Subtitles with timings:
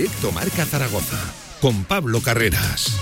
[0.00, 1.18] Directo Marca Zaragoza
[1.60, 2.96] con Pablo Carreras.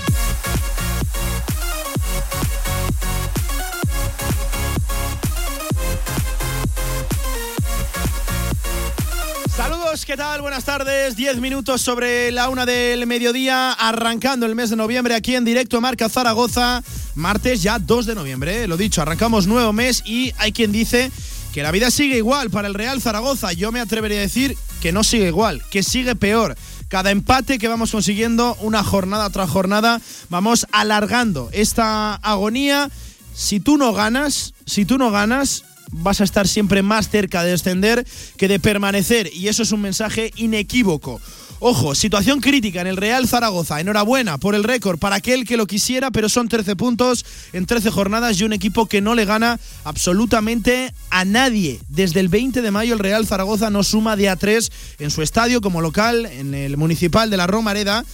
[9.56, 10.40] Saludos, ¿qué tal?
[10.40, 11.14] Buenas tardes.
[11.14, 15.80] Diez minutos sobre la una del mediodía, arrancando el mes de noviembre aquí en directo
[15.80, 16.82] Marca Zaragoza.
[17.14, 18.66] Martes ya 2 de noviembre, ¿eh?
[18.66, 21.12] lo dicho, arrancamos nuevo mes y hay quien dice
[21.52, 23.52] que la vida sigue igual para el Real Zaragoza.
[23.52, 26.56] Yo me atrevería a decir que no sigue igual, que sigue peor.
[26.88, 32.90] Cada empate que vamos consiguiendo, una jornada tras jornada, vamos alargando esta agonía.
[33.34, 37.50] Si tú no ganas, si tú no ganas, vas a estar siempre más cerca de
[37.50, 38.06] descender
[38.38, 39.30] que de permanecer.
[39.34, 41.20] Y eso es un mensaje inequívoco.
[41.60, 43.80] Ojo, situación crítica en el Real Zaragoza.
[43.80, 47.90] Enhorabuena por el récord para aquel que lo quisiera, pero son 13 puntos en 13
[47.90, 51.80] jornadas y un equipo que no le gana absolutamente a nadie.
[51.88, 55.20] Desde el 20 de mayo el Real Zaragoza no suma de a 3 en su
[55.20, 58.04] estadio como local, en el municipal de la Romareda.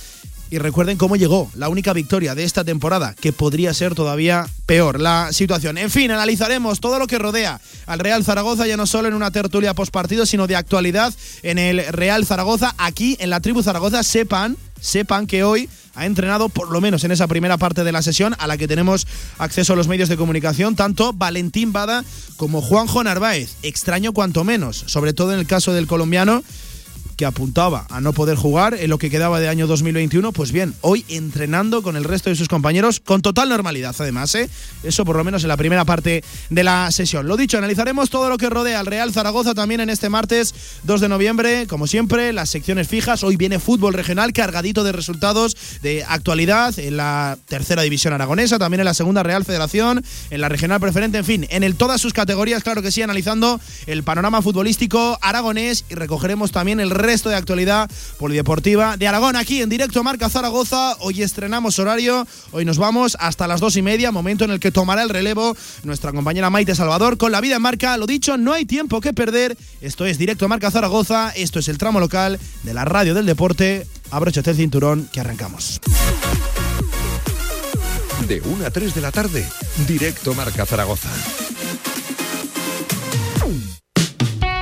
[0.55, 5.00] Y recuerden cómo llegó la única victoria de esta temporada, que podría ser todavía peor
[5.00, 5.78] la situación.
[5.78, 9.32] En fin, analizaremos todo lo que rodea al Real Zaragoza, ya no solo en una
[9.32, 12.72] tertulia postpartido, sino de actualidad en el Real Zaragoza.
[12.78, 17.10] Aquí en la tribu Zaragoza, sepan, sepan que hoy ha entrenado, por lo menos en
[17.10, 20.16] esa primera parte de la sesión, a la que tenemos acceso a los medios de
[20.16, 22.05] comunicación, tanto Valentín Bada
[22.36, 23.56] como Juanjo Narváez.
[23.64, 26.44] Extraño cuanto menos, sobre todo en el caso del colombiano
[27.16, 30.74] que apuntaba a no poder jugar en lo que quedaba de año 2021, pues bien,
[30.80, 34.48] hoy entrenando con el resto de sus compañeros con total normalidad, además, ¿eh?
[34.82, 37.26] Eso por lo menos en la primera parte de la sesión.
[37.26, 40.54] Lo dicho, analizaremos todo lo que rodea al Real Zaragoza también en este martes
[40.84, 43.22] 2 de noviembre, como siempre, las secciones fijas.
[43.22, 48.80] Hoy viene fútbol regional cargadito de resultados de actualidad en la tercera división aragonesa, también
[48.80, 52.12] en la segunda Real Federación, en la regional preferente, en fin, en el, todas sus
[52.12, 57.37] categorías, claro que sí, analizando el panorama futbolístico aragonés y recogeremos también el resto de
[57.37, 60.97] actualidad polideportiva de Aragón aquí en directo Marca Zaragoza.
[61.00, 64.72] Hoy estrenamos horario, hoy nos vamos hasta las dos y media, momento en el que
[64.72, 67.97] tomará el relevo nuestra compañera Maite Salvador con la vida en marca.
[67.98, 69.56] Lo dicho, no hay tiempo que perder.
[69.82, 73.86] Esto es directo Marca Zaragoza, esto es el tramo local de la radio del deporte.
[74.10, 75.81] Abróchate el cinturón que arrancamos.
[78.26, 79.47] De 1 a 3 de la tarde,
[79.86, 81.10] directo Marca Zaragoza.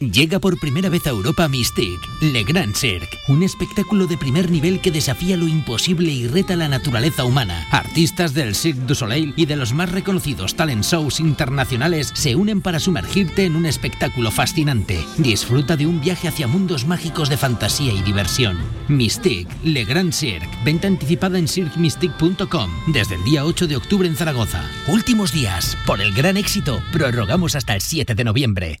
[0.00, 4.80] Llega por primera vez a Europa Mystique, Le Grand Cirque, un espectáculo de primer nivel
[4.80, 7.66] que desafía lo imposible y reta la naturaleza humana.
[7.70, 12.62] Artistas del Cirque du Soleil y de los más reconocidos talent shows internacionales se unen
[12.62, 15.04] para sumergirte en un espectáculo fascinante.
[15.18, 18.58] Disfruta de un viaje hacia mundos mágicos de fantasía y diversión.
[18.88, 24.16] Mystique, Le Grand Cirque, venta anticipada en cirquemystique.com desde el día 8 de octubre en
[24.16, 24.64] Zaragoza.
[24.88, 28.80] Últimos días, por el gran éxito, prorrogamos hasta el 7 de noviembre.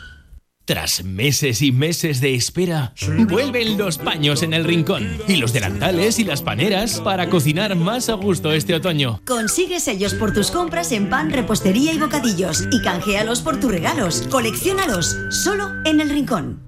[0.71, 2.93] Tras meses y meses de espera,
[3.27, 8.07] vuelven los paños en el rincón y los delantales y las paneras para cocinar más
[8.07, 9.19] a gusto este otoño.
[9.27, 14.25] Consigue sellos por tus compras en pan, repostería y bocadillos y canjealos por tus regalos.
[14.31, 16.61] Colecciónalos solo en el rincón.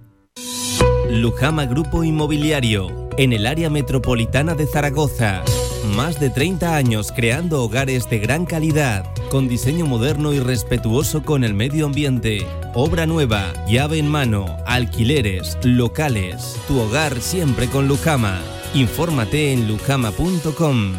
[1.10, 5.46] Lujama Grupo Inmobiliario, en el área metropolitana de Zaragoza.
[5.84, 11.44] Más de 30 años creando hogares de gran calidad, con diseño moderno y respetuoso con
[11.44, 12.48] el medio ambiente.
[12.74, 16.58] Obra nueva, llave en mano, alquileres, locales.
[16.68, 18.40] Tu hogar siempre con Lujama.
[18.74, 20.94] Infórmate en lujama.com.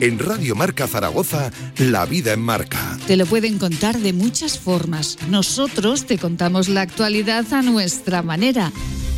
[0.00, 2.98] En Radio Marca Zaragoza, la vida en marca.
[3.06, 5.18] Te lo pueden contar de muchas formas.
[5.28, 8.72] Nosotros te contamos la actualidad a nuestra manera.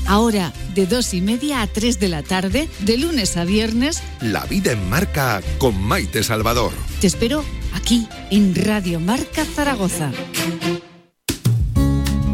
[0.07, 4.45] Ahora, de dos y media a tres de la tarde, de lunes a viernes, La
[4.45, 6.73] vida en marca con Maite Salvador.
[7.01, 7.45] te espero
[7.75, 10.11] aquí en Radio Marca Zaragoza.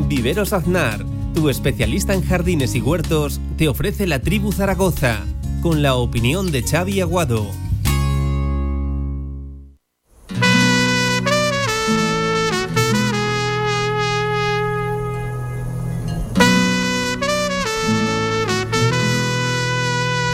[0.09, 1.05] Viveros Aznar,
[1.35, 5.21] tu especialista en jardines y huertos, te ofrece la tribu Zaragoza,
[5.63, 7.47] con la opinión de Xavi Aguado.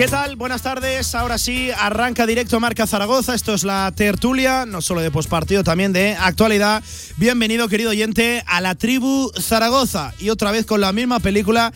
[0.00, 0.36] ¿Qué tal?
[0.36, 1.14] Buenas tardes.
[1.14, 3.34] Ahora sí, arranca directo Marca Zaragoza.
[3.34, 6.82] Esto es la tertulia, no solo de pospartido, también de actualidad.
[7.18, 10.14] Bienvenido, querido oyente, a la tribu Zaragoza.
[10.18, 11.74] Y otra vez con la misma película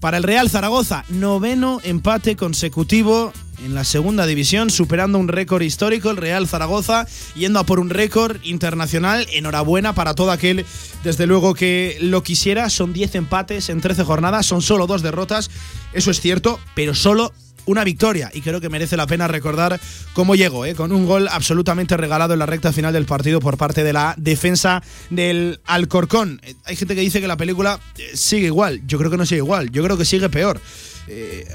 [0.00, 1.06] para el Real Zaragoza.
[1.08, 3.32] Noveno empate consecutivo
[3.64, 7.88] en la segunda división, superando un récord histórico, el Real Zaragoza, yendo a por un
[7.88, 9.26] récord internacional.
[9.32, 10.66] Enhorabuena para todo aquel,
[11.04, 12.68] desde luego, que lo quisiera.
[12.68, 15.50] Son 10 empates en 13 jornadas, son solo dos derrotas,
[15.94, 17.32] eso es cierto, pero solo
[17.66, 19.80] una victoria y creo que merece la pena recordar
[20.12, 20.74] cómo llegó, ¿eh?
[20.74, 24.14] con un gol absolutamente regalado en la recta final del partido por parte de la
[24.16, 26.40] defensa del Alcorcón.
[26.42, 29.26] Eh, hay gente que dice que la película eh, sigue igual, yo creo que no
[29.26, 30.60] sigue igual, yo creo que sigue peor.
[31.08, 31.46] Eh,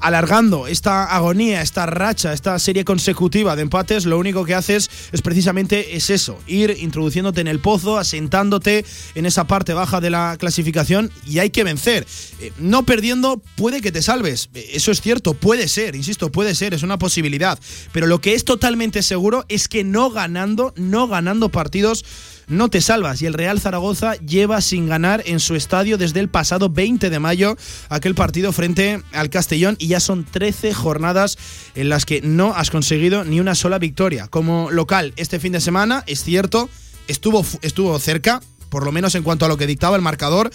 [0.00, 5.22] alargando esta agonía, esta racha, esta serie consecutiva de empates, lo único que haces es
[5.22, 10.36] precisamente es eso, ir introduciéndote en el pozo, asentándote en esa parte baja de la
[10.38, 12.06] clasificación y hay que vencer.
[12.40, 16.54] Eh, no perdiendo puede que te salves, eh, eso es cierto, puede ser, insisto, puede
[16.54, 17.58] ser, es una posibilidad,
[17.92, 22.04] pero lo que es totalmente seguro es que no ganando, no ganando partidos,
[22.50, 23.22] no te salvas.
[23.22, 27.18] Y el Real Zaragoza lleva sin ganar en su estadio desde el pasado 20 de
[27.18, 27.56] mayo
[27.88, 31.38] aquel partido frente al Castellón y ya son 13 jornadas
[31.74, 34.28] en las que no has conseguido ni una sola victoria.
[34.28, 36.68] Como local este fin de semana, es cierto,
[37.08, 40.50] estuvo, estuvo cerca, por lo menos en cuanto a lo que dictaba el marcador,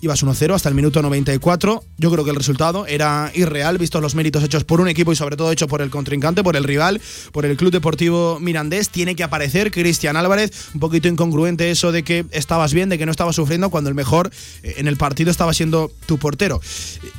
[0.00, 1.82] ibas 1-0 hasta el minuto 94.
[1.98, 5.16] Yo creo que el resultado era irreal, visto los méritos hechos por un equipo y
[5.16, 7.00] sobre todo hecho por el contrincante, por el rival,
[7.32, 8.90] por el Club Deportivo Mirandés.
[8.90, 10.70] Tiene que aparecer Cristian Álvarez.
[10.74, 13.94] Un poquito incongruente eso de que estabas bien, de que no estabas sufriendo, cuando el
[13.94, 14.30] mejor
[14.62, 16.60] eh, en el partido estaba siendo tu portero.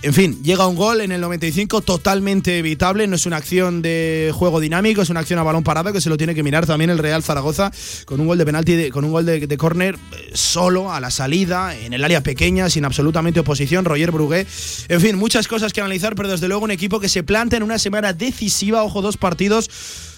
[0.02, 3.08] En fin, llega un gol en el 95 totalmente evitable.
[3.08, 6.10] No es una acción de juego dinámico, es una acción a balón parado que se
[6.10, 7.72] lo tiene que mirar también el Real Zaragoza
[8.06, 11.12] con un gol de penalti, con un gol de, de córner eh, solo a la
[11.12, 14.46] salida, en el área pequeña, sin absolutamente oposición, Roger Brugué.
[14.88, 17.64] En fin, muchas cosas que analizar, pero desde luego un equipo que se planta en
[17.64, 19.70] una semana decisiva, ojo, dos partidos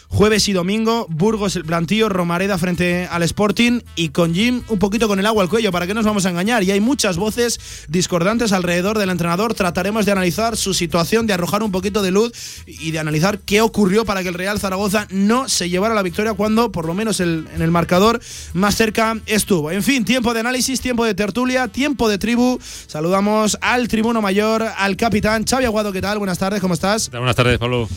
[0.09, 5.07] jueves y domingo, Burgos el plantío, Romareda frente al Sporting y con Jim un poquito
[5.07, 6.63] con el agua al cuello, para que nos vamos a engañar.
[6.63, 9.53] Y hay muchas voces discordantes alrededor del entrenador.
[9.53, 12.33] Trataremos de analizar su situación, de arrojar un poquito de luz
[12.65, 16.33] y de analizar qué ocurrió para que el Real Zaragoza no se llevara la victoria
[16.33, 18.19] cuando, por lo menos el, en el marcador,
[18.53, 19.71] más cerca estuvo.
[19.71, 22.59] En fin, tiempo de análisis, tiempo de tertulia, tiempo de tribu.
[22.87, 25.91] Saludamos al tribuno mayor, al capitán Xavi Aguado.
[25.91, 26.17] ¿Qué tal?
[26.17, 27.09] Buenas tardes, ¿cómo estás?
[27.11, 27.87] Buenas tardes, Pablo.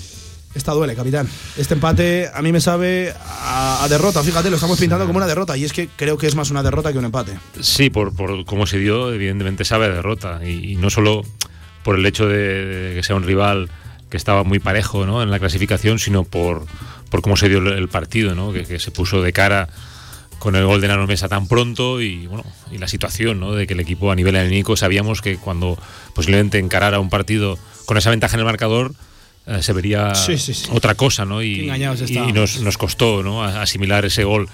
[0.55, 1.29] Esta duele, capitán.
[1.57, 4.23] Este empate a mí me sabe a, derrota.
[4.23, 5.57] Fíjate, lo estamos pintando como una derrota.
[5.57, 7.39] Y es que creo que es más una derrota que un empate.
[7.61, 10.41] Sí, por, por cómo se dio, evidentemente sabe a derrota.
[10.47, 11.23] Y, no solo
[11.85, 13.71] por el hecho de, que sea un rival
[14.11, 15.23] que estaba muy parejo ¿no?
[15.23, 16.67] en la clasificación, sino por,
[17.09, 18.53] por cómo se dio el partido, ¿no?
[18.53, 19.69] que, que se puso de cara
[20.39, 23.53] con el gol de Nano Mesa tan pronto y bueno y la situación ¿no?
[23.53, 25.79] de que el equipo a nivel anímico sabíamos que cuando
[26.17, 28.93] posiblemente encarara un partido con esa ventaja en el marcador
[29.47, 30.71] eh, se vería sí, sí, sí.
[30.73, 31.43] otra cosa, ¿no?
[31.43, 33.43] Y, y, y nos, nos, costó, ¿no?
[33.43, 34.49] Asimilar ese gol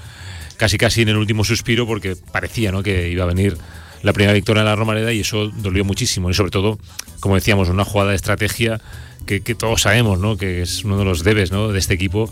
[0.56, 2.82] casi casi en el último suspiro porque parecía, ¿no?
[2.82, 3.56] Que iba a venir
[4.02, 6.78] la primera victoria en la Romareda y eso dolió muchísimo y sobre todo,
[7.20, 8.80] como decíamos, una jugada de estrategia
[9.26, 10.36] que, que todos sabemos, ¿no?
[10.36, 11.68] Que es uno de los debes, ¿no?
[11.68, 12.30] De este equipo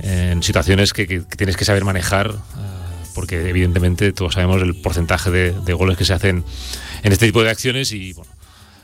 [0.00, 2.30] en situaciones que, que, que tienes que saber manejar.
[2.30, 2.76] Uh,
[3.16, 6.44] porque evidentemente todos sabemos el porcentaje de, de goles que se hacen
[7.02, 8.30] en este tipo de acciones y bueno,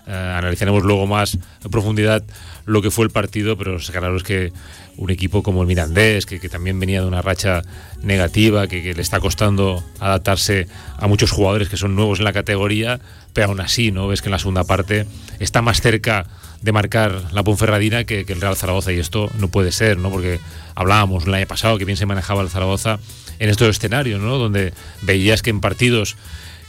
[0.07, 2.25] Uh, analizaremos luego más en profundidad
[2.65, 4.53] lo que fue el partido, pero claro es que
[4.97, 7.63] un equipo como el Mirandés, que, también venía de una racha
[8.03, 10.67] negativa, que, le está costando adaptarse
[10.99, 13.01] a muchos jugadores que son nuevos en la categoría,
[13.33, 14.09] pero aún así, ¿no?
[14.09, 15.07] Ves que en la segunda parte
[15.39, 16.27] está más cerca
[16.61, 20.11] de marcar la Ponferradina que, que el Real Zaragoza y esto no puede ser, ¿no?
[20.11, 20.41] Porque
[20.75, 22.99] hablábamos el año pasado que bien se manejaba el Zaragoza
[23.39, 24.39] en estos escenarios, ¿no?
[24.39, 26.17] Donde veías que en partidos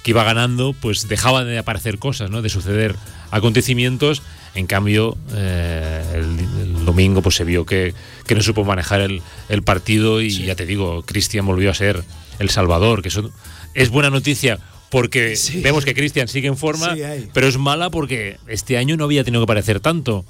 [0.04, 2.42] que iba ganando, pues dejaban de aparecer cosas, ¿no?
[2.42, 2.96] De suceder
[3.34, 4.22] acontecimientos.
[4.56, 7.94] En cambio, eh, el, el, domingo pues se vio que,
[8.28, 10.44] que no supo manejar el, el partido y sí.
[10.44, 12.04] ya te digo, Cristian volvió a ser
[12.40, 13.32] el salvador, que eso
[13.74, 14.60] es buena noticia
[14.92, 15.62] porque sí.
[15.62, 17.02] vemos que Cristian sigue en forma, sí,
[17.34, 20.24] pero es mala porque este año no había tenido que aparecer tanto.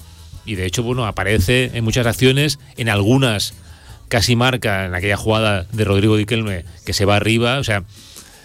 [0.45, 3.53] Y de hecho, bueno, aparece en muchas acciones, en algunas
[4.07, 7.83] casi marca en aquella jugada de Rodrigo Diquelme que se va arriba, o sea,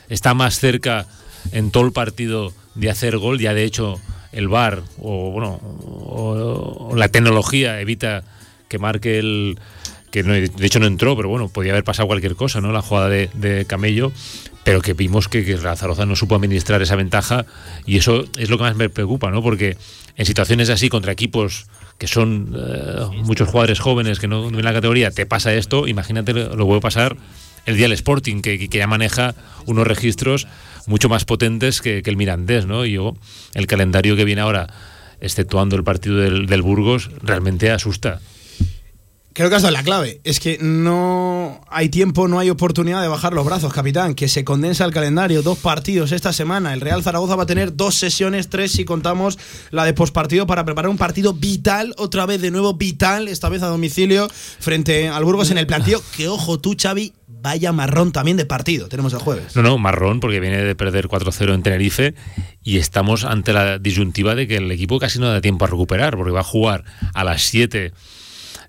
[0.08, 1.06] está más cerca
[1.52, 4.00] en todo el partido de hacer gol, ya de hecho
[4.32, 8.25] el VAR o bueno la tecnología evita
[8.68, 9.58] que marque el
[10.11, 12.73] que de hecho no entró, pero bueno, podía haber pasado cualquier cosa, ¿no?
[12.73, 14.11] La jugada de, Camello,
[14.64, 17.44] pero que vimos que, que Zaragoza no supo administrar esa ventaja
[17.85, 19.42] y eso es lo que más me preocupa, ¿no?
[19.42, 19.76] Porque
[20.16, 21.66] en situaciones así contra equipos
[21.99, 26.32] que son eh, muchos jugadores jóvenes que no ven la categoría, te pasa esto, imagínate
[26.32, 27.16] lo, que puede pasar
[27.66, 29.35] el día Sporting, que, ya maneja
[29.66, 30.47] unos registros
[30.87, 32.85] mucho más potentes que, el Mirandés, ¿no?
[32.85, 33.16] Y yo,
[33.54, 34.68] el calendario que viene ahora,
[35.20, 38.20] exceptuando el partido del, Burgos, realmente asusta.
[39.32, 40.20] Creo que has dado la clave.
[40.25, 44.16] Es que no hay tiempo, no hay oportunidad de bajar los brazos, capitán.
[44.16, 45.42] Que se condensa el calendario.
[45.42, 46.75] Dos partidos esta semana.
[46.75, 49.38] El Real Zaragoza va a tener dos sesiones, tres si contamos
[49.70, 53.62] la de pospartido para preparar un partido vital, otra vez de nuevo vital, esta vez
[53.62, 56.02] a domicilio, frente al Burgos en el plantío.
[56.16, 58.88] Que ojo tú, Xavi, vaya marrón también de partido.
[58.88, 59.54] Tenemos el jueves.
[59.57, 62.14] No, no, marrón porque viene de perder 4-0 en Tenerife
[62.62, 66.16] y estamos ante la disyuntiva de que el equipo casi no da tiempo a recuperar
[66.16, 67.92] porque va a jugar a las 7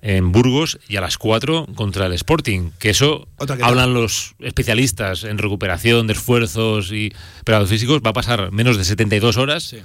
[0.01, 2.71] en Burgos y a las 4 contra el Sporting.
[2.79, 3.27] Que eso
[3.61, 8.01] hablan los especialistas en recuperación de esfuerzos y preparados físicos.
[8.05, 9.75] Va a pasar menos de 72 horas.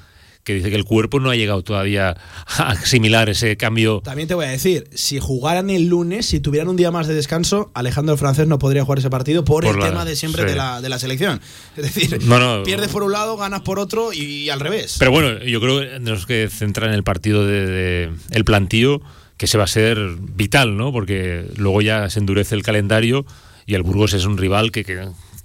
[0.45, 4.01] Que dice que el cuerpo no ha llegado todavía a asimilar ese cambio.
[4.05, 7.15] También te voy a decir, si jugaran el lunes, si tuvieran un día más de
[7.15, 10.83] descanso, Alejandro Francés no podría jugar ese partido por, el tema de siempre de, la,
[10.83, 11.41] de, la, selección.
[11.77, 12.19] Es decir,
[12.65, 14.97] pierdes por un lado, ganas por otro y, al revés.
[14.99, 19.01] Pero bueno, yo creo que tenemos que centrar en el partido de, el plantío
[19.39, 20.93] que se va a ser vital, ¿no?
[20.93, 23.25] Porque luego ya se endurece el calendario
[23.67, 24.85] y el Burgos es un rival que,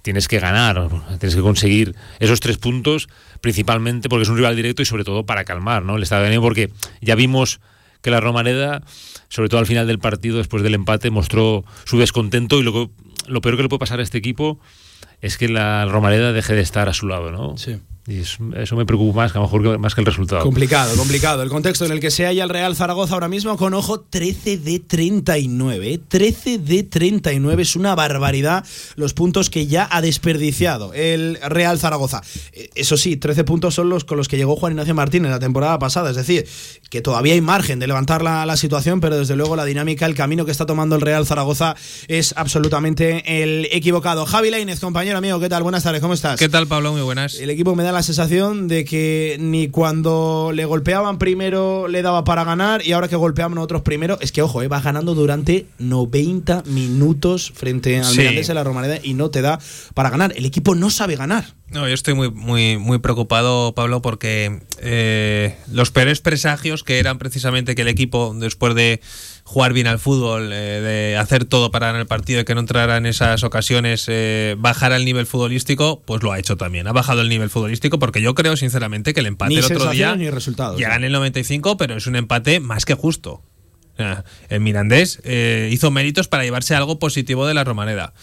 [0.02, 0.90] tienes que ganar,
[1.20, 3.10] tienes que conseguir esos tres puntos,
[3.42, 5.98] principalmente porque es un rival directo y sobre todo para calmar, ¿no?
[5.98, 7.60] El estado de ánimo, porque ya vimos
[8.02, 8.84] que la Romareda,
[9.28, 12.92] sobre todo al final del partido, después del empate, mostró su descontento y lo,
[13.28, 14.60] lo peor que le puede pasar a este equipo
[15.22, 17.58] es que la Romareda deje de estar a su lado, ¿no?
[17.58, 17.78] Sí.
[18.10, 20.42] Y eso, me preocupa más, que a lo mejor más que el resultado.
[20.42, 21.44] Complicado, complicado.
[21.44, 24.58] El contexto en el que se halla el Real Zaragoza ahora mismo con ojo 13
[24.58, 26.00] de 39.
[26.08, 32.24] 13 de 39 es una barbaridad los puntos que ya ha desperdiciado el Real Zaragoza.
[32.52, 35.40] Eh, eso sí, 13 puntos son los con los que llegó Juan Ignacio Martínez la
[35.40, 36.10] temporada pasada.
[36.10, 36.48] Es decir,
[36.90, 40.16] que todavía hay margen de levantar la, la situación, pero desde luego la dinámica, el
[40.16, 41.76] camino que está tomando el Real Zaragoza
[42.08, 44.26] es absolutamente el equivocado.
[44.26, 45.62] Javi Lainez, compañero amigo, ¿qué tal?
[45.62, 46.40] Buenas tardes, ¿cómo estás?
[46.40, 46.92] ¿Qué tal, Pablo?
[46.92, 47.36] Muy buenas.
[47.36, 52.02] El equipo me da la la sensación de que ni cuando le golpeaban primero le
[52.02, 54.86] daba para ganar y ahora que golpeaban a otros primero, es que ojo, eh, vas
[54.86, 58.22] ganando durante 90 minutos frente al sí.
[58.22, 59.60] en la Romareda y no te da
[59.96, 60.32] para ganar.
[60.38, 61.56] El equipo no sabe ganar.
[61.72, 67.20] No, yo estoy muy, muy, muy preocupado, Pablo, porque eh, los peores presagios que eran
[67.20, 69.02] precisamente que el equipo, después de
[69.50, 72.60] jugar bien al fútbol, eh, de hacer todo para ganar el partido y que no
[72.60, 76.88] entrara en esas ocasiones, eh, bajar el nivel futbolístico, pues lo ha hecho también.
[76.88, 80.16] Ha bajado el nivel futbolístico porque yo creo sinceramente que el empate el otro día
[80.16, 83.42] ni resultados, ya en el 95, pero es un empate más que justo.
[84.50, 88.14] el Mirandés eh, hizo méritos para llevarse algo positivo de la Romaneda.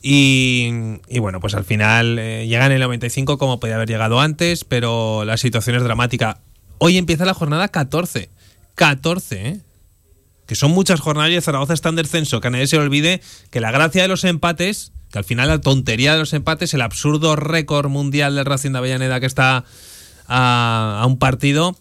[0.00, 0.70] Y,
[1.10, 5.26] y, bueno, pues al final llega en el 95 como podía haber llegado antes, pero
[5.26, 6.40] la situación es dramática.
[6.78, 8.30] Hoy empieza la jornada 14.
[8.76, 9.60] 14, ¿eh?
[10.46, 13.60] Que son muchas jornadas y Zaragoza está en descenso, que a nadie se olvide que
[13.60, 17.36] la gracia de los empates, que al final la tontería de los empates, el absurdo
[17.36, 19.64] récord mundial del Racing de Avellaneda que está
[20.26, 21.76] a, un partido,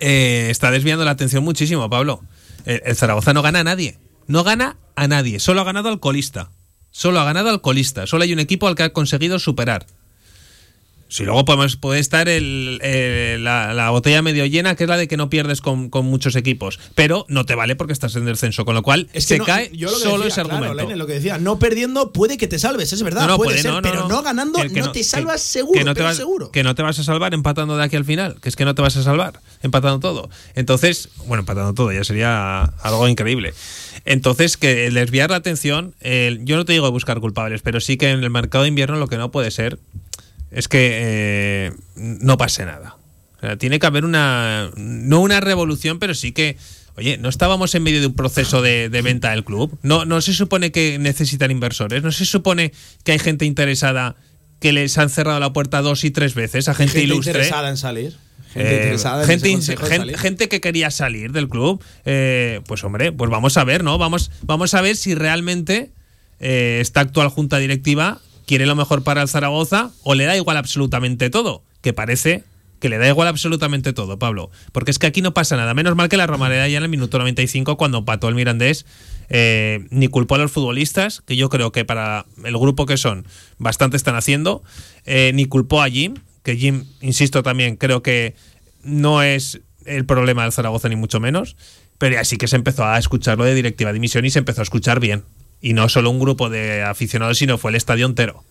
[0.00, 2.22] eh, está desviando la atención muchísimo, Pablo.
[2.64, 6.50] El, Zaragoza no gana a nadie, no gana a nadie, solo ha ganado al colista,
[6.90, 9.86] solo ha ganado al colista, solo hay un equipo al que ha conseguido superar.
[11.12, 12.78] Si luego podemos, puede estar el,
[13.44, 17.26] la, botella medio llena, que es la de que no pierdes con, muchos equipos, pero
[17.28, 20.24] no te vale porque estás en descenso, con lo cual es que se cae solo
[20.24, 20.96] ese argumento.
[20.96, 24.22] lo que decía, no perdiendo puede que te salves, es verdad, puede, ser, pero no,
[24.22, 26.50] ganando no, te salvas seguro, que no te vas, seguro.
[26.50, 28.74] Que no te vas a salvar empatando de aquí al final, que es que no
[28.74, 30.30] te vas a salvar empatando todo.
[30.54, 33.52] Entonces, bueno, empatando todo ya sería algo increíble.
[34.06, 35.94] Entonces, que desviar la atención,
[36.40, 39.08] yo no te digo buscar culpables, pero sí que en el mercado de invierno lo
[39.08, 39.78] que no puede ser
[40.52, 42.98] es que eh, no pase nada.
[43.58, 46.56] tiene que haber una, no una revolución, pero sí que,
[46.96, 49.78] oye, no estábamos en medio de un proceso de, venta del club.
[49.82, 54.14] No, no se supone que necesitan inversores, no se supone que hay gente interesada
[54.60, 57.32] que les han cerrado la puerta dos y tres veces a gente, ilustre.
[57.32, 58.16] interesada en salir.
[58.52, 61.82] Gente, eh, interesada gente, gente, que quería salir del club.
[62.04, 63.96] Eh, pues hombre, pues vamos a ver, ¿no?
[63.96, 65.90] Vamos, vamos a ver si realmente
[66.38, 68.20] esta actual junta directiva
[68.52, 72.44] quiere lo mejor para el Zaragoza o le da igual absolutamente todo, que parece
[72.80, 74.50] que le da igual absolutamente todo, Pablo.
[74.72, 75.72] Porque es que aquí no pasa nada.
[75.72, 78.84] Menos mal que la Romareda ya en el minuto 95, cuando pató el Mirandés,
[79.30, 83.26] eh, ni culpó a los futbolistas, que yo creo que para el grupo que son,
[83.56, 84.62] bastante están haciendo,
[85.06, 88.34] eh, ni culpó a Jim, que Jim, insisto también, creo que
[88.82, 91.56] no es el problema del Zaragoza, ni mucho menos.
[91.96, 94.60] pero así que se empezó a escuchar lo de directiva de dimisión y se empezó
[94.60, 95.22] a escuchar bien.
[95.62, 98.44] Y no solo un grupo de aficionados, sino fue el estadio entero.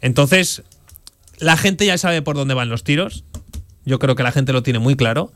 [0.00, 0.62] Entonces,
[1.38, 3.24] la gente ya sabe por dónde van los tiros.
[3.84, 5.32] Yo creo que la gente lo tiene muy claro.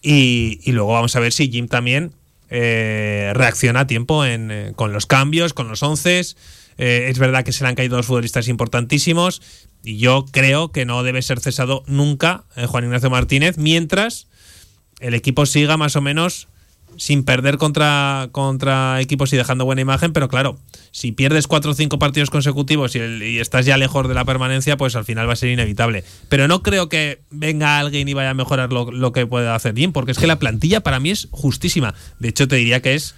[0.00, 2.12] Y, luego vamos a ver si Jim también
[2.50, 6.20] eh, reacciona a tiempo eh, con los cambios, con los once.
[6.78, 9.42] Eh, es verdad que se le han caído dos futbolistas importantísimos.
[9.84, 14.28] Y yo creo que no debe ser cesado nunca Juan Ignacio Martínez mientras
[15.00, 16.48] el equipo siga más o menos
[16.96, 20.58] sin perder contra, contra equipos y dejando buena imagen, pero claro,
[20.90, 24.96] si pierdes cuatro o cinco partidos consecutivos y, estás ya lejos de la permanencia, pues
[24.96, 26.04] al final va a ser inevitable.
[26.28, 29.92] Pero no creo que venga alguien y vaya a mejorar lo, que pueda hacer bien,
[29.92, 31.94] porque es que la plantilla para mí es justísima.
[32.18, 33.14] De hecho, te diría que es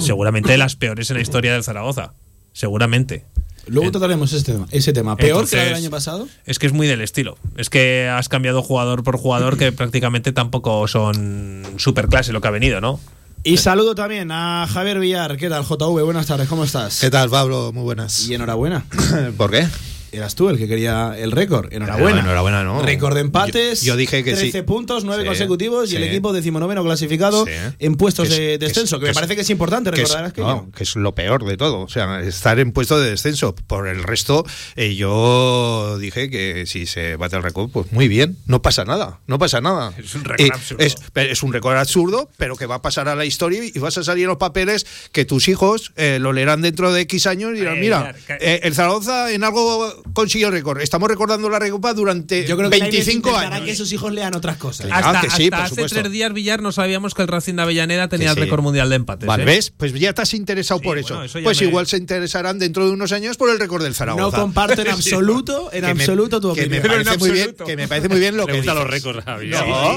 [0.00, 2.14] seguramente de las peores en la historia del Zaragoza.
[2.52, 3.24] Seguramente.
[3.66, 4.66] Luego trataremos ese tema.
[4.70, 5.16] Ese tema.
[5.16, 6.28] ¿Peor que el año pasado?
[6.46, 7.36] Es que es muy del estilo.
[7.56, 12.48] Es que has cambiado jugador por jugador que prácticamente tampoco son super clase lo que
[12.48, 12.98] ha venido, ¿no?
[13.44, 15.36] Y saludo también a Javier Villar.
[15.36, 16.04] ¿Qué tal, JV?
[16.04, 17.00] Buenas tardes, ¿cómo estás?
[17.00, 17.72] ¿Qué tal, Pablo?
[17.72, 18.28] Muy buenas.
[18.28, 18.84] Y enhorabuena.
[19.36, 19.66] ¿Por qué?
[20.12, 21.72] Eras tú el que quería el récord.
[21.72, 22.20] Enhorabuena.
[22.20, 22.82] enhorabuena, ¿no?
[22.82, 23.82] Récord de empates.
[23.82, 27.44] Yo, dije que 13 puntos, 9 consecutivos y el equipo decimonoveno clasificado
[27.78, 30.42] en puestos de descenso, que, me parece que es importante recordar que,
[30.74, 31.80] que es lo peor de todo.
[31.80, 33.54] O sea, estar en puesto de descenso.
[33.66, 34.44] Por el resto,
[34.76, 39.20] eh, yo dije que si se bate el récord, pues muy bien, no pasa nada.
[39.26, 39.92] No pasa nada.
[39.96, 40.84] Es un récord absurdo.
[40.84, 44.04] Es, un récord absurdo, pero que va a pasar a la historia y vas a
[44.04, 47.60] salir en los papeles que tus hijos eh, lo leerán dentro de X años y
[47.60, 50.80] dirán, mira, eh, el Zaragoza en algo consiguió el récord.
[50.80, 53.66] Estamos recordando la Recopa durante Yo creo que 25 años.
[53.66, 54.88] que sus hijos lean otras cosas.
[54.90, 58.62] Hasta, hace tres días, Villar, no sabíamos que el Racing de Avellaneda tenía el récord
[58.62, 59.26] mundial de empates.
[59.26, 59.46] Vale, ¿eh?
[59.46, 59.72] ¿ves?
[59.76, 61.20] Pues ya te has interesado por eso.
[61.42, 64.36] pues igual se interesarán dentro de unos años por el récord del Zaragoza.
[64.36, 68.08] No comparto en absoluto, en absoluto tu que Me parece muy bien, que me parece
[68.08, 69.24] muy bien lo que gusta los récords,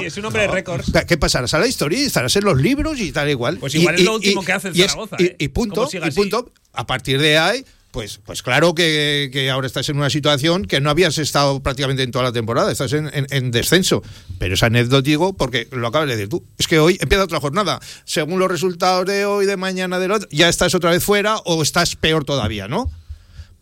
[0.04, 0.92] es un hombre de récords.
[1.06, 1.46] ¿Qué pasará?
[1.52, 3.58] a la historia y estarás en los libros y tal igual.
[3.58, 5.16] Pues igual es lo último que hace el Zaragoza.
[5.18, 5.48] Y ¿eh?
[5.48, 6.50] punto, y punto.
[6.72, 7.64] A partir de ahí
[7.96, 12.10] pues, pues claro que, ahora estás en una situación que no habías estado prácticamente en
[12.10, 14.02] toda la temporada, estás en, descenso.
[14.38, 16.44] Pero es anecdótico porque lo acabas de decir tú.
[16.58, 17.80] Es que hoy empieza otra jornada.
[18.04, 21.62] Según los resultados de hoy, de mañana, del otro, ya estás otra vez fuera o
[21.62, 22.90] estás peor todavía, ¿no?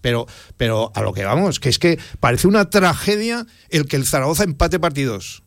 [0.00, 4.04] Pero, pero a lo que vamos, que es que parece una tragedia el que el
[4.04, 5.44] Zaragoza empate partidos.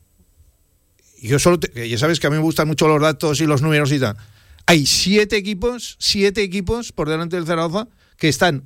[1.22, 3.92] Yo solo, ya sabes que a mí me gustan mucho los datos y los números
[3.92, 4.16] y tal.
[4.66, 8.64] Hay siete equipos, siete equipos por delante del Zaragoza que están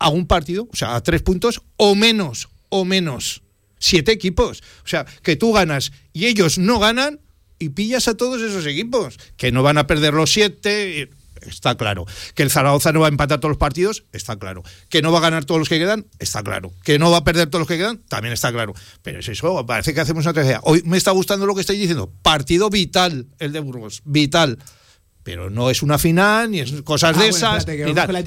[0.00, 3.42] a un partido, o sea, a tres puntos, o menos, o menos.
[3.78, 4.62] Siete equipos.
[4.84, 7.20] O sea, que tú ganas y ellos no ganan
[7.58, 11.10] y pillas a todos esos equipos, que no van a perder los siete.
[11.42, 12.06] Está claro.
[12.34, 14.62] Que el Zaragoza no va a empatar todos los partidos, está claro.
[14.88, 16.72] Que no va a ganar todos los que quedan, está claro.
[16.82, 18.74] Que no va a perder todos los que quedan, también está claro.
[19.02, 20.60] Pero es eso, parece que hacemos una tragedia.
[20.64, 22.12] Hoy me está gustando lo que estáis diciendo.
[22.22, 24.58] Partido vital el de Burgos, vital
[25.30, 27.64] pero no es una final ni es cosas de ah, esas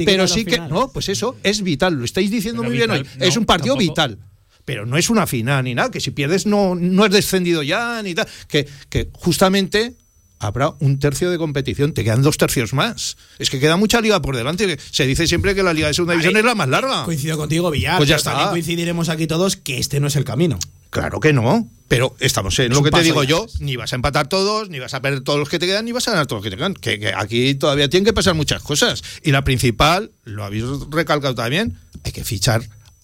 [0.05, 3.05] pero sí que no pues eso es vital lo estáis diciendo muy bien hoy.
[3.19, 4.19] es un partido vital
[4.63, 8.01] pero no es una final ni nada que si pierdes no no es descendido ya
[8.03, 9.97] ni tal que, que justamente
[10.43, 13.17] habrá un tercio de competición, te quedan dos tercios más.
[13.39, 14.77] Es que queda mucha liga por delante.
[14.91, 17.03] Se dice siempre que la liga de segunda división es la más larga.
[17.03, 17.97] Coincido contigo, Villar.
[17.97, 18.31] Pues ya está.
[18.31, 20.59] También coincidiremos aquí todos que este no es el camino.
[20.89, 21.67] Claro que no.
[21.87, 24.93] Pero estamos en lo que te digo yo, ni vas a empatar todos, ni vas
[24.93, 26.57] a perder todos los que te quedan, ni vas a ganar todos los que te
[26.57, 26.73] quedan.
[26.73, 29.03] Que, que aquí todavía tienen que pasar muchas cosas.
[29.21, 32.63] Y la principal, lo habéis recalcado también, hay que fichar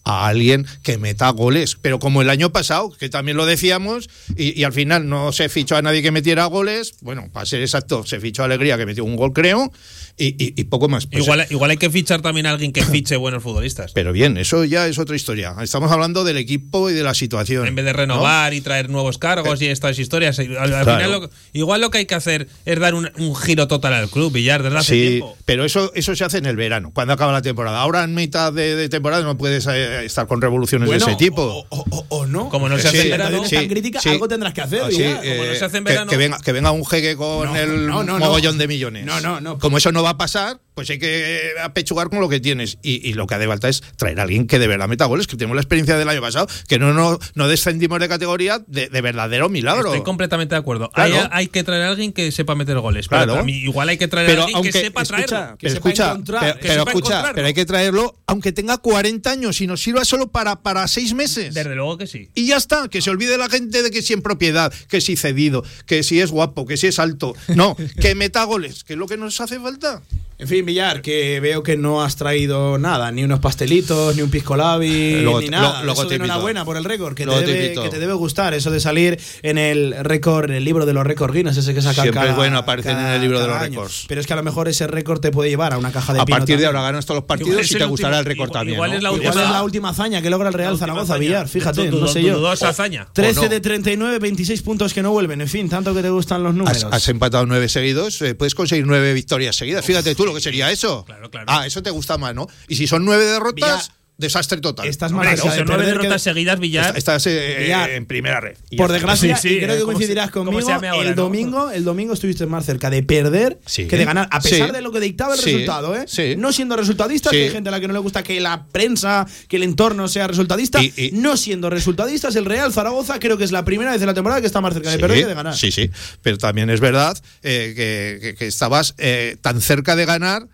[0.10, 1.78] a alguien que meta goles.
[1.82, 5.76] Pero como el año pasado, que también lo decíamos, y, al final no se fichó
[5.76, 9.06] a nadie que metiera goles, bueno, para ser exacto, se fichó a Alegría que metió
[9.06, 9.72] un gol, creo,
[10.18, 11.06] y, poco más.
[11.06, 13.94] Pues igual, igual hay que fichar también a alguien que fiche buenos futbolistas.
[13.94, 15.56] Pero bien, eso ya es otra historia.
[15.62, 17.68] Estamos hablando del equipo y de la situación.
[17.68, 21.90] En vez de renovar y traer nuevos cargos y estas historias, al, final igual lo
[21.90, 25.24] que hay que hacer es dar un, giro total al club, ya desde hace sí,
[25.46, 27.80] pero eso, eso se hace en el verano, cuando acaba la temporada.
[27.82, 31.66] Ahora en mitad de, temporada no puedes eh, estar con revoluciones de ese tipo.
[31.70, 32.50] O, no.
[32.50, 34.82] Como no se hace en verano, tan crítica, algo tendrás que hacer.
[34.82, 36.10] como no se hace en verano.
[36.10, 39.06] Que, venga, que venga un jeque con el mogollón de millones.
[39.06, 39.60] No, no, no.
[39.60, 42.78] Como eso no va a pasar, pues hay que apechugar con lo que tienes.
[42.82, 45.36] Y, lo que hace falta es traer a alguien que de verdad meta goles, que
[45.36, 49.50] tenemos la experiencia del año pasado, que no, no, no descendimos de categoría de, verdadero
[49.50, 49.90] milagro.
[49.90, 50.90] Estoy completamente de acuerdo.
[50.94, 53.10] Hay, que traer a alguien que sepa meter goles.
[53.10, 53.46] Claro.
[53.46, 55.58] igual hay que traer a alguien que sepa traerlo.
[55.58, 56.18] Que pero escucha,
[56.62, 60.58] pero, escucha, pero hay que traerlo aunque tenga 40 años y nos sirva solo para,
[60.62, 61.54] para seis meses.
[61.56, 62.30] Desde luego que sí.
[62.36, 65.16] Y ya está, que se olvide la gente de que si en propiedad, que si
[65.16, 67.34] cedido, que si es guapo, que si es alto.
[67.48, 70.02] No, que meta goles, que es lo que nos hace falta.
[70.38, 74.30] En fin, Villar, que veo que no has traído nada, ni unos pastelitos, ni un
[74.32, 75.80] pisco labi, Luego- ni nada.
[75.80, 78.80] lo- luego Eso enhorabuena por el récord, que Luego que te debe gustar, eso de
[78.80, 82.22] salir en el récord, en el libro de los récords Guinness, ese que saca Siempre
[82.22, 84.06] cada, es bueno aparecer en cada- el libro de los récords.
[84.08, 86.22] Pero es que a lo mejor ese récord te puede llevar a una caja de
[86.22, 88.76] A pino partir de ahora ganas todos los partidos y te gustará el récord también.
[88.76, 88.96] igual ¿no?
[88.98, 91.20] es la última- es la última hazaña que logra el Real Zaragoza, hazaña.
[91.20, 92.38] Villar, fíjate, Dudo- no sé yo.
[92.38, 93.08] dudosa hazaña.
[93.14, 93.50] 13 ¿O no?
[93.50, 95.42] de 39, 26 puntos que no vuelven.
[95.42, 96.84] En fin, tanto que te gustan los números.
[96.84, 99.86] Has, has empatado nueve seguidos, eh, puedes conseguir nueve victorias seguidas.
[99.86, 101.06] Fíjate tú lo que sería eso.
[101.06, 101.46] Claro, claro.
[101.50, 102.48] Ah, eso te gusta más, ¿no?
[102.68, 103.82] Y si son nueve derrotas, Villar,
[104.20, 104.88] desastre total.
[104.88, 106.90] estás más si de nueve que- derrotas seguidas, Villar.
[106.90, 107.90] Est- Estás eh, Villar.
[107.90, 108.58] en primera red.
[108.70, 108.94] Y Por está.
[108.94, 111.24] desgracia, Sí, sí, y creo que ¿cómo coincidirás conmigo, ahora, el no?
[111.24, 113.88] domingo, el domingo estuviste más cerca de perder Sí.
[113.88, 114.74] que de ganar, a pesar Sí.
[114.76, 115.46] de lo que dictaba el Sí.
[115.52, 116.04] resultado, ¿eh?
[116.08, 116.36] Sí.
[116.38, 117.38] No siendo resultadistas, Sí.
[117.38, 120.08] que hay gente a la que no le gusta que la prensa, que el entorno
[120.08, 123.92] sea resultadista, Y- y- no siendo resultadistas, el Real Zaragoza creo que es la primera
[123.92, 125.56] vez en la temporada que está más cerca de Sí, perder que de ganar.
[125.56, 125.90] Sí, sí.
[126.22, 130.48] Pero también es verdad eh, que, que- que estabas eh, tan cerca de ganar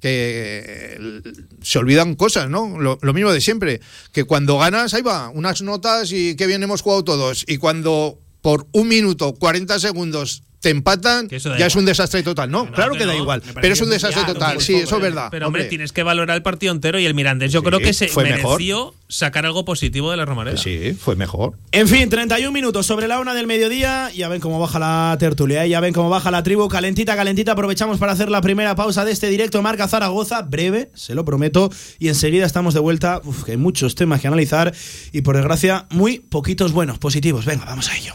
[0.00, 1.22] que eh,
[1.62, 2.78] se olvidan cosas, ¿no?
[2.78, 3.80] Lo, mismo de siempre.
[4.12, 7.44] Que cuando ganas, ahí va, unas notas y qué bien hemos jugado todos.
[7.46, 12.50] Y cuando por un minuto, 40 segundos te empatan, ya es un desastre total.
[12.50, 13.42] No, No, claro que da igual.
[13.60, 14.60] Pero es un desastre total.
[14.60, 15.28] Sí, eso es verdad.
[15.30, 17.92] Pero hombre, tienes que valorar el partido entero y el Mirandés yo Sí, creo que
[17.94, 18.58] se fue mejor.
[18.58, 20.58] mereció sacar algo positivo de la Romareda.
[20.58, 21.54] Sí, fue mejor.
[21.72, 24.10] En fin, 31 minutos sobre la una del mediodía.
[24.14, 25.68] Ya ven cómo baja la tertulia, ¿eh?
[25.70, 26.68] ya ven cómo baja la tribu.
[26.68, 27.52] Calentita, calentita.
[27.52, 30.42] Aprovechamos para hacer la primera pausa de este directo Marca Zaragoza.
[30.42, 31.70] Breve, se lo prometo.
[31.98, 33.20] Y enseguida estamos de vuelta.
[33.24, 34.74] Uf, que hay muchos temas que analizar.
[35.12, 37.46] Y por desgracia, muy poquitos buenos, positivos.
[37.46, 38.14] Venga, vamos a ello.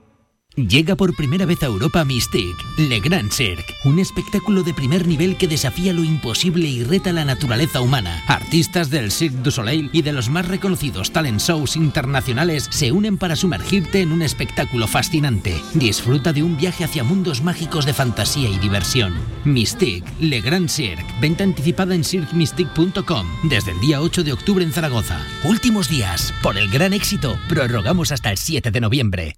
[0.57, 5.37] Llega por primera vez a Europa Mystique, Le Grand Cirque, un espectáculo de primer nivel
[5.37, 8.21] que desafía lo imposible y reta la naturaleza humana.
[8.27, 13.17] Artistas del Cirque du Soleil y de los más reconocidos talent shows internacionales se unen
[13.17, 15.55] para sumergirte en un espectáculo fascinante.
[15.73, 19.13] Disfruta de un viaje hacia mundos mágicos de fantasía y diversión.
[19.45, 24.73] Mystique, Le Grand Cirque, venta anticipada en cirquemystique.com desde el día 8 de octubre en
[24.73, 25.25] Zaragoza.
[25.45, 29.37] Últimos días, por el gran éxito, prorrogamos hasta el 7 de noviembre.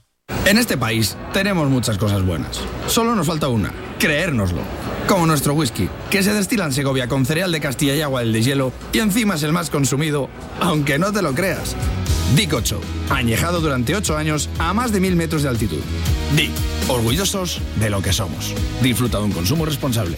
[0.45, 2.61] En este país tenemos muchas cosas buenas.
[2.87, 4.61] Solo nos falta una, creérnoslo.
[5.07, 8.33] Como nuestro whisky, que se destila en Segovia con cereal de Castilla y agua del
[8.33, 11.75] de hielo y encima es el más consumido, aunque no te lo creas.
[12.35, 15.81] Dick 8, añejado durante 8 años a más de 1000 metros de altitud.
[16.35, 16.51] Dick,
[16.87, 18.53] orgullosos de lo que somos.
[18.81, 20.17] Disfruta de un consumo responsable.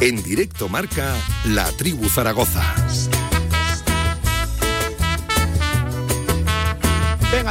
[0.00, 1.12] En directo marca
[1.44, 2.62] La Tribu Zaragoza.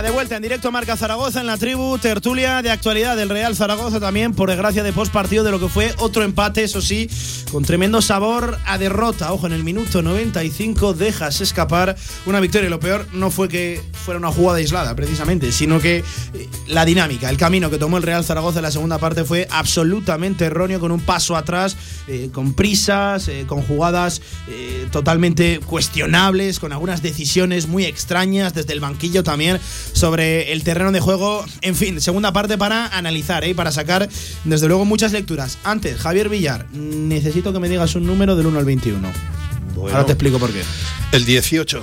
[0.02, 4.00] De vuelta en directo Marca Zaragoza en la tribu, tertulia de actualidad del Real Zaragoza
[4.00, 7.10] también, por desgracia de post partido de lo que fue otro empate, eso sí,
[7.52, 9.34] con tremendo sabor a derrota.
[9.34, 11.96] Ojo, en el minuto 95 dejas escapar
[12.28, 12.68] una victoria.
[12.68, 16.04] Y lo peor no fue que fuera una jugada aislada, precisamente, sino que eh,
[16.68, 20.46] la dinámica, el camino que tomó el Real Zaragoza en la segunda parte fue absolutamente
[20.46, 21.76] erróneo, con un paso atrás,
[22.08, 28.74] eh, con prisas, eh, con jugadas eh, totalmente cuestionables, con algunas decisiones muy extrañas desde
[28.74, 29.60] el banquillo también
[29.94, 31.46] sobre el terreno de juego.
[31.62, 33.50] En fin, segunda parte para analizar ¿eh?
[33.50, 34.08] y para sacar,
[34.44, 35.58] desde luego, muchas lecturas.
[35.64, 39.12] Antes, Javier Villar, necesito que me digas un número del 1 al 21.
[39.76, 40.62] Ahora te explico por qué.
[41.12, 41.82] El 18.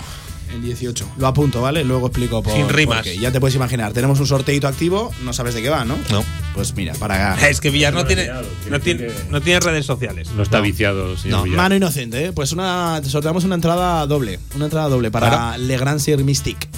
[0.52, 1.08] El 18.
[1.18, 1.82] Lo apunto, ¿vale?
[1.84, 2.98] Luego explico por Sin rimas.
[2.98, 3.18] por qué.
[3.18, 3.92] Ya te puedes imaginar.
[3.92, 5.96] Tenemos un sorteito activo, no sabes de qué va, ¿no?
[6.10, 6.24] No.
[6.54, 8.30] Pues mira, para Es que Villar no tiene,
[8.70, 10.28] no tiene, no tiene redes sociales.
[10.36, 11.56] No está viciado, señor No, Villar.
[11.56, 12.32] mano inocente, ¿eh?
[12.32, 14.38] Pues una sorteamos una entrada doble.
[14.54, 15.58] Una entrada doble para Para.
[15.58, 16.68] Le Grand Sir Mystique.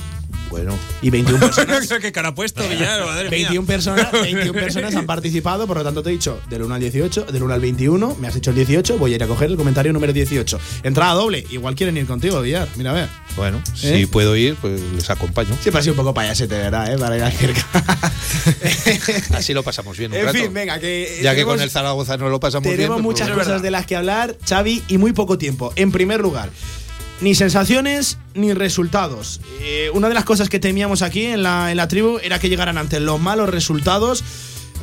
[0.57, 0.75] Bueno.
[1.03, 1.87] Y 21 personas.
[2.01, 3.05] ¿Qué cara puesto, Villar?
[3.05, 3.67] Madre 21 mía.
[3.67, 7.25] personas, 21 personas han participado, por lo tanto te he dicho del 1 al 18,
[7.27, 9.57] del 1 al 21, me has hecho el 18, voy a ir a coger el
[9.59, 10.59] comentario número 18.
[10.83, 13.09] Entrada doble, igual quieren ir contigo, Villar, mira a ver.
[13.37, 13.99] Bueno, ¿Eh?
[13.99, 15.55] si puedo ir, pues les acompaño.
[15.61, 16.95] Siempre ha sido un poco payasete, ¿verdad?
[16.95, 16.97] ¿eh?
[16.99, 17.67] Para ir cerca.
[19.37, 20.39] Así lo pasamos bien un en rato.
[20.39, 21.21] fin, venga, que.
[21.23, 22.77] ya que tenemos- con el Zaragoza no lo pasamos bien.
[22.77, 25.73] Tenemos pues, muchas pues, cosas de las que hablar, Xavi, y muy poco tiempo.
[25.77, 26.49] En primer lugar,
[27.21, 29.41] ni sensaciones ni resultados.
[29.61, 32.49] Eh, una de las cosas que temíamos aquí en la, en la tribu era que
[32.49, 34.25] llegaran ante los malos resultados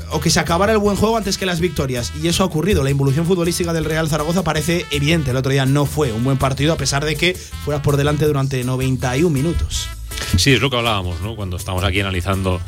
[0.10, 2.14] o que se acabara el buen juego antes que las victorias.
[2.22, 2.84] Y eso ha ocurrido.
[2.84, 5.32] La involución futbolística del Real Zaragoza parece evidente.
[5.32, 8.26] El otro día no fue un buen partido, a pesar de que fueras por delante
[8.26, 9.90] durante 91 minutos.
[10.38, 11.36] Sí, es lo que hablábamos, ¿no?
[11.36, 12.62] Cuando estamos aquí analizando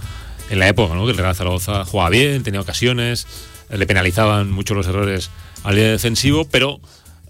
[0.50, 1.06] en la época, ¿no?
[1.06, 3.28] Que el Real Zaragoza jugaba bien, tenía ocasiones,
[3.70, 5.30] eh, le penalizaban mucho los errores
[5.64, 6.80] al líder defensivo, pero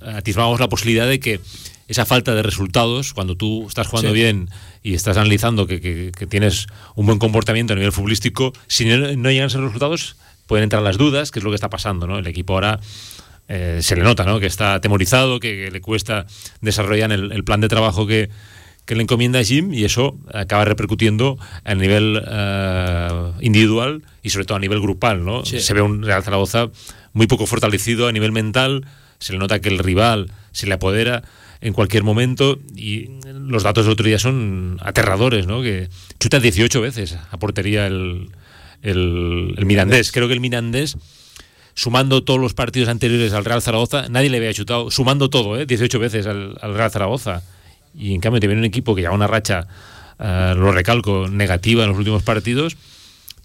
[0.01, 1.39] eh, atisbábamos la posibilidad de que
[1.87, 4.15] esa falta de resultados, cuando tú estás jugando Sí.
[4.15, 4.49] bien
[4.83, 8.97] y estás analizando que, que- que tienes un buen comportamiento a nivel futbolístico, si no,
[8.97, 10.15] no llegan esos resultados,
[10.47, 12.17] pueden entrar las dudas, que es lo que está pasando, ¿no?
[12.19, 12.79] El equipo ahora
[13.47, 14.39] eh, se le nota, ¿no?
[14.39, 16.25] Que está atemorizado, que, que le cuesta
[16.61, 18.29] desarrollar el, el plan de trabajo que,
[18.85, 24.57] que le encomienda Jim y eso acaba repercutiendo a nivel eh, individual y sobre todo
[24.57, 25.45] a nivel grupal, ¿no?
[25.45, 25.59] Sí.
[25.59, 26.69] Se ve un Real Zaragoza
[27.13, 28.85] muy poco fortalecido a nivel mental,
[29.19, 31.23] se le nota que el rival se le apodera
[31.61, 35.61] en cualquier momento y los datos del otro día son aterradores, ¿no?
[35.61, 35.89] Que
[36.19, 38.29] chuta 18 veces a portería el,
[38.81, 40.11] el, el Mirandés.
[40.11, 40.97] Creo que el Mirandés
[41.75, 45.65] sumando todos los partidos anteriores al Real Zaragoza, nadie le había chutado, sumando todo, ¿eh?
[45.65, 47.43] 18 veces al, al Real Zaragoza.
[47.93, 49.67] Y en cambio te viene un equipo que lleva una racha,
[50.19, 52.77] eh, lo recalco, negativa en los últimos partidos,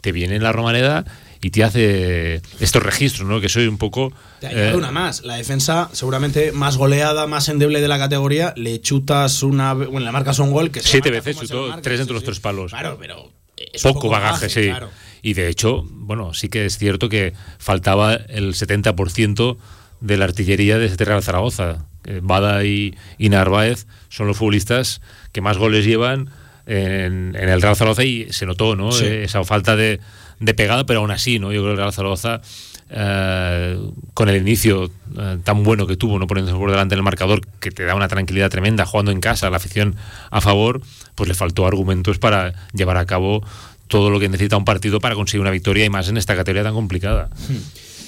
[0.01, 1.05] te viene en la Romareda
[1.43, 3.41] y te hace estos registros, ¿no?
[3.41, 4.13] Que soy un poco...
[4.41, 5.23] Te eh, una más.
[5.23, 8.53] La defensa, seguramente más goleada, más endeble de la categoría.
[8.57, 9.73] Le chutas una.
[9.73, 12.23] Bueno, le marcas un gol que se siete veces chutó, marca, tres sí, entre los
[12.23, 12.27] sí.
[12.27, 12.73] tres palos.
[12.73, 13.31] Claro, pero.
[13.57, 14.67] es poco poco bagaje, sí.
[14.67, 14.91] claro.
[15.23, 19.57] Y de hecho, bueno, sí que es cierto que faltaba el 70%
[20.01, 21.87] de la artillería de este Real Zaragoza.
[22.05, 26.31] Eh, Bada y, y Narváez son los futbolistas que más goles llevan
[26.67, 28.93] en, en el Real Zaragoza y se notó, ¿no?
[28.93, 29.05] Sí.
[29.05, 30.01] Eh, esa falta de,
[30.41, 31.53] de pegada, pero aún así, ¿no?
[31.53, 32.41] Yo creo que Real Zaragoza,
[32.89, 33.79] eh,
[34.15, 37.71] con el inicio eh, tan bueno que tuvo, no poniéndose por delante el marcador, que
[37.71, 39.97] te da una tranquilidad tremenda, jugando en casa, la afición
[40.31, 40.81] a favor,
[41.15, 43.45] pues le faltó argumentos para llevar a cabo
[43.87, 46.63] todo lo que necesita un partido para conseguir una victoria y más en esta categoría
[46.63, 47.29] tan complicada.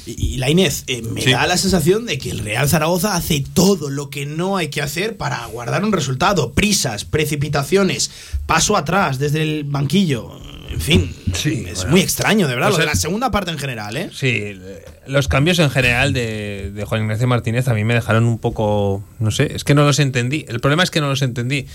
[0.07, 3.45] Y, y la Inés, eh, me da la sensación de que el Real Zaragoza hace
[3.55, 6.53] todo lo que no hay que hacer para guardar un resultado.
[6.53, 8.11] Prisas, precipitaciones,
[8.47, 10.31] paso atrás desde el banquillo.
[10.73, 11.91] En fin, es bueno.
[11.91, 12.69] muy extraño, de verdad.
[12.69, 14.09] Pues lo de la segunda parte en general, ¿eh?
[14.11, 14.59] Sí,
[15.07, 19.05] los cambios en general de, de Juan Ignacio Martínez a mí me dejaron un poco,
[19.19, 20.47] no sé, es que no los entendí.
[20.49, 21.67] El problema es que no los entendí.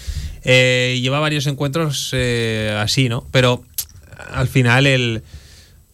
[0.44, 3.28] Eh, lleva varios encuentros eh, así, ¿no?
[3.32, 3.63] Pero
[4.32, 5.22] al final el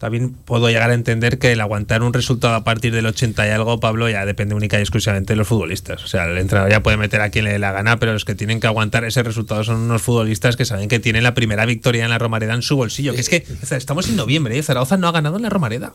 [0.04, 3.50] también puedo llegar a entender que el aguantar un resultado a partir del 80 y
[3.50, 6.04] algo, Pablo, ya depende única y exclusivamente de los futbolistas.
[6.04, 8.26] O sea, el entrenador ya puede meter a quien le dé la gana, pero los
[8.26, 11.64] que tienen que aguantar ese resultado son unos futbolistas que saben que tienen la primera
[11.64, 13.14] victoria en la Romareda en su bolsillo.
[13.14, 14.62] Que es que o sea, estamos en noviembre, ¿eh?
[14.62, 15.94] Zaragoza no ha ganado en la Romareda.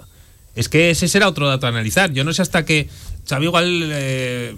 [0.55, 2.11] Es que ese será otro dato a analizar.
[2.11, 2.89] Yo no sé hasta que
[3.29, 4.55] Xavi igual eh,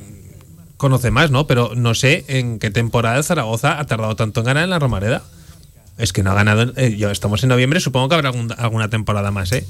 [0.78, 1.46] conoce más, ¿no?
[1.46, 5.24] Pero no sé en qué temporada Zaragoza ha tardado tanto en ganar en la Romareda.
[5.98, 6.74] Es que no ha ganado.
[6.78, 9.66] eh, yo, estamos en noviembre, supongo que habrá algún- alguna temporada más, ¿eh?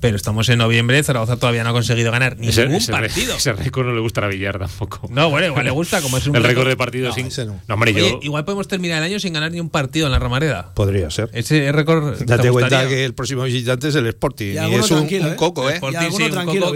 [0.00, 3.34] Pero estamos en noviembre, Zaragoza todavía no ha conseguido ganar ningún Ese, ese, partido.
[3.36, 5.08] ese récord no le gusta a Villar tampoco.
[5.10, 7.26] No, bueno, igual le gusta, como es un El récord récord- de partidos No, sin.
[7.26, 7.60] ese no.
[7.66, 8.18] No, hombre, Oye, yo.
[8.22, 10.74] igual podemos terminar el año sin ganar ni un partido en la Romareda.
[10.74, 11.30] Podría ser.
[11.32, 12.16] Ese récord.
[12.18, 14.54] ¿te Date cuenta que el próximo visitante es el Sporting.
[14.54, 15.34] Y es un, ¿eh?
[15.36, 15.74] coco, ¿eh?
[15.74, 16.72] Sporting, Y alguno sí, tranquilo.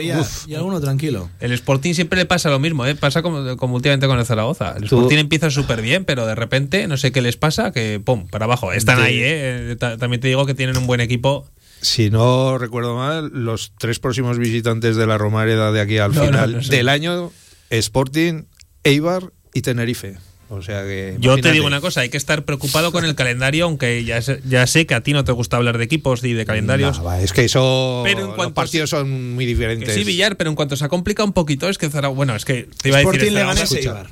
[0.47, 1.31] Y alguno tranquilo.
[1.41, 2.95] El Sporting siempre le pasa lo mismo, ¿eh?
[2.95, 4.75] pasa como, como últimamente con el Zaragoza.
[4.77, 8.01] El Tú- Sporting empieza súper bien, pero de repente no sé qué les pasa, que
[8.05, 8.73] pum, para abajo.
[8.73, 9.77] Están ahí, ¿eh?
[9.79, 11.47] Ta- También te digo que tienen un buen equipo.
[11.81, 16.21] Si no recuerdo mal, los tres próximos visitantes de la Romareda de aquí al No,
[16.21, 17.33] no, final no del año,
[17.71, 18.45] Sporting,
[18.85, 20.17] Eibar y Tenerife.
[20.53, 21.17] O sea que.
[21.21, 24.41] Yo te digo una cosa, hay que estar preocupado con el calendario, aunque ya sé,
[24.45, 26.99] ya sé que a ti no te gusta hablar de equipos y de calendarios.
[26.99, 28.03] No, va, es que eso.
[28.05, 29.95] Pero en los cuanto partidos son muy diferentes.
[29.95, 32.17] sí, Villar, pero en cuanto se ha complicado un poquito, es que Zaragoza.
[32.17, 33.29] Bueno, es que te iba a decir.
[33.29, 34.11] Sporting Eibar.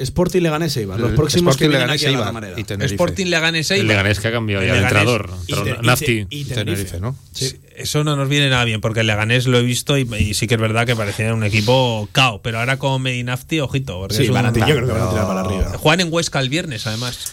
[0.00, 0.98] Sporting le gana Eibar.
[0.98, 2.60] Los próximos Sporting que le vienen gana aquí a la Eibar Romareda.
[2.60, 2.94] y Tenerife.
[2.94, 3.86] Sporting le gana El Eibar.
[3.86, 4.90] Leganés que ha cambiado ya Leganés.
[4.92, 5.30] entrenador.
[5.46, 6.26] Y te- y te- Nafti.
[6.30, 7.16] y Tenerife, ¿no?
[7.32, 7.60] Sí.
[7.76, 10.46] Eso no nos viene nada bien, porque el Leganés lo he visto y, y sí
[10.46, 12.40] que es verdad que parecía un equipo cao.
[12.42, 13.98] Pero ahora con Medinafti, ojito.
[14.00, 15.78] Porque Sí, es un- van a tirar, yo creo que van a tirar para arriba.
[15.78, 17.32] Juan en Huesca el viernes, además.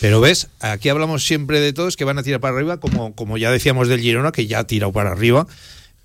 [0.00, 3.38] Pero ves, aquí hablamos siempre de todos que van a tirar para arriba, como, como
[3.38, 5.46] ya decíamos del Girona, que ya ha tirado para arriba.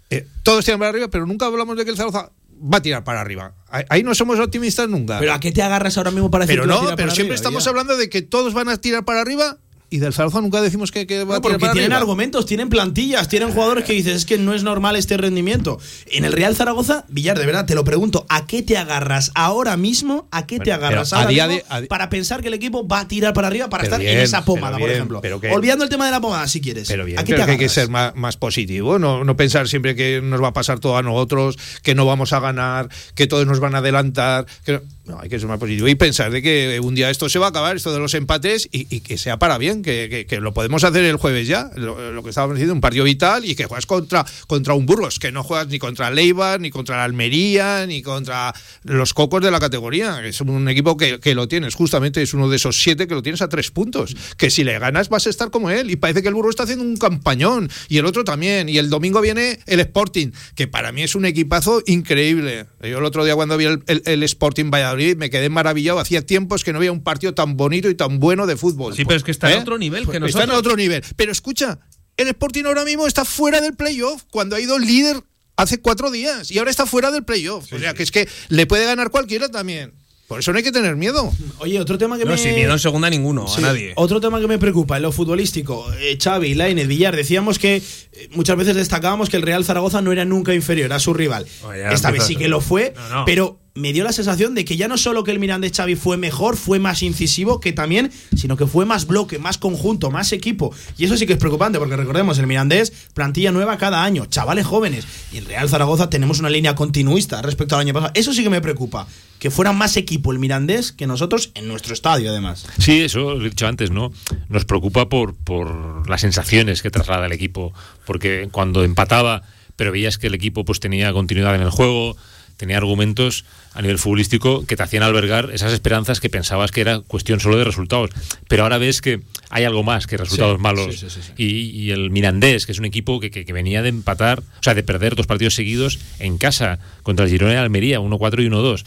[0.10, 3.04] Eh, todos tiran para arriba, pero nunca hablamos de que el Zaragoza va a tirar
[3.04, 3.56] para arriba.
[3.90, 5.20] Ahí- no somos optimistas nunca.
[5.20, 6.96] Pero ¿a qué te agarras ahora mismo para decir Pero que va a no, tirar
[6.96, 9.58] pero para siempre arriba, estamos hablando de que todos van a tirar para arriba.
[9.90, 13.52] Y del Zaragoza nunca decimos que, que va a porque tienen argumentos, tienen plantillas, tienen
[13.52, 15.80] jugadores que dices es que no es normal este rendimiento.
[16.08, 19.78] En el Real Zaragoza, Villar, de verdad, te lo pregunto, ¿a qué te agarras ahora
[19.78, 20.28] mismo?
[20.32, 23.48] ¿A qué te agarras ahora mismo para pensar que el equipo va a tirar para
[23.48, 25.22] arriba para estar en esa pomada, por ejemplo?
[25.52, 26.88] Olvidando el tema de la pomada, si quieres.
[26.88, 30.50] Pero bien, que hay que ser más, positivo, no, no pensar siempre que nos va
[30.50, 33.78] a pasar todo a nosotros, que no vamos a ganar, que todos nos van a
[33.80, 34.46] adelantar.
[34.66, 34.82] Que
[35.22, 37.76] hay que ser positivo y pensar de que un día esto se va a acabar,
[37.76, 41.18] esto de los empates, y, que sea para bien, que, que, lo podemos hacer el
[41.18, 44.86] jueves ya, lo, que estábamos diciendo, un partido vital y que juegas contra, contra un
[44.86, 49.42] Burgos, que no juegas ni contra Leibar, ni contra la Almería, ni contra los cocos
[49.42, 50.26] de la categoría.
[50.26, 53.24] Es un equipo que, que lo tienes, justamente es uno de esos siete que lo
[53.24, 56.22] tienes a tres puntos, que si le ganas vas a estar como él, y parece
[56.22, 59.60] que el Burgos está haciendo un campañón, y el otro también, y el domingo viene
[59.66, 62.66] el Sporting, que para mí es un equipazo increíble.
[62.82, 66.64] Yo el otro día cuando vi el, el, Sporting Valladolid me quedé maravillado, hacía tiempos
[66.64, 68.96] que no había un partido tan bonito y tan bueno de fútbol.
[68.96, 69.62] Sí, pero es que está en ¿Eh?
[69.62, 70.30] otro nivel que nosotros.
[70.30, 71.04] Está en otro nivel.
[71.16, 71.80] Pero escucha,
[72.18, 75.22] el Sporting ahora mismo está fuera del playoff cuando ha ido líder
[75.56, 77.72] hace cuatro días y ahora está fuera del playoff.
[77.72, 79.94] o sea, que es que le puede ganar cualquiera también.
[80.28, 81.32] Por eso no hay que tener miedo.
[81.60, 82.32] Oye, otro tema que me.
[82.32, 83.94] No, sin miedo en segunda ninguno, a nadie.
[83.96, 85.90] Otro tema que me preocupa en lo futbolístico.
[86.00, 90.12] Eh, Xavi, Lainez, Villar, decíamos que eh, muchas veces destacábamos que el Real Zaragoza no
[90.12, 91.48] era nunca inferior a su rival.
[91.92, 92.94] Esta vez sí que lo fue,
[93.26, 96.18] pero me dio la sensación de que ya no solo que el Mirandés Xavi fue
[96.18, 100.74] mejor, fue más incisivo, que también, sino que fue más bloque, más conjunto, más equipo.
[100.98, 104.66] Y eso sí que es preocupante, porque recordemos, el Mirandés, plantilla nueva cada año, chavales
[104.66, 105.06] jóvenes.
[105.32, 108.12] Y en Real Zaragoza tenemos una línea continuista respecto al año pasado.
[108.16, 111.94] Eso sí que me preocupa, que fuera más equipo el Mirandés que nosotros en nuestro
[111.94, 112.66] estadio, además.
[112.80, 114.12] Sí, eso lo he dicho antes, ¿no?
[114.50, 117.74] Nos preocupa por, por las sensaciones que traslada el equipo,
[118.06, 119.44] porque cuando empataba,
[119.76, 122.18] pero veías que el equipo pues tenía continuidad en el juego,
[122.58, 127.00] tenía argumentos a nivel futbolístico que te hacían albergar esas esperanzas que pensabas que era
[127.02, 128.10] cuestión solo de resultados.
[128.48, 131.06] Pero ahora ves que hay algo más que resultados malos.
[131.38, 135.16] y, el Mirandés, que es un equipo que, venía de empatar, o sea, de perder
[135.16, 138.84] dos partidos seguidos en casa contra el Girona y Almería, 1-4 y 1-2.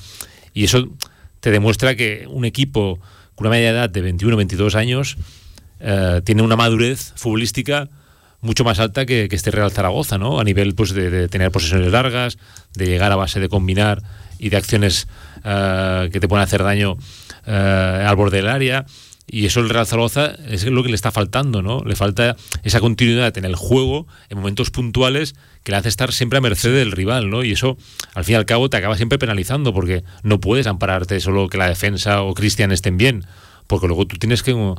[0.52, 0.88] Y eso
[1.38, 2.98] te demuestra que un equipo
[3.34, 5.16] con una media edad de 21-22 años
[5.78, 7.88] eh, tiene una madurez futbolística
[8.40, 10.40] mucho más alta que, este Real Zaragoza, ¿no?
[10.40, 12.38] A nivel pues, de, tener posesiones largas,
[12.74, 14.02] de llegar a base de combinar
[14.38, 15.06] y de acciones
[15.44, 16.96] eh, que te pueden hacer daño
[17.46, 18.86] eh, al borde del área.
[19.32, 21.84] Y eso el Real Zaragoza es lo que le está faltando, ¿no?
[21.84, 26.38] Le falta esa continuidad en el juego, en momentos puntuales, que le hace estar siempre
[26.38, 27.44] a merced del rival, ¿no?
[27.44, 27.76] Y eso,
[28.14, 31.58] al fin y al cabo, te acaba siempre penalizando, porque no puedes ampararte solo que
[31.58, 33.24] la defensa o Cristian estén bien,
[33.68, 34.74] porque luego tú tienes que uh,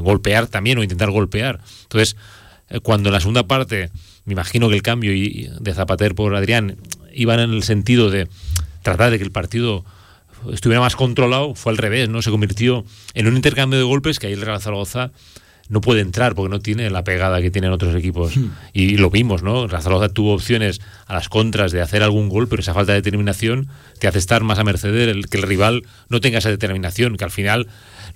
[0.00, 1.60] golpear también o intentar golpear.
[1.82, 2.39] Entonces, eh,
[2.82, 3.90] cuando en la segunda parte,
[4.24, 6.76] me imagino que el cambio de Zapater por Adrián
[7.12, 8.28] iban en el sentido de
[8.82, 9.84] tratar de que el partido
[10.52, 12.22] estuviera más controlado, fue al revés, ¿no?
[12.22, 15.10] Se convirtió en un intercambio de golpes que ahí el Real Zaragoza
[15.68, 18.36] no puede entrar porque no tiene la pegada que tienen otros equipos.
[18.36, 18.50] Hmm.
[18.72, 19.64] Y lo vimos, ¿no?
[19.64, 22.92] El Real Zaragoza tuvo opciones a las contras de hacer algún gol, pero esa falta
[22.92, 26.50] de determinación te hace estar más a merced del que el rival no tenga esa
[26.50, 27.68] determinación, que al final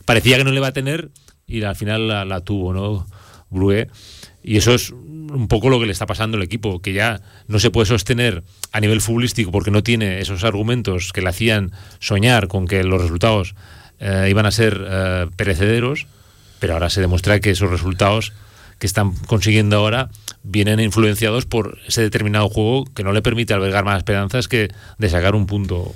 [0.04, 1.10] parecía que no le va a tener
[1.46, 3.06] y al final la, la tuvo, ¿no?
[3.50, 3.88] Brué.
[4.44, 7.58] Y eso es un poco lo que le está pasando al equipo, que ya no
[7.58, 12.46] se puede sostener a nivel futbolístico porque no tiene esos argumentos que le hacían soñar
[12.46, 13.54] con que los resultados
[13.98, 16.06] eh, iban a ser eh, perecederos,
[16.60, 18.32] pero ahora se demuestra que esos resultados
[18.78, 20.10] que están consiguiendo ahora
[20.42, 25.08] vienen influenciados por ese determinado juego que no le permite albergar más esperanzas que de
[25.08, 25.94] sacar un punto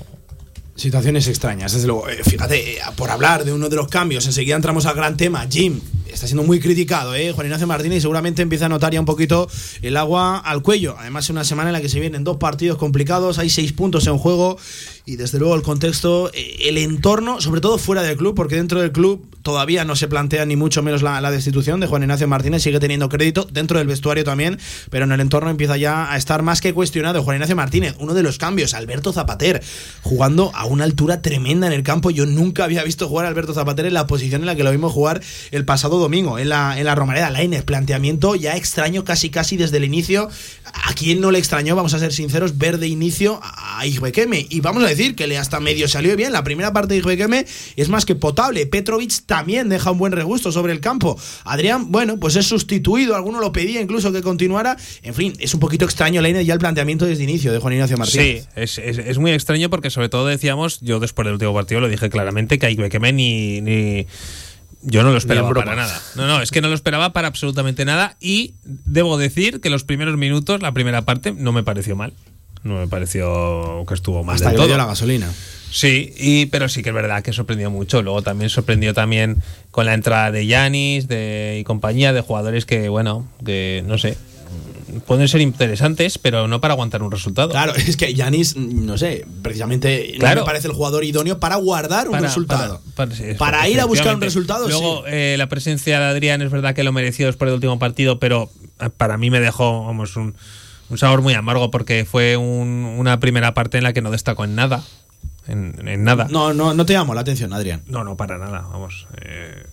[0.79, 2.09] Situaciones extrañas, desde luego.
[2.09, 5.45] Eh, fíjate, por hablar de uno de los cambios, enseguida entramos al gran tema.
[5.51, 5.81] Jim,
[6.19, 7.31] está siendo muy criticado, ¿eh?
[7.33, 9.49] Juan Ignacio Martínez seguramente empieza a notar ya un poquito
[9.83, 10.97] el agua al cuello.
[10.99, 14.07] Además, es una semana en la que se vienen dos partidos complicados, hay seis puntos
[14.09, 14.59] en juego
[15.07, 18.81] y desde luego el contexto, eh, el entorno, sobre todo fuera del club, porque dentro
[18.81, 22.63] del club todavía no se plantea ni mucho menos la, destitución de Juan Ignacio Martínez,
[22.63, 24.59] sigue teniendo crédito, dentro del vestuario también,
[24.91, 27.23] pero en el entorno empieza ya a estar más que cuestionado.
[27.23, 29.63] Juan Ignacio Martínez, uno de los cambios, Alberto Zapater,
[30.03, 32.11] jugando a una altura tremenda en el campo.
[32.11, 34.71] Yo nunca había visto jugar a Alberto Zapater en la posición en la que lo
[34.71, 36.08] vimos jugar el pasado domingo,
[36.39, 37.65] en la, en la Romareda Lainez.
[37.65, 40.29] Planteamiento ya extraño casi casi desde el inicio.
[40.65, 44.47] ¿A quién no le extrañó, vamos a ser sinceros, ver de inicio a Igbequeme?
[44.49, 46.33] Y vamos a decir que le hasta medio salió bien.
[46.33, 48.67] La primera parte de Ijuequeme es más que potable.
[48.67, 51.19] Petrovic también deja un buen regusto sobre el campo.
[51.45, 53.17] Adrián, bueno, pues es sustituido.
[53.17, 54.77] Alguno lo pedía incluso que continuara.
[55.03, 57.97] En fin, es un poquito extraño la ya el planteamiento desde inicio de Juan Ignacio
[57.97, 58.49] Martínez.
[58.55, 62.11] Sí, es, muy extraño porque sobre todo decíamos, yo después del último partido lo dije
[62.11, 64.07] claramente, que a ni, ni
[64.83, 66.01] yo no lo esperaba para nada.
[66.15, 68.17] No, no, es que no lo esperaba para absolutamente nada.
[68.21, 72.13] Y debo decir que los primeros minutos, la primera parte, no me pareció mal
[72.65, 74.77] no me pareció que estuvo mal Hasta que todo.
[74.77, 75.31] la gasolina.
[75.71, 78.03] Sí, y, pero sí que es verdad que sorprendió mucho.
[78.03, 82.89] Luego también sorprendió también con la entrada de Yanis de, y compañía de jugadores que,
[82.89, 84.17] bueno, que no sé,
[85.07, 87.51] pueden ser interesantes, pero no para aguantar un resultado.
[87.51, 92.07] Claro, es que Yanis, no sé, precisamente no me parece el jugador idóneo para guardar
[92.09, 92.81] un Para- resultado.
[93.39, 95.11] para- ir a buscar un resultado, Luego, sí.
[95.13, 98.51] eh, la presencia de Adrián es verdad que lo mereció después del último partido, pero
[98.81, 100.35] eh, para mí me dejó vamos, un,
[100.91, 104.45] un sabor muy amargo porque fue un- una primera parte en la que no destacó
[104.45, 104.83] en nada.
[105.47, 106.27] En, en nada.
[106.31, 107.83] No, no, no te llamo la atención, Adrián.
[107.87, 109.07] No, no, para nada, vamos.
[109.23, 109.65] eh,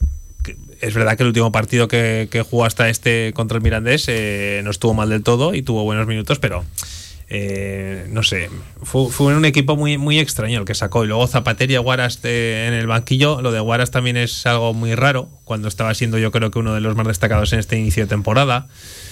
[0.81, 4.61] es verdad que el último partido que, que jugó hasta este contra el Mirandés eh,
[4.63, 6.63] no estuvo mal del todo y tuvo buenos minutos, pero
[7.27, 8.51] eh, no sé,
[8.83, 11.03] fue, fue un equipo muy, muy extraño el que sacó.
[11.03, 13.41] Y luego Zapater y Guaras eh, en el banquillo.
[13.41, 16.73] Lo de Guaras también es algo muy raro, cuando estaba siendo yo creo que uno
[16.73, 18.67] de los más destacados en este inicio de temporada.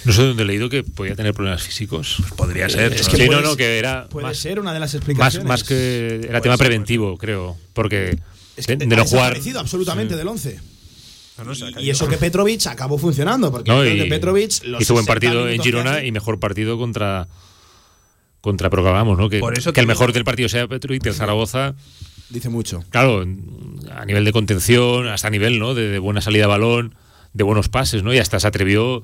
[0.06, 2.22] No sé dónde he leído que podía tener problemas físicos.
[2.36, 2.94] podría ser.
[2.94, 5.48] Es no que no, que era Puede más, ser una de las explicaciones.
[5.48, 7.58] más que era Puede tema ser, preventivo, creo.
[7.74, 8.20] Porque
[8.58, 9.38] Es que de, no jugar.
[9.58, 10.73] absolutamente del 11.
[11.38, 14.82] No, no, Y eso que Petrovic acabó funcionando, porque No, creo y que Petrovic los
[14.82, 17.28] hizo buen 60 partido en Girona y mejor partido contra
[18.42, 19.30] contra Proclamamos, ¿no?
[19.30, 21.76] Que, Por eso que el mejor del partido sea Petrovic, del Zaragoza,
[22.30, 22.84] dice mucho.
[22.90, 23.26] claro,
[23.92, 25.74] a nivel de contención, hasta a nivel, ¿no?
[25.74, 26.96] De, de buena salida de balón,
[27.32, 28.14] de buenos pases, ¿no?
[28.14, 29.04] Y hasta se atrevió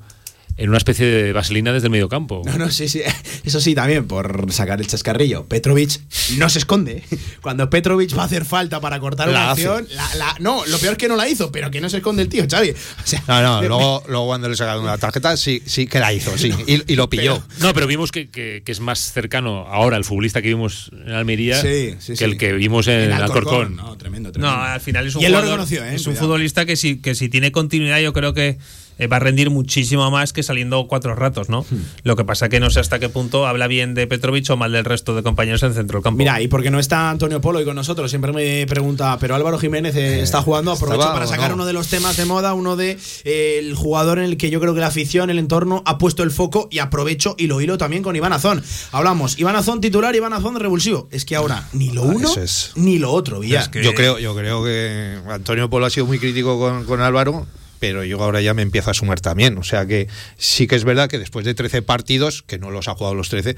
[0.60, 2.42] en una especie de vaselina desde el medio campo.
[2.46, 3.02] No, no, sí, sí.
[3.46, 5.46] Eso sí, también, por sacar el chascarrillo.
[5.46, 6.00] Petrovic
[6.38, 7.02] no se esconde.
[7.42, 9.66] Cuando Petrovic va a hacer falta para cortar La una hace.
[9.68, 11.98] acción, la- la- no, lo peor es que no la hizo, pero que no se
[11.98, 12.72] esconde el tío, Xavi.
[12.72, 12.76] O
[13.08, 16.12] sea, No, no, de- luego, luego cuando le sacaron la tarjeta sí, sí que la
[16.14, 17.42] hizo, sí, y, y lo pilló.
[17.60, 21.14] No, pero vimos que, que- que es más cercano ahora el futbolista que vimos en
[21.14, 22.24] Almería Sí, sí, que sí.
[22.26, 23.78] el que vimos en, en Alcorcón.
[23.78, 24.58] No, tremendo, No, tremendo.
[24.62, 25.96] al final es un jugador- reconoció, ¿eh?
[25.96, 26.26] Es un Cuidado.
[26.28, 28.58] futbolista que si, que si tiene continuidad, yo creo que
[29.00, 31.62] eh, va a rendir muchísimo más que saliendo cuatro ratos, ¿no?
[31.70, 31.82] Hmm.
[32.04, 34.72] Lo que pasa que no sé hasta qué punto habla bien de Petrovic o mal
[34.72, 36.18] del resto de compañeros en el centro del campo.
[36.18, 39.58] Mira, y porque no está Antonio Polo y con nosotros, siempre me pregunta, pero Álvaro
[39.58, 41.56] Jiménez eh, está jugando, aprovecho ¿estaba para sacar no?
[41.56, 44.60] uno de los temas de moda, uno de eh, el jugador en el que yo
[44.60, 47.78] creo que la afición, el entorno ha puesto el foco y aprovecho y lo hilo
[47.78, 48.62] también con Iván Azón.
[48.92, 51.08] Hablamos, Iván Azón titular, Iván Azón revulsivo.
[51.12, 52.72] Es que ahora ni lo uno Eso es.
[52.76, 53.64] ni lo otro, Villar.
[53.64, 57.02] Es que- Yo creo, yo creo que Antonio Polo ha sido muy crítico con, con
[57.02, 57.46] Álvaro,
[57.80, 59.58] pero yo ahora ya me empiezo a sumar también.
[59.58, 60.08] O sea que
[60.38, 63.30] sí que es verdad que después de 13 partidos, que no los ha jugado los
[63.30, 63.56] 13,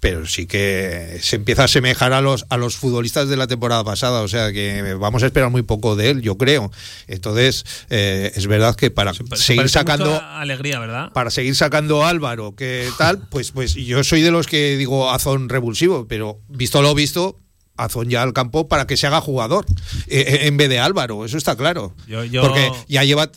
[0.00, 3.84] pero sí que se empieza a asemejar a los, a los futbolistas de la temporada
[3.84, 4.22] pasada.
[4.22, 6.70] O sea que vamos a esperar muy poco de él, yo creo.
[7.06, 11.12] Entonces, eh, es verdad que para Se seguir sacando alegría, ¿verdad?
[11.12, 15.10] para seguir sacando a Álvaro, que tal, pues, pues yo soy de los que digo
[15.10, 17.38] Azón revulsivo, pero visto lo visto,
[17.76, 19.66] Azón ya al campo para que se haga jugador
[20.06, 21.94] eh, eh, en vez de Álvaro, eso está claro.
[22.06, 23.30] Yo- yo- Porque ya lleva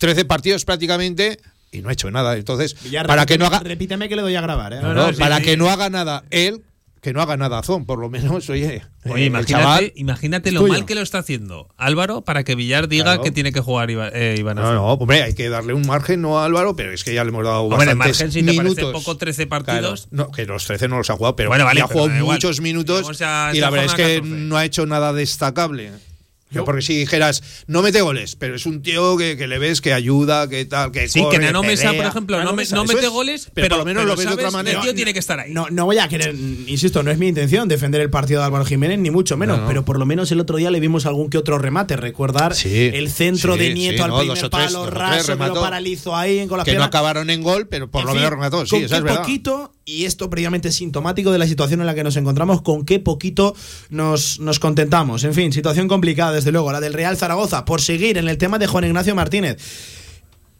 [0.00, 1.38] 13 partidos prácticamente
[1.70, 2.36] y no ha hecho nada.
[2.36, 4.80] Entonces, Villar, para que no repíteme- haga, Repíteme que le doy a grabar, ¿eh?
[4.82, 5.42] No, no, no, sí, para sí.
[5.44, 6.62] que no haga nada él,
[7.02, 10.60] que no haga nada Azón, por lo menos, oye, Oye, eh, imagínate, chaval- imagínate lo
[10.60, 10.72] tuyo.
[10.72, 13.22] mal que lo está haciendo Álvaro para que Villar diga Claro.
[13.22, 14.74] que tiene que jugar Iva- eh, Iván No, Azón.
[14.74, 17.28] no, hombre, hay que darle un margen no a Álvaro, pero es que ya le
[17.30, 20.08] hemos dado Hombre, bastantes margen, si te parece poco 13 partidos.
[20.10, 22.08] Claro, no, que los 13 no los ha jugado, pero Bueno, vale, ya ha jugado
[22.18, 22.36] igual.
[22.36, 23.06] muchos minutos
[23.54, 24.22] y la verdad es que 14.
[24.22, 25.92] no ha hecho nada destacable.
[26.64, 29.92] Porque si dijeras, no mete goles, pero es un tío que, que le ves que
[29.92, 32.84] ayuda, que tal, que Sí, corre, que Nano Mesa, por ejemplo, no, me- no eso
[32.84, 33.08] mete es.
[33.10, 34.78] goles, pero, por lo menos pero lo ves de otra manera.
[34.78, 35.52] El tío tiene que estar ahí.
[35.52, 38.64] No, no voy a querer, insisto, no es mi intención defender el partido de Álvaro
[38.64, 39.68] Jiménez, ni mucho menos, No, no.
[39.68, 41.96] pero por lo menos el otro día le vimos algún que otro remate.
[41.96, 45.46] Recordar Sí, el centro sí, de Nieto sí, al no, primer tres, palo raso que
[45.46, 48.18] lo paralizó ahí con las que no acabaron en gol, pero por En lo fin,
[48.20, 48.64] menos remató.
[48.64, 49.20] Sí, con esa es verdad.
[49.20, 53.00] poquito, y esto previamente sintomático de la situación en la que nos encontramos, con qué
[53.00, 53.54] poquito
[53.90, 55.24] nos, nos contentamos.
[55.24, 58.58] En fin, situación complicada, desde luego, la del Real Zaragoza, por seguir en el tema
[58.58, 59.58] de Juan Ignacio Martínez.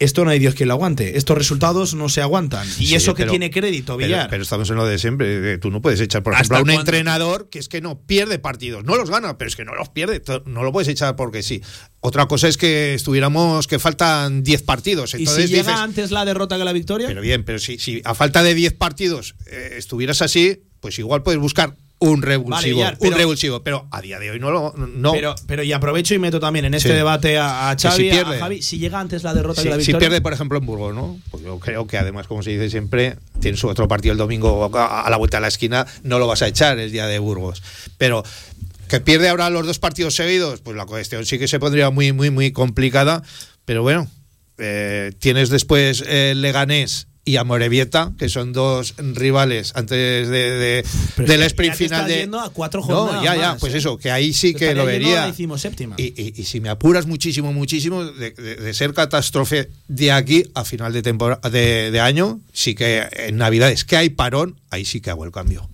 [0.01, 1.16] Esto no hay Dios quien lo aguante.
[1.18, 2.66] Estos resultados no se aguantan.
[2.78, 4.28] Y Sí, eso que pero- tiene crédito, Villar.
[4.30, 5.53] pero estamos en lo de siempre.
[5.53, 8.01] eh, Tú no puedes echar, por ¿Hasta ejemplo, a un entrenador que es que no
[8.01, 8.82] pierde partidos.
[8.84, 10.22] No los gana, pero es que no los pierde.
[10.46, 11.62] No lo puedes echar porque sí.
[12.01, 15.14] Otra cosa es que estuviéramos, que faltan 10 partidos.
[15.14, 17.07] y si llega antes la derrota que la victoria.
[17.07, 21.22] Pero bien, pero si, si a falta de 10 partidos eh, estuvieras así, pues igual
[21.22, 22.80] puedes buscar un revulsivo.
[22.98, 23.62] Pero- un revulsivo.
[23.62, 24.72] Pero a día de hoy no lo.
[24.76, 25.12] No.
[25.12, 26.94] Pero, pero y aprovecho y meto también en este Sí.
[26.94, 28.36] debate a, a Xavi, si a- pierde.
[28.36, 30.09] a Javi, si llega antes la derrota si, que la si victoria.
[30.09, 31.18] pierde, por ejemplo, en Burgos, ¿no?
[31.30, 34.70] Pues yo creo que además, como se dice siempre, tiene su otro partido el domingo
[34.76, 37.18] a, a la vuelta de la esquina, no lo vas a echar el día de
[37.18, 37.62] Burgos.
[37.98, 38.22] Pero
[38.88, 42.12] que pierde ahora los dos partidos seguidos, pues la cuestión sí que se pondría muy,
[42.12, 43.22] muy, muy complicada.
[43.64, 44.09] Pero bueno,
[44.59, 50.84] eh, tienes después el Leganés y Amorebieta, que son dos rivales antes de, de-
[51.26, 52.30] del sprint ya final de.
[52.38, 53.78] a cuatro no, jornadas ya, ya, más, pues ¿eh?
[53.78, 55.32] eso, que ahí sí que lo vería.
[55.98, 60.44] Y, y- y si me apuras muchísimo, muchísimo, de, de- de ser catástrofe de aquí
[60.54, 65.00] a final de, temporada, de, año, sí que en Navidades que hay parón, ahí sí
[65.00, 65.68] que hago el cambio.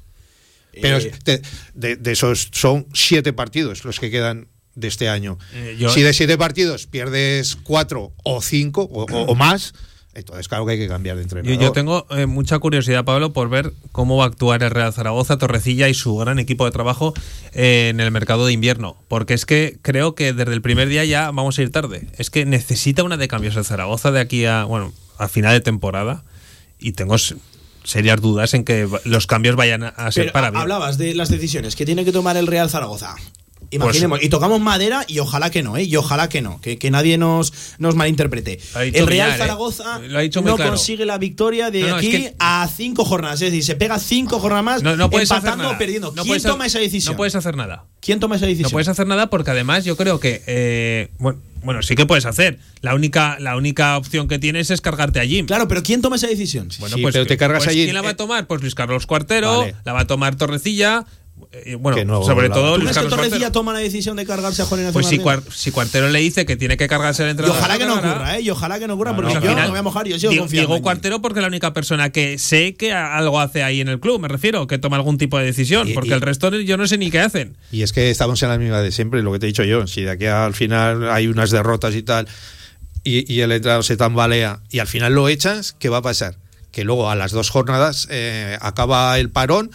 [0.82, 1.42] Pero Eh, de,
[1.74, 5.38] de- de esos son siete partidos los que quedan de este año.
[5.54, 9.72] Eh, yo- si de siete partidos pierdes cuatro o cinco o, o- o más,
[10.16, 11.60] entonces claro que hay que cambiar de Yo, entrenador.
[11.62, 15.38] yo tengo eh, mucha curiosidad, Pablo, por ver cómo va a actuar el Real Zaragoza,
[15.38, 17.14] Torrecilla y su gran equipo de trabajo
[17.52, 18.96] eh, en el mercado de invierno.
[19.08, 22.06] Porque es que creo que desde el primer día ya vamos a ir tarde.
[22.18, 25.60] Es que necesita una de cambios el Zaragoza de aquí a, bueno, a final de
[25.60, 26.24] temporada.
[26.78, 27.16] Y tengo
[27.84, 30.62] serias dudas en que los cambios vayan a- a ser Pero para bien.
[30.62, 33.14] hablabas de las decisiones que tiene que tomar el Real Zaragoza.
[33.70, 35.82] Imaginemos, Pues- y tocamos madera y ojalá que no, ¿eh?
[35.84, 38.60] Y ojalá que no, que, que nadie nos, nos malinterprete.
[38.76, 39.38] El Real Villar, ¿eh?
[39.38, 40.72] Zaragoza Lo ha dicho muy no claro.
[40.72, 43.40] consigue la victoria de No, no, es aquí que- a cinco jornadas.
[43.42, 45.74] Es decir, se pega cinco jornadas más No, no puedes hacer empatando nada.
[45.74, 46.08] o perdiendo.
[46.08, 47.12] No ¿Quién puedes toma esa decisión?
[47.12, 47.84] No puedes hacer nada.
[48.00, 48.64] ¿Quién toma esa decisión?
[48.64, 52.24] No puedes hacer nada porque además yo creo que eh, bueno, bueno, sí que puedes
[52.26, 52.60] hacer.
[52.82, 55.46] La única, la única opción que tienes es cargarte a Jim.
[55.46, 56.68] Claro, pero ¿quién toma esa decisión?
[56.78, 57.84] Bueno, Sí, pues, pero te cargas pues, a Jim.
[57.86, 58.46] ¿Quién la va Eh, a tomar?
[58.46, 59.74] Pues Luis Carlos Cuartero, Vale.
[59.84, 61.04] la va a tomar Torrecilla.
[61.52, 63.52] Eh, bueno, no sobre todo ¿Tú Luis crees que Torrecilla Cuartero.
[63.52, 66.56] toma la decisión de cargarse a Juan Ignacio Pues si, si Cuartero le dice que
[66.56, 67.58] tiene que cargarse el Y entrenador.
[67.58, 68.40] ojalá que no ocurra, ¿eh?
[68.40, 69.82] Y ojalá que no ocurra, No, porque no, yo al final, no me voy a
[69.82, 70.74] mojar, yo sigo digo- confiando.
[70.74, 70.82] digo.
[70.82, 74.20] Cuartero porque es la única persona que sé que algo hace ahí en el club,
[74.20, 76.86] me refiero, que toma algún tipo de decisión, Y- porque y- el resto yo no
[76.86, 77.56] sé ni qué hacen.
[77.70, 79.86] Y es que estamos en la misma de siempre, lo que te he dicho yo.
[79.86, 82.26] Si de aquí al final hay unas derrotas y tal,
[83.04, 86.36] y, y el entrenador se tambalea y al final lo echas, ¿qué va a pasar?
[86.72, 89.70] Que luego a las dos jornadas eh, acaba el parón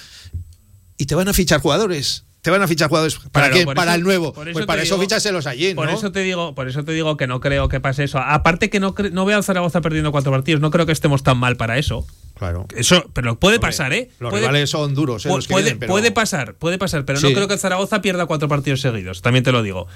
[1.02, 2.26] y te van a fichar jugadores.
[2.42, 3.16] Te van a fichar jugadores.
[3.32, 3.66] ¿Para Claro, quién?
[3.76, 4.34] Para eso- el nuevo.
[4.34, 5.94] Pues para eso digo- fíchaselos allí, Por ¿no?
[5.96, 8.18] eso te digo, por eso te digo que no creo que pase eso.
[8.20, 11.38] Aparte que no no veo al Zaragoza perdiendo cuatro partidos, no creo que estemos tan
[11.38, 12.06] mal para eso.
[12.36, 12.66] Claro.
[12.76, 14.10] Eso, pero puede Hombre, pasar, ¿eh?
[14.20, 15.30] Los Puede- rivales son duros, ¿eh?
[15.30, 18.02] los que puede, vienen, pero- puede pasar, puede pasar, pero no creo que el Zaragoza
[18.02, 19.88] pierda cuatro partidos seguidos, también te lo digo.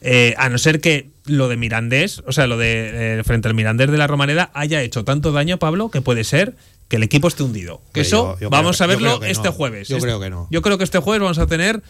[0.00, 3.54] Eh, a no ser que lo de Mirandés, o sea, lo de eh, frente al
[3.54, 6.54] Mirandés de la Romareda haya hecho tanto daño, Pablo, que puede ser
[6.88, 7.82] que el equipo esté hundido.
[7.92, 9.52] Que eso yo- yo vamos creo- a verlo creo este no.
[9.52, 9.88] jueves.
[9.88, 10.46] Yo Este- creo que no.
[10.50, 11.82] Yo creo que este jueves vamos a tener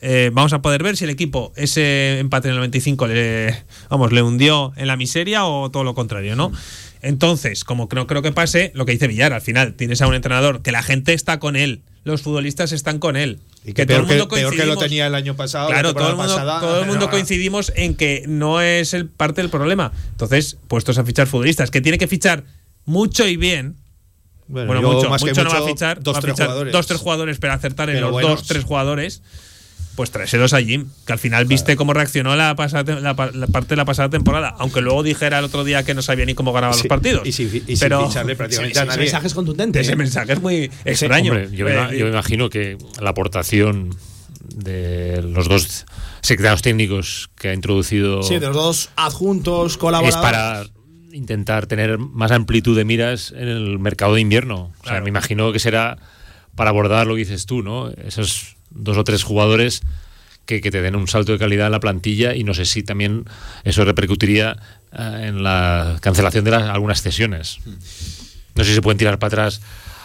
[0.00, 4.12] eh, vamos a poder ver si el equipo ese empate en el 95 le vamos
[4.12, 6.52] le hundió en la miseria o todo lo contrario, ¿no?
[7.00, 10.14] Entonces, como no creo que pase, lo que dice Villar, al final tienes a un
[10.14, 13.96] entrenador que la gente está con él, los futbolistas están con él, Y que, todo
[13.96, 15.68] peor, el mundo que, peor que lo tenía el año pasado.
[15.70, 16.60] la Claro, todo el mundo, pasada.
[16.60, 19.90] todo el mundo coincidimos en que no es el parte del problema.
[20.10, 22.44] Entonces, puestos a fichar futbolistas, que tiene que fichar
[22.84, 23.76] mucho y bien.
[24.46, 26.02] Bueno, mucho, más que mucho no va a mucho, fichar.
[26.02, 26.72] dos, va a tres jugadores.
[26.72, 29.22] Dos, tres jugadores, pero acertar en Pero los dos, tres jugadores.
[29.96, 33.46] Pues tráeselos a Jim, que al final viste cómo reaccionó la, pasada, la, pa- la
[33.46, 34.54] parte de la pasada temporada.
[34.58, 37.26] Aunque luego dijera el otro día que no sabía ni cómo ganaba Sí, los partidos.
[37.26, 39.00] y fi- y sin pero ficharle prácticamente Ese- a ese nadie.
[39.04, 39.78] mensaje es contundente.
[39.80, 41.32] ese mensaje es muy extraño.
[41.32, 43.90] Hombre, yo, Eh, yo imagino que la aportación
[44.54, 45.86] de los dos
[46.22, 50.16] secretarios técnicos que ha introducido Sí, de los dos adjuntos, es colaboradores.
[50.22, 50.64] para
[51.12, 54.72] intentar tener más amplitud de miras en el mercado de invierno.
[54.80, 55.04] O sea, Claro.
[55.04, 55.98] me imagino que será
[56.56, 57.90] para abordar lo que dices tú, ¿no?
[57.90, 59.82] Esos dos o tres jugadores
[60.46, 62.82] que, que te den un salto de calidad en la plantilla y no sé si
[62.82, 63.24] también
[63.64, 64.56] eso repercutiría
[64.92, 67.58] eh, en la cancelación de las- algunas cesiones.
[68.54, 69.60] No sé si se pueden tirar para atrás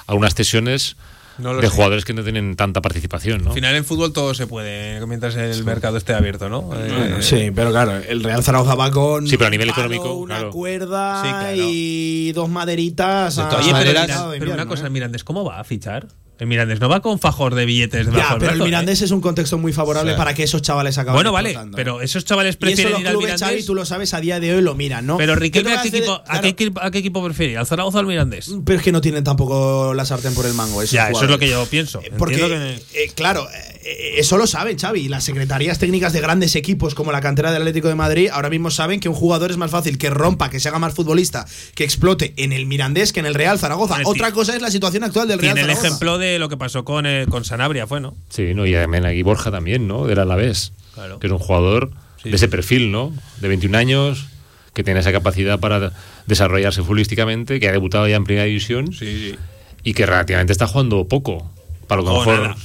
[0.07, 0.95] algunas cesiones
[1.38, 1.76] No de sé.
[1.76, 3.49] jugadores que no tienen tanta participación, ¿no?
[3.49, 6.70] Al final en fútbol todo se puede, mientras el mercado esté abierto, ¿no?
[6.74, 9.28] Eh, Sí, pero claro, el Real Zaragoza va con.
[9.28, 10.51] Sí, pero a nivel un palo, económico, Una claro.
[10.51, 11.55] cuerda Sí, claro.
[11.57, 13.36] y dos maderitas.
[13.36, 14.09] De todas pero, maneras-
[14.53, 14.86] una cosa, ¿eh?
[14.88, 16.07] el Mirandés, ¿cómo va a fichar?
[16.39, 18.63] El Mirandés no va con fajor de billetes debajo Ya, del pero el ¿eh?
[18.63, 21.15] Mirandés es un contexto muy favorable para que esos chavales acaben.
[21.15, 22.05] Bueno, vale, explotando, pero ¿eh?
[22.05, 23.41] esos chavales Y eso prefieren ir al Mirandés.
[23.41, 25.17] Xavi, tú lo sabes, a día de hoy lo miran, ¿no?
[25.17, 27.57] Pero Riquelme, ¿a qué, equipo, hacer- a, qué, claro, equipo- a qué equipo prefiere?
[27.57, 28.51] ¿Al Zaragoza o al Mirandés?
[28.65, 30.81] Pero es que no tienen tampoco la sartén por el mango.
[30.81, 32.01] esos Ya, eso es lo que yo pienso.
[32.01, 35.07] Eh, Porque, que- eh, claro, eh, eso lo saben, Xavi.
[35.07, 38.71] Las secretarías técnicas de grandes equipos como la cantera del Atlético de Madrid ahora mismo
[38.71, 41.84] saben que un jugador es más fácil que rompa, que se haga más futbolista, que
[41.86, 43.95] explote en el Mirandés que en el Real Zaragoza.
[43.95, 45.88] Bueno, Otra cosa es la situación actual del Real Tiene el Zaragoza.
[45.88, 48.15] ejemplo de lo que pasó con, eh, con Sanabria, fue, ¿no?
[48.30, 48.65] Sí, ¿no?
[48.65, 50.05] y también aquí Borja también, ¿no?
[50.07, 50.73] Del Alavés.
[50.93, 51.19] Claro.
[51.19, 52.30] Que es un jugador Sí.
[52.32, 53.13] de ese perfil, ¿no?
[53.39, 54.25] De 21 años,
[54.73, 55.93] que tiene esa capacidad para
[56.27, 59.36] desarrollarse futbolísticamente, que ha debutado ya en primera división Sí, sí.
[59.84, 61.49] y que relativamente está jugando poco.
[61.88, 62.39] Para lo que mejor.
[62.41, 62.57] nada.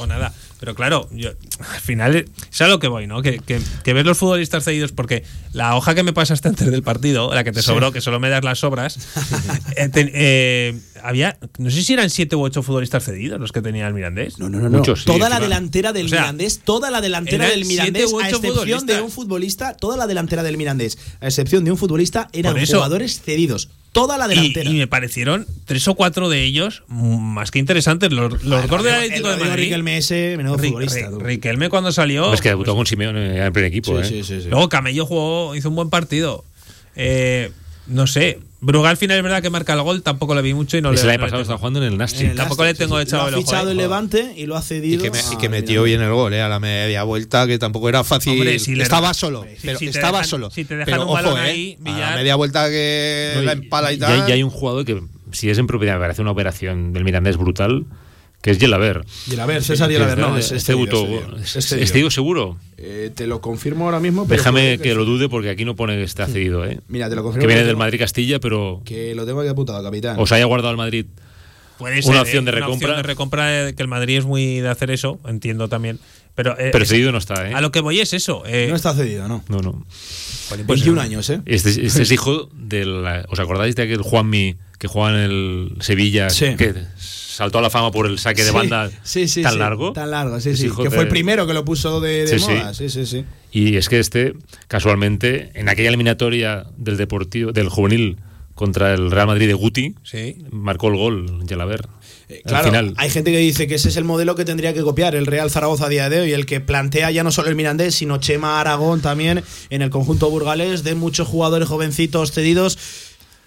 [0.00, 0.32] O nada.
[0.58, 3.22] Pero claro, yo, al final es a lo que voy, ¿no?
[3.22, 5.24] Que, que, que ves los futbolistas cedidos, porque
[5.54, 8.28] la hoja que me pasaste antes del partido, la que te sobró, que solo me
[8.28, 8.98] das las sobras,
[9.76, 13.62] eh, ten- eh, había, no sé si eran siete u ocho futbolistas cedidos los que
[13.62, 14.38] tenía el Mirandés.
[14.38, 14.68] No, no, no.
[14.68, 14.78] no.
[14.78, 18.28] Muchos, sí, toda la delantera del O sea, Mirandés, toda la delantera del Mirandés, a
[18.28, 22.54] excepción de un futbolista, toda la delantera del Mirandés, a excepción de un futbolista, eran
[22.66, 23.70] jugadores cedidos.
[23.92, 24.70] Toda la delantera.
[24.70, 28.12] y me parecieron tres o cuatro de ellos más que interesantes.
[28.12, 29.64] Los, los dos del Atlético de Madrid.
[29.64, 31.00] Riquelme ese, menudo Ri- futbolista.
[31.00, 31.18] Ri- tú.
[31.20, 32.32] Riquelme cuando salió.
[32.32, 34.04] Es que debutó con Simeone en primer equipo, ¿eh?
[34.04, 34.48] Sí, sí, sí, sí.
[34.48, 36.44] Luego Camello jugó, hizo un buen partido.
[36.94, 37.50] Eh,
[37.90, 38.38] no sé.
[38.62, 40.92] Brugal al final es verdad que marca el gol, tampoco lo vi mucho y no
[40.92, 42.28] Ese le el año pasado estaba jugando en el Nasti.
[42.36, 43.08] Tampoco le tengo sí, sí.
[43.08, 45.02] echado Lo el ha fichado el Levante y lo ha Y cedido.
[45.02, 46.42] que, me- y que metió bien el gol, ¿eh?
[46.42, 48.34] a la media vuelta, que tampoco era fácil.
[48.34, 50.50] Hombre, si le- estaba solo, si- pero si estaba dejan- solo.
[50.50, 51.40] si te dejan pero un ojo, balón ¿eh?
[51.40, 54.22] ahí, a la media vuelta que No, y- la empala y y tal.
[54.24, 57.04] hay- y hay un jugador que, si es en propiedad, me parece una operación del
[57.04, 57.86] Mirandés brutal,
[58.42, 59.04] que es Yelaber.
[59.28, 61.36] Yelaber, César Yelaber, está- no, es este Estedio, debutó- Estedio.
[61.44, 61.84] es- Estedio.
[61.84, 62.58] Estedio seguro.
[62.78, 64.26] Eh, te lo confirmo ahora mismo.
[64.26, 66.80] pero Déjame que lo dude porque aquí no pone que está cedido, ¿eh?
[66.88, 67.42] Mira, te lo confirmo.
[67.42, 70.16] Que viene del tengo- Madrid Castilla, pero Que lo tengo aquí apuntado, capitán.
[70.18, 71.06] os haya guardado el Madrid
[71.78, 72.74] Puede una ser, opción eh, de recompra.
[72.74, 75.98] opción de recompra, eh, que el Madrid es muy de hacer eso, entiendo también.
[76.34, 77.54] Pero, eh, Pero cedido no está, ¿eh?
[77.54, 78.42] A lo que voy es eso.
[78.46, 79.42] eh, No está cedido, ¿no?
[79.48, 79.84] No, no.
[80.48, 81.40] pues, 21 años, ¿eh?
[81.44, 83.04] Este, este es hijo del.
[83.28, 86.30] ¿Os acordáis de aquel Juanmi que jugaba en el Sevilla?
[86.30, 86.54] Sí.
[86.56, 86.74] Que
[87.40, 89.94] saltó a la fama por el saque de banda sí, sí, tan largo.
[89.94, 90.68] Tan largo, sí, sí.
[90.76, 92.50] Que de- fue el primero que lo puso de, de Sí, sí.
[92.52, 92.74] moda.
[92.74, 93.24] Sí, sí, sí.
[93.50, 94.34] Y es que este,
[94.68, 98.18] casualmente, en aquella eliminatoria del Deportivo, del juvenil
[98.54, 99.94] contra el Real Madrid de Guti,
[100.50, 101.88] marcó el gol Yalaber.
[102.28, 102.94] Eh, Al Claro, final.
[102.98, 105.50] hay gente que dice que ese es el modelo que tendría que copiar el Real
[105.50, 108.60] Zaragoza a día de hoy, el que plantea ya no solo el Mirandés, sino Chema
[108.60, 112.78] Aragón también en el conjunto burgalés de muchos jugadores jovencitos cedidos.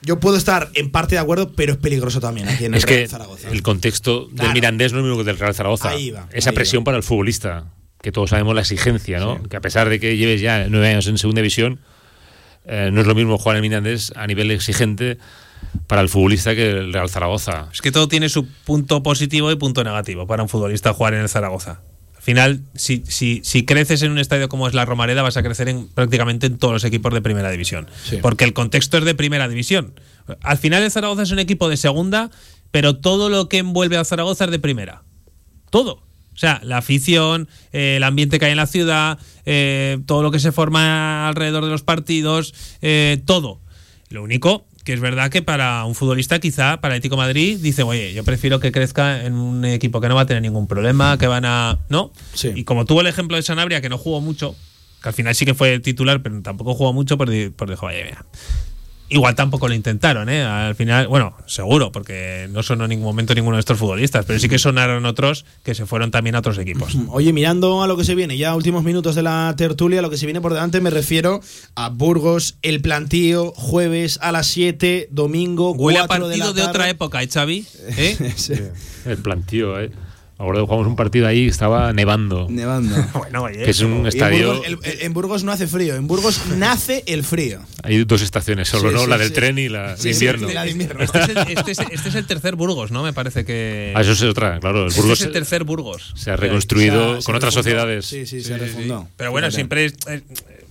[0.05, 2.85] Yo puedo estar en parte de acuerdo, pero es peligroso también aquí en el Es
[2.85, 3.49] Real que Zaragoza.
[3.49, 4.53] el contexto del Claro.
[4.53, 5.89] Mirandés no es lo mismo que del Real Zaragoza.
[5.89, 6.85] Ahí va, Esa ahí presión va.
[6.85, 7.65] para el futbolista,
[8.01, 9.41] que todos sabemos la exigencia, ¿no?
[9.43, 11.79] Que a pesar de que lleves ya nueve años en segunda división,
[12.65, 15.17] eh, no es lo mismo jugar en el Mirandés a nivel exigente
[15.87, 17.69] para el futbolista que el Real Zaragoza.
[17.71, 21.21] Es que todo tiene su punto positivo y punto negativo para un futbolista jugar en
[21.21, 21.79] el Zaragoza.
[22.23, 25.43] Al final, si, si, si creces en un estadio como es la Romareda, vas a
[25.43, 27.89] crecer en, prácticamente en todos los equipos de primera división.
[28.05, 28.19] Sí.
[28.21, 29.93] Porque el contexto es de primera división.
[30.41, 32.31] Al final, el Zaragoza es un equipo de segunda,
[32.71, 35.03] pero todo lo que envuelve al Zaragoza es de primera.
[35.69, 35.95] Todo.
[35.95, 40.31] O sea, la afición, eh, el ambiente que hay en la ciudad, eh, todo lo
[40.31, 43.59] que se forma alrededor de los partidos, eh, todo.
[44.07, 48.13] Lo único que es verdad que para un futbolista, quizá para Atlético Madrid, dice, oye,
[48.13, 51.27] yo prefiero que crezca en un equipo que no va a tener ningún problema, que
[51.27, 51.79] van a.
[51.89, 52.11] ¿No?
[52.33, 52.51] Sí.
[52.55, 54.55] Y como tuvo el ejemplo de Sanabria, que no jugó mucho,
[55.01, 58.03] que al final sí que fue titular, pero tampoco jugó mucho, di- pues dijo, oye,
[58.03, 58.25] mira.
[59.09, 60.43] Igual tampoco lo intentaron, ¿eh?
[60.43, 64.39] Al final, bueno, seguro, porque no sonó en ningún momento ninguno de estos futbolistas, pero
[64.39, 66.95] sí que sonaron otros que se fueron también a otros equipos.
[67.09, 70.17] Oye, mirando a lo que se viene, ya últimos minutos de la tertulia, lo que
[70.17, 71.41] se viene por delante, me refiero
[71.75, 76.61] a Burgos, el plantío, jueves a las 7, domingo, Huele a 4 partido la de,
[76.61, 76.89] otra tarde.
[76.89, 77.65] época, ¿eh, Xavi?
[77.97, 78.33] ¿Eh?
[78.35, 78.53] Sí.
[79.05, 79.91] El plantío, ¿eh?
[80.43, 82.47] Ahora jugamos un partido ahí, estaba nevando.
[82.49, 82.95] Nevando.
[83.13, 83.63] bueno, oye.
[83.63, 84.47] Que es un Y en estadio.
[84.53, 87.61] Burgos, el- el- en Burgos no hace frío, en Burgos nace el frío.
[87.81, 89.03] Hay dos estaciones solo, Sí, ¿no?
[89.03, 89.33] sí, la del sí.
[89.33, 90.47] tren y la Sí, de invierno.
[90.49, 91.03] sí, la de invierno.
[91.03, 93.03] Este es, el, este es- este es el tercer Burgos, ¿no?
[93.03, 93.93] Me parece que.
[93.95, 94.81] Ah, eso es otra, claro.
[94.83, 96.11] El Este es el tercer Burgos.
[96.15, 98.05] se ha reconstruido se con otras sociedades.
[98.05, 99.07] Sí, sí, se refundó.
[99.17, 100.21] Pero bueno, siempre es, eh,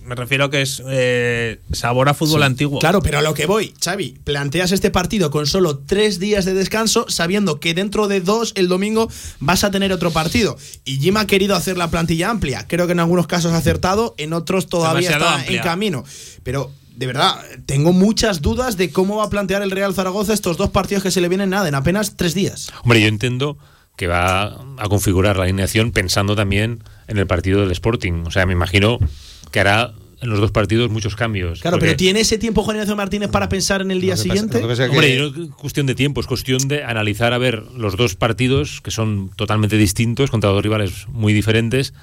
[0.05, 2.79] me refiero que es eh, sabor a fútbol antiguo.
[2.79, 6.53] Claro, pero a lo que voy, Xavi, planteas este partido con solo tres días de
[6.53, 10.57] descanso, sabiendo que dentro de dos, el domingo, vas a tener otro partido.
[10.85, 12.65] Y Jim ha querido hacer la plantilla amplia.
[12.67, 15.57] Creo que en algunos casos ha acertado, en otros todavía Demasiado está amplia.
[15.57, 16.03] en camino.
[16.43, 20.57] Pero, de verdad, tengo muchas dudas de cómo va a plantear el Real Zaragoza estos
[20.57, 22.71] dos partidos que se le vienen nada, en apenas tres días.
[22.83, 23.57] Hombre, yo entiendo
[23.95, 28.23] que va a configurar la alineación pensando también en el partido del Sporting.
[28.25, 28.97] O sea, me imagino
[29.53, 31.61] que hará en los dos partidos muchos cambios.
[31.61, 34.23] Claro, Porque- pero ¿tiene ese tiempo Juan Ignacio Martínez para pensar en el día pasa-
[34.23, 34.59] siguiente?
[34.59, 37.33] que pasa es que- Hombre, y no es cuestión de tiempo, es cuestión de analizar
[37.33, 41.93] a ver los dos partidos que son totalmente distintos contra dos rivales muy diferentes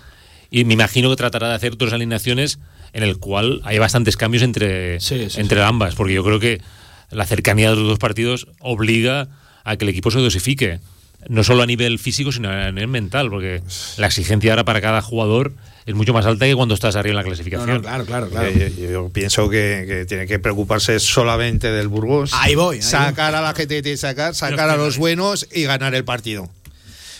[0.51, 2.59] y me imagino que tratará de hacer dos alineaciones
[2.93, 6.61] en el cual hay bastantes cambios entre, Sí, sí, entre ambas, porque yo creo que
[7.11, 9.29] la cercanía de los dos partidos obliga
[9.65, 10.79] a que el equipo se dosifique,
[11.29, 13.63] no solo a nivel físico, sino a nivel mental, porque
[13.97, 15.53] la exigencia ahora para cada jugador
[15.87, 17.69] es mucho más alta que cuando estás arriba en la clasificación.
[17.69, 18.51] no, claro, claro, claro.
[18.51, 22.33] Yo, yo pienso que, que tiene que preocuparse solamente del Burgos.
[22.35, 25.47] Ahí voy, ahí sacar a la gente que tiene que sacar, sacar a los buenos
[25.53, 26.49] y ganar el partido.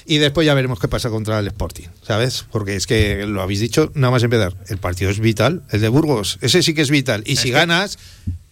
[0.07, 2.45] Y después ya veremos qué pasa contra el Sporting, ¿sabes?
[2.51, 4.57] Porque es que lo habéis dicho, nada más empezar.
[4.69, 6.39] El partido es vital, el de Burgos.
[6.41, 7.23] Ese sí que es vital.
[7.27, 7.99] Y si ganas,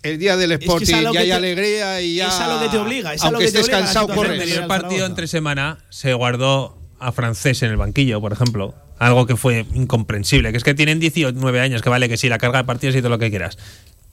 [0.03, 2.29] el día del es Sporting lo ya hay te- alegría y ya.
[2.29, 4.33] es a lo que te obliga, es a lo que te obliga cansado, corres.
[4.33, 5.07] el primer partido Zaragoza.
[5.07, 8.75] entre semana se guardó a francés en el banquillo, por ejemplo.
[8.99, 10.51] Algo que fue incomprensible.
[10.51, 12.99] Que es que tienen 19 años, que vale que sí, la carga de partidos y
[12.99, 13.57] todo lo que quieras.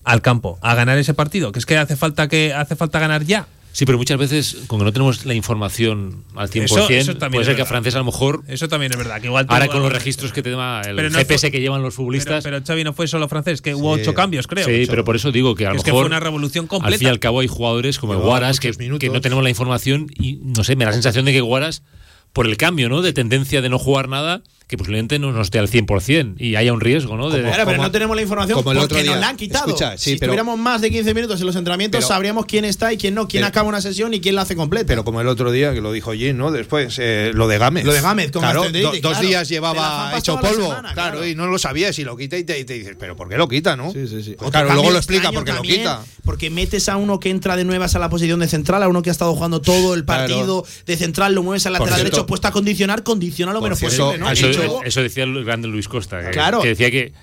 [0.04, 1.52] Al campo, a ganar ese partido.
[1.52, 3.48] Que es que hace falta que hace falta ganar ya.
[3.76, 7.32] Sí, pero muchas veces, con que no tenemos la información al 100%, Eso- eso también
[7.32, 9.20] puede es ser que a francés a lo mejor, Eso también es verdad.
[9.20, 11.60] Que igual ahora con los registros que te da el Pero no GPS fue- que
[11.60, 14.02] llevan los Pero, futbolistas, pero Xavi no fue solo francés, que hubo Sí.
[14.04, 14.66] ocho cambios, creo.
[14.66, 16.70] sí, pero por eso digo que a lo es que mejor fue una revolución al
[16.70, 16.98] completa.
[17.00, 18.72] fin y al cabo hay jugadores como Llevaba Guaras que
[19.10, 21.84] no tenemos la información y no sé, me da la sensación de que Guaras
[22.32, 23.02] por el cambio, ¿no?
[23.02, 26.74] De tendencia de no jugar nada que posiblemente no, no esté al 100% y haya
[26.74, 27.30] un riesgo, ¿no?
[27.30, 29.12] De, Claro, pero no tenemos la información como el porque otro día.
[29.12, 29.68] nos la han quitado.
[29.68, 32.66] Escucha, sí, si pero- tuviéramos más de 15 minutos en los entrenamientos, Pero- sabríamos quién
[32.66, 34.88] está y quién no, quién Pero- acaba una sesión y quién la hace completa.
[34.88, 36.52] Pero como el otro día que lo dijo Jim, ¿no?
[36.52, 37.86] Después, eh, lo de Gámez.
[37.86, 39.28] Lo de Gámez con claro, Gastroenteritis, do- dos claro.
[39.30, 40.64] días llevaba hecho polvo.
[40.64, 41.28] semana, claro, claro.
[41.28, 43.38] y no lo sabías y lo quita y te, y te dices, ¿pero por qué
[43.38, 43.92] lo quita, no?
[43.92, 44.36] Sí, sí, sí.
[44.38, 46.04] Pues claro, luego lo explica porque lo también, quita.
[46.24, 49.04] Porque metes a uno que entra de nuevas a la posición de central, a uno
[49.04, 50.22] que ha estado jugando todo el Claro.
[50.24, 54.18] partido de central, lo mueves al lateral derecho, puesta a condicionar, condiciona lo menos posible,
[54.18, 54.26] ¿no?
[54.58, 56.62] Luego- eso decía el grande Luis Costa, que, Claro.
[56.62, 57.14] que decía que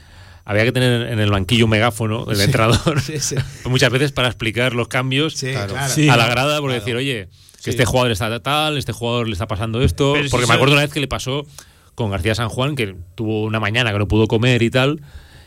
[0.44, 2.42] había que tener en el banquillo un megáfono, el Sí.
[2.42, 3.36] entrenador, Sí, sí.
[3.66, 5.74] muchas veces para explicar los cambios claro.
[5.76, 7.28] a la grada, porque decir, oye,
[7.62, 10.12] que este jugador está tal, este jugador le está pasando esto.
[10.14, 11.46] Pero si porque eso- me acuerdo una vez que le pasó
[11.94, 15.00] con García San Juan, que tuvo una mañana que no pudo comer y tal,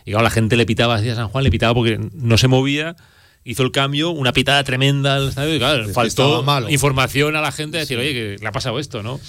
[0.06, 2.48] y claro, la gente le pitaba a García San Juan, le pitaba porque no se
[2.48, 2.96] movía.
[3.48, 5.58] Hizo el cambio, una pitada tremenda, ¿sabes?
[5.58, 6.68] Y Claro, faltó malo.
[6.72, 9.20] información a la gente, decir, oye, que le ha pasado esto, ¿no?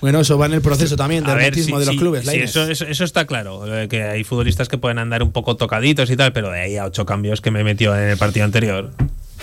[0.00, 1.98] Bueno, eso va en el proceso también del A ver, hermetismo sí, de los sí,
[1.98, 2.20] clubes.
[2.22, 2.48] sí, Lainez.
[2.48, 3.66] eso, eso, eso está claro.
[3.66, 6.76] de Que hay futbolistas que pueden andar un poco tocaditos y tal, pero de ahí
[6.78, 8.90] a ocho cambios que me metió en el partido anterior.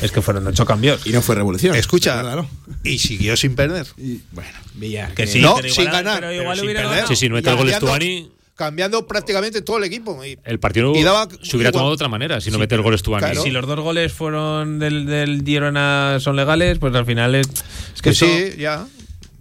[0.01, 1.05] Es que fueron ocho cambios.
[1.05, 1.75] Y no fue revolución.
[1.75, 2.49] Escucha, Claro.
[2.83, 3.85] y siguió sin perder.
[4.31, 5.13] Bueno, Villar.
[5.13, 6.19] Que sí, no, pero sin igual- ganar.
[6.21, 6.95] pero igual sin hubiera perder.
[6.95, 7.07] ganado.
[7.09, 8.31] Sí, sí, no mete el gol Estuani.
[8.59, 10.21] Cambiando prácticamente todo el equipo.
[10.25, 11.71] Y- El partido Y daba se hubiera igual.
[11.71, 13.23] tomado de otra manera si no mete el gol Estuani.
[13.23, 13.41] claro.
[13.41, 18.01] Si los dos goles fueron del, del Girona son legales, pues al final es, es
[18.01, 18.85] que que eso- sí, ya.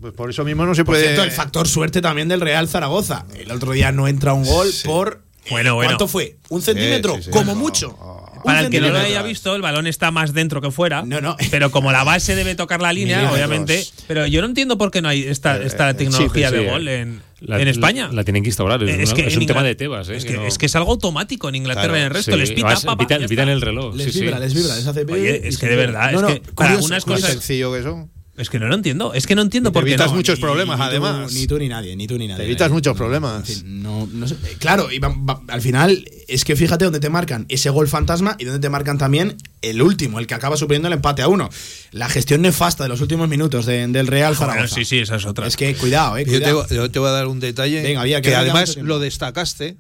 [0.01, 1.03] Pues por eso mismo no se Por puede.
[1.07, 3.27] cierto, el factor suerte también del Real Zaragoza.
[3.37, 5.23] El otro día no entra un gol por.
[5.45, 5.89] eh, Bueno, bueno.
[5.89, 6.37] ¿Cuánto fue?
[6.51, 7.17] ¿Un centímetro?
[7.17, 7.31] sí, sí.
[7.31, 7.97] como No, mucho.
[8.37, 11.03] Un Para el que no lo haya visto, el balón está más dentro que fuera.
[11.03, 11.37] No, no.
[11.51, 13.85] Pero como la base debe tocar la línea, obviamente.
[14.07, 16.69] Pero yo no entiendo por qué no hay esta, esta eh, tecnología sí, de sí.
[16.71, 18.09] gol en, La- en España.
[18.09, 18.83] La, la tienen que instaurar.
[18.83, 20.09] Es, Eh, una- es en un tema de Tebas.
[20.09, 20.17] ¿eh?
[20.17, 22.33] Es que, no- es que es algo automático en Inglaterra Claro, y en el resto.
[22.33, 22.39] sí.
[22.39, 23.95] Les pita, Además, pa, pa, pitan- pitan el reloj.
[23.95, 24.43] Les sí, vibra, sí.
[24.43, 27.73] les vibra, les hace Oye, es que de verdad, es que para algunas cosas- sencillo
[27.73, 28.09] que eso.
[28.39, 29.13] Es que no lo entiendo.
[29.15, 30.17] Es que no entiendo por qué evitas no.
[30.17, 31.33] muchos Ni- problemas, ni además.
[31.33, 32.39] Ni tú ni nadie, ni tú ni nadie.
[32.43, 33.51] Te evitas No, muchos no, problemas.
[33.51, 34.35] en fin, no, no sé.
[34.45, 37.89] Eh, Claro, y va- va- al final es que fíjate dónde te marcan ese gol
[37.89, 41.29] fantasma y dónde te marcan también el último, el que acaba supliendo el empate a
[41.29, 41.51] uno.
[41.91, 44.75] La gestión nefasta de los últimos minutos de- del Real Bueno, Zaragoza.
[44.77, 45.47] sí, sí, esa es otra.
[45.47, 46.25] Es que cuidado, eh.
[46.25, 46.67] Yo te, Cuidado.
[46.69, 49.77] yo te voy a dar un detalle Venga, había que que además lo destacaste.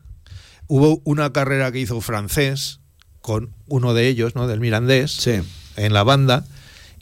[0.67, 2.81] Hubo una carrera que hizo francés
[3.21, 4.47] con uno de ellos, ¿no?
[4.47, 5.41] Del Mirandés, Sí.
[5.77, 6.45] en la banda,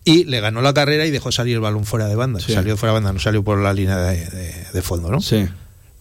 [0.06, 2.40] y le ganó la carrera y dejó salir el balón fuera de banda.
[2.40, 2.54] Sí.
[2.54, 5.20] Salió fuera de banda, no salió por la línea de, de- de fondo, ¿no?
[5.20, 5.46] Sí.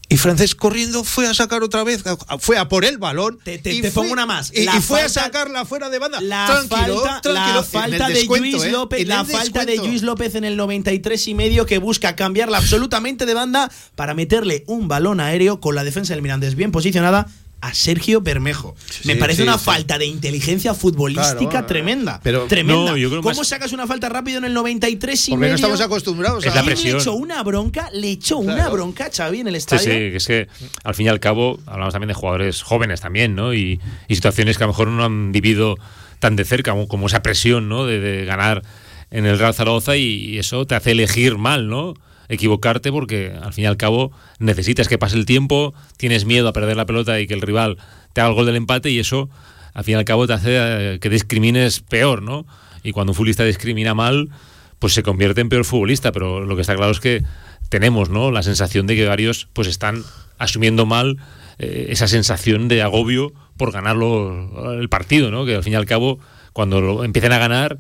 [0.08, 2.04] Y francés corriendo fue a sacar otra vez,
[2.38, 3.40] fue a por el balón.
[3.44, 4.52] Te- te- y te fue- pongo una más.
[4.54, 6.22] Y, fue a sacarla fuera de banda.
[6.22, 7.56] La tranquilo, falta, tranquilo.
[7.56, 8.72] la falta de descuento, Luis ¿eh?
[8.72, 9.78] López, En la el falta de.
[9.78, 14.64] Luis López en el 93 y medio que busca cambiarla absolutamente de banda para meterle
[14.68, 17.28] un balón aéreo con la defensa del Mirandés bien posicionada
[17.68, 18.76] a Sergio Bermejo.
[19.06, 19.66] Me Sí, parece sí, una sí.
[19.66, 22.20] falta de inteligencia futbolística Claro, tremenda.
[22.24, 22.92] pero- tremenda.
[22.92, 25.52] No, yo creo ¿Cómo más- sacas una falta rápido en el 93 y Porque medio?
[25.54, 26.94] no estamos acostumbrados Es a la ¿Quién presión.
[26.98, 28.72] Le echó una bronca, le echó una Claro.
[28.72, 29.84] bronca a Xavi en el Sí, estadio.
[29.84, 30.48] sí, que es que
[30.84, 33.54] al fin y al cabo hablamos también de jugadores jóvenes también, ¿no?
[33.54, 35.78] Y, y situaciones que a lo mejor no han vivido
[36.20, 37.86] tan de cerca, como, como esa presión, ¿no?
[37.86, 38.62] De, de ganar
[39.12, 41.94] en el Real Zaragoza y, y eso te hace elegir mal, ¿no?
[42.30, 46.54] Equivocarte porque al fin y al cabo necesitas que pase el tiempo, tienes miedo a
[46.54, 47.78] perder la pelota y que el rival
[48.14, 49.30] te haga el gol del empate y eso
[49.76, 52.48] al fin y al cabo te hace eh, que discrimines peor, ¿no?
[52.82, 54.30] Y cuando un futbolista discrimina mal,
[54.80, 57.24] pues se convierte en peor futbolista, pero lo que está claro es que
[57.70, 58.32] tenemos, ¿no?
[58.32, 60.04] La sensación de que varios pues están
[60.38, 61.18] asumiendo mal
[61.60, 65.46] eh, esa sensación de agobio por ganarlo el partido, ¿no?
[65.46, 66.20] Que al fin y al cabo
[66.54, 67.80] cuando empiecen a ganar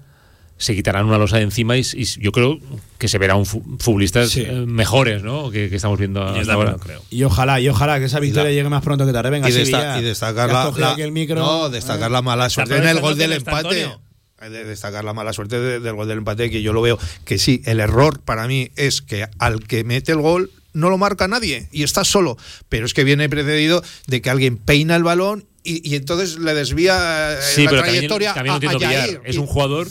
[0.57, 2.57] se quitarán una losa de encima y, y yo creo
[2.97, 4.41] que se verán fu- futbolistas Sí.
[4.41, 5.51] eh, mejores, ¿no?
[5.51, 6.77] Que, que estamos viendo Yo hasta ahora.
[6.79, 7.01] creo.
[7.09, 9.29] Y ojalá, y ojalá que esa victoria llegue más pronto que tarde.
[9.31, 11.35] Venga, y, desta- y destacar la, cogido la- aquí el micro.
[11.35, 13.83] no, destacar la mala suerte en el gol del empate.
[13.83, 14.01] Antonio.
[14.41, 17.37] De destacar la mala suerte de- del gol del empate, que yo lo veo que
[17.39, 21.27] sí, el error para mí es que al que mete el gol no lo marca
[21.27, 22.37] nadie y está solo,
[22.69, 26.53] pero es que viene precedido de que alguien peina el balón y, y entonces le
[26.53, 28.77] desvía eh, Sí, la pero trayectoria también a.
[28.77, 29.21] Yair.
[29.23, 29.87] Es un jugador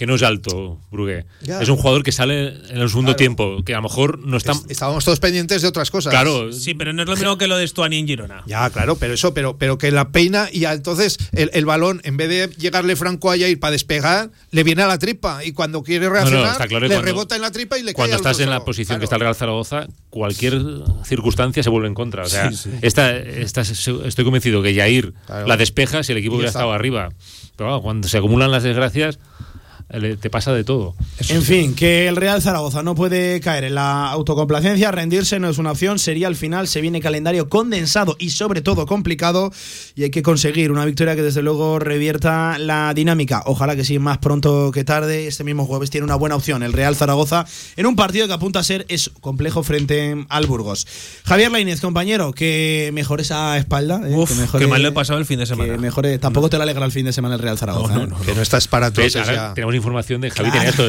[0.00, 1.26] que no es alto, Brugué.
[1.42, 1.60] Ya.
[1.60, 3.16] Es un jugador que sale en el segundo Claro.
[3.16, 4.52] tiempo, que a lo mejor no está...
[4.52, 6.10] es- estábamos todos pendientes de otras cosas.
[6.10, 8.42] Claro, Sí, pero no es lo mismo que lo de Stuani en Girona.
[8.46, 12.16] Ya, claro, pero eso, pero, pero que la peina y entonces el, el balón, en
[12.16, 15.82] vez de llegarle franco a Yair para despegar, le viene a la tripa y cuando
[15.82, 18.48] quiere reaccionar, claro le cuando- rebota en la tripa y le cuando cae estás en
[18.48, 20.62] la posición que está el Real Zaragoza, cualquier
[21.04, 22.22] circunstancia se vuelve en contra.
[22.22, 22.70] O sea, Sí, sí.
[22.80, 25.46] Esta, esta- estoy convencido que Yair Claro.
[25.46, 27.10] la despeja si el equipo hubiera estado arriba.
[27.56, 29.18] Pero cuando se acumulan las desgracias,
[30.20, 30.94] te pasa de todo.
[31.28, 35.58] En fin, que el Real Zaragoza no puede caer en la autocomplacencia, rendirse no es
[35.58, 39.52] una opción, sería al final, se viene calendario condensado y sobre todo complicado
[39.96, 43.42] y hay que conseguir una victoria que desde luego revierta la dinámica.
[43.46, 45.26] Ojalá que sí, más pronto que tarde.
[45.26, 47.44] Este mismo jueves tiene una buena opción el Real Zaragoza
[47.76, 50.86] en un partido que apunta a ser es complejo frente al Burgos.
[51.24, 54.00] Javier Lainez, compañero, que mejore esa espalda.
[54.08, 55.72] eh, Uf, que mejore, mal lo he pasado el fin de semana.
[55.72, 57.94] que mejore, tampoco te lo alegra el fin de semana el Real Zaragoza.
[57.94, 58.06] No, ¿eh?
[58.06, 58.24] no, no.
[58.24, 58.92] Que no estás para
[59.54, 60.50] tenemos información de Javi.
[60.50, 60.68] Claro.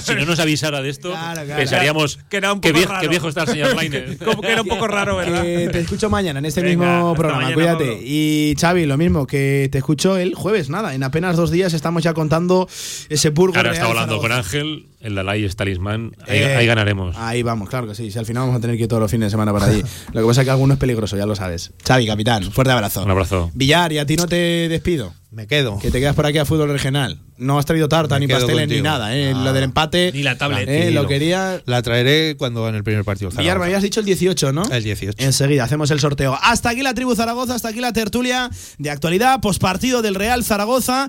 [0.02, 1.56] si no nos avisara de esto, Claro, claro.
[1.60, 3.00] pensaríamos Que era un qué, poco raro.
[3.00, 4.18] qué viejo está el señor Lainez.
[4.24, 5.42] Como que era un poco raro, ¿verdad?
[5.42, 7.84] Que te escucho mañana en este Venga, mismo programa, mañana, cuídate.
[7.86, 8.00] Pablo.
[8.02, 12.02] Y Xavi, lo mismo, que te escucho el jueves, nada, en apenas dos días estamos
[12.02, 12.68] ya contando
[13.08, 13.56] ese Burgos.
[13.56, 14.32] Ahora está hablando con.
[14.32, 16.12] Ángel, el Dalai es talismán.
[16.26, 17.16] Ahí, Eh, ahí ganaremos.
[17.16, 18.10] Ahí vamos, claro que sí.
[18.10, 19.82] Si al final vamos a tener que ir todos los fines de semana para allí.
[20.12, 21.72] Lo que pasa es que alguno es peligroso, ya lo sabes.
[21.86, 23.02] Xavi, capitán, fuerte abrazo.
[23.04, 23.50] Un abrazo.
[23.54, 25.12] Villar, y a ti no te despido.
[25.30, 25.78] Me quedo.
[25.78, 27.20] Que te quedas por aquí a fútbol regional.
[27.36, 29.16] No has traído tarta, Me ni pasteles, ni nada.
[29.16, 29.32] ¿eh?
[29.34, 29.44] Ah.
[29.44, 30.10] Lo del empate.
[30.12, 30.68] Ni la tablet.
[30.68, 31.62] eh, lo quería.
[31.66, 33.30] La traeré cuando en el primer partido.
[33.30, 34.64] Villar, me habías dicho el 18, ¿no?
[34.70, 35.22] El 18.
[35.24, 36.36] Enseguida hacemos el sorteo.
[36.42, 41.08] Hasta aquí la tribu Zaragoza, hasta aquí la tertulia de actualidad, pospartido del Real Zaragoza.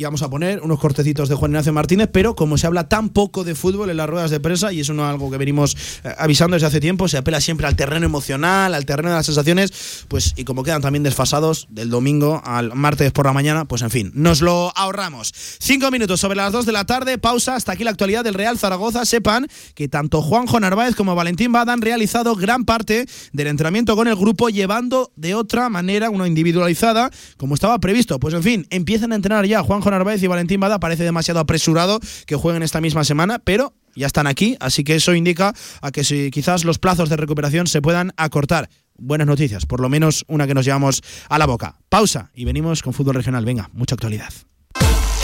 [0.00, 3.08] Y vamos a poner unos cortecitos de Juan Ignacio Martínez, pero como se habla tan
[3.08, 5.76] poco de fútbol en las ruedas de prensa, y eso no es algo que venimos
[6.04, 9.26] eh, avisando desde hace tiempo, se apela siempre al terreno emocional, al terreno de las
[9.26, 13.82] sensaciones, pues y como quedan también desfasados del domingo al martes por la mañana, pues
[13.82, 15.34] en fin, nos lo ahorramos.
[15.34, 18.56] Cinco minutos sobre las dos de la tarde, pausa, hasta aquí la actualidad del Real
[18.56, 19.04] Zaragoza.
[19.04, 24.06] Sepan que tanto Juanjo Narváez como Valentín Bada han realizado gran parte del entrenamiento con
[24.06, 28.20] el grupo, llevando de otra manera, una individualizada, como estaba previsto.
[28.20, 30.80] Pues en fin, empiezan a entrenar ya Juanjo Narváez y Valentín Bada.
[30.80, 35.14] Parece demasiado apresurado que jueguen esta misma semana, pero ya están aquí, así que eso
[35.14, 38.68] indica a que quizás los plazos de recuperación se puedan acortar.
[38.96, 41.76] Buenas noticias, por lo menos una que nos llevamos a la boca.
[41.88, 43.44] Pausa y venimos con fútbol regional.
[43.44, 44.32] Venga, mucha actualidad.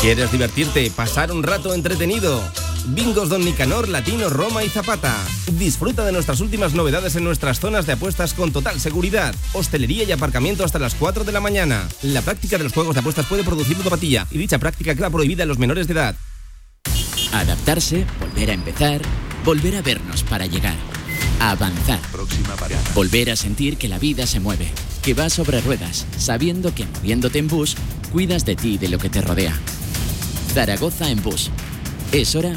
[0.01, 0.91] ¿Quieres divertirte?
[0.91, 2.43] ¿Pasar un rato entretenido?
[2.87, 5.16] Bingos Don Nicanor, Latino, Roma y Zapata.
[5.53, 9.35] Disfruta de nuestras últimas novedades en nuestras zonas de apuestas con total seguridad.
[9.55, 11.89] Hostelería y aparcamiento hasta las 4 de la mañana.
[12.03, 15.45] La práctica de los juegos de apuestas puede producir ludopatía y dicha práctica queda prohibida
[15.45, 16.16] en los menores de edad.
[17.32, 19.01] Adaptarse, volver a empezar,
[19.45, 20.76] volver a vernos para llegar.
[21.41, 22.01] Avanzar.
[22.12, 22.82] Próxima parada.
[22.95, 24.70] Volver a sentir que la vida se mueve,
[25.03, 27.76] que va sobre ruedas, sabiendo que moviéndote en bus,
[28.12, 29.59] cuidas de ti y de lo que te rodea.
[30.53, 31.51] Zaragoza en bus.
[32.12, 32.57] Es hora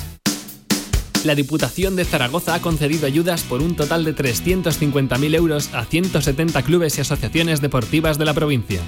[1.23, 6.63] La Diputación de Zaragoza ha concedido ayudas por un total de 350.000 euros a 170
[6.63, 8.81] clubes y asociaciones deportivas de la provincia.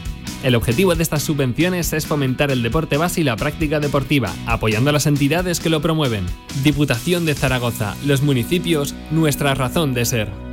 [0.43, 4.89] El objetivo de estas subvenciones es fomentar el deporte base y la práctica deportiva, apoyando
[4.89, 6.25] a las entidades que lo promueven.
[6.63, 10.52] Diputación de Zaragoza, los municipios, nuestra razón de ser.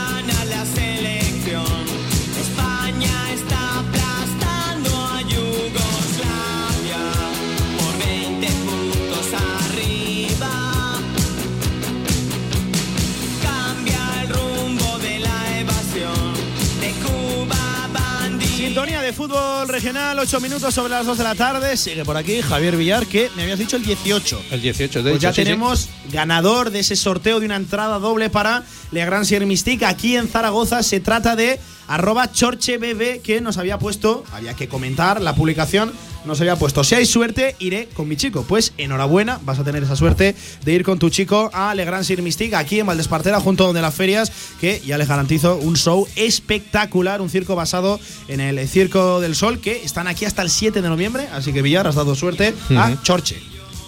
[19.11, 21.75] de fútbol regional, 8 minutos sobre las 2 de la tarde.
[21.75, 24.41] Sigue por aquí Javier Villar, que me habías dicho el 18.
[24.51, 25.43] El 18, de Pues hecho, ya sí, sí.
[25.43, 29.85] tenemos ganador de ese sorteo de una entrada doble para Le Grand Mystique.
[29.85, 31.59] Aquí en Zaragoza se trata de
[31.91, 35.91] arroba chorchebb que nos había puesto, había que comentar la publicación,
[36.23, 38.45] nos había puesto, si hay suerte, iré con mi chico.
[38.47, 42.05] Pues enhorabuena, vas a tener esa suerte de ir con tu chico a Le Grand
[42.05, 44.31] Sierra Mystique, aquí en Valdespartera, junto donde las ferias,
[44.61, 49.59] que ya les garantizo un show espectacular, un circo basado en el Circo del Sol,
[49.59, 53.01] que están aquí hasta el 7 de noviembre, así que Villar, has dado suerte a.
[53.03, 53.41] Chorche.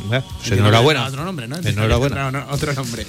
[0.10, 1.08] Pues enhorabuena.
[1.08, 1.56] Otro nombre, ¿no?
[1.56, 2.48] Enhorabuena.
[2.52, 3.06] Otro nombre.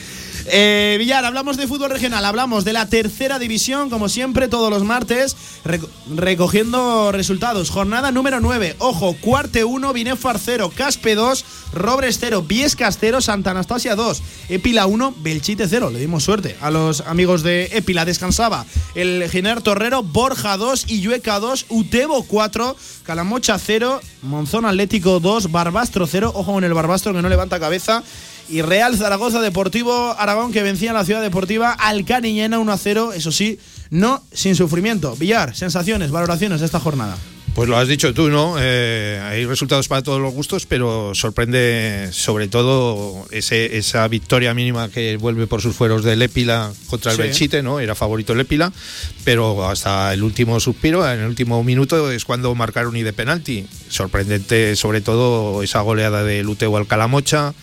[0.46, 4.84] Eh, Villar, hablamos de fútbol regional, hablamos de la tercera división, como siempre, todos los
[4.84, 7.70] martes, reco- recogiendo resultados.
[7.70, 8.76] Jornada número 9.
[8.78, 14.84] Ojo, Cuarte 1, Binefar 0, Caspe 2, Robres 0, Viescas 0, Santa Anastasia 2, Epila
[14.84, 15.88] 1, Belchite 0.
[15.90, 18.04] Le dimos suerte a los amigos de Epila.
[18.04, 25.50] Descansaba el Giner Torrero, Borja 2, Illueca 2, Utebo 4, Calamocha 0, Monzón Atlético 2,
[25.50, 26.32] Barbastro 0.
[26.34, 28.02] Ojo con el Barbastro que no levanta cabeza.
[28.48, 32.78] Y Real Zaragoza Deportivo Aragón que vencía en la ciudad deportiva al Caniñena 1 a
[32.78, 33.12] 0.
[33.14, 33.58] Eso sí,
[33.90, 35.16] no sin sufrimiento.
[35.16, 37.16] Villar, sensaciones, valoraciones de esta jornada.
[37.54, 38.56] Pues lo has dicho tú, ¿no?
[38.58, 44.88] Eh, hay resultados para todos los gustos, pero sorprende sobre todo ese, esa victoria mínima
[44.88, 47.22] que vuelve por sus fueros del Épila contra el Sí.
[47.22, 47.78] Belchite, ¿no?
[47.78, 48.72] Era favorito el Épila,
[49.22, 53.68] pero hasta el último suspiro, en el último minuto, es cuando marcaron y de penalti.
[53.88, 57.54] Sorprendente sobre todo esa goleada de Luteo al Calamocha,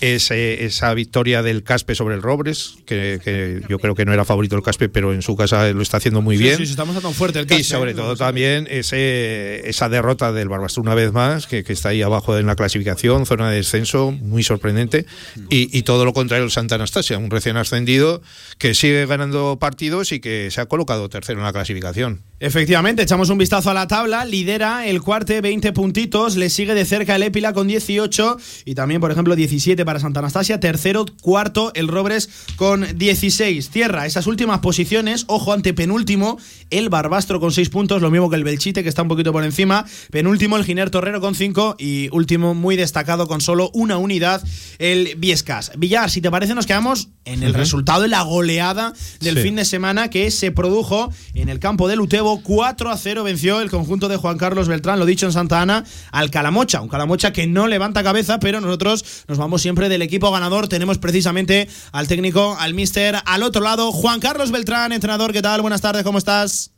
[0.00, 4.24] ese- esa victoria del Caspe sobre el Robres, que, que yo creo que no era
[4.24, 6.56] favorito el Caspe, pero en su casa lo está haciendo muy Sí, bien.
[6.58, 7.94] Sí, estamos a tan fuerte el Y Caspe, sobre ¿eh?
[7.94, 12.36] todo también ese, esa derrota del Barbastro una vez más, que, que está ahí abajo
[12.38, 15.06] en la clasificación, zona de descenso, muy sorprendente.
[15.48, 18.22] Y, y todo lo contrario el Santa Anastasia, un recién ascendido
[18.58, 22.22] que sigue ganando partidos y que se ha colocado tercero en la clasificación.
[22.38, 24.26] Efectivamente, echamos un vistazo a la tabla.
[24.26, 26.36] Lidera el cuarte, 20 puntitos.
[26.36, 28.36] Le sigue de cerca el Épila con 18.
[28.66, 30.60] Y también, por ejemplo, 17 para Santa Anastasia.
[30.60, 33.70] Tercero, cuarto, el Robres con 16.
[33.70, 35.24] Cierra esas últimas posiciones.
[35.28, 38.02] Ojo, ante penúltimo, el Barbastro con 6 puntos.
[38.02, 39.86] Lo mismo que el Belchite, que está un poquito por encima.
[40.10, 41.76] Penúltimo, el Giner Torrero con 5.
[41.78, 44.42] Y último, muy destacado, con solo una unidad,
[44.78, 45.72] el Viescas.
[45.78, 49.42] Villar, si te parece, nos quedamos en el resultado, en la goleada del Sí.
[49.42, 52.42] fin de semana que se produjo en el campo del Utebo.
[52.42, 55.84] 4 a 0 venció el conjunto de Juan Carlos Beltrán, lo dicho en Santa Ana,
[56.10, 56.80] al Calamocha.
[56.80, 60.68] Un Calamocha que no levanta cabeza, pero nosotros nos vamos siempre del equipo ganador.
[60.68, 65.32] Tenemos precisamente al técnico, al mister, al otro lado, Juan Carlos Beltrán, entrenador.
[65.32, 65.60] ¿Qué tal?
[65.60, 66.72] Buenas tardes, ¿cómo estás?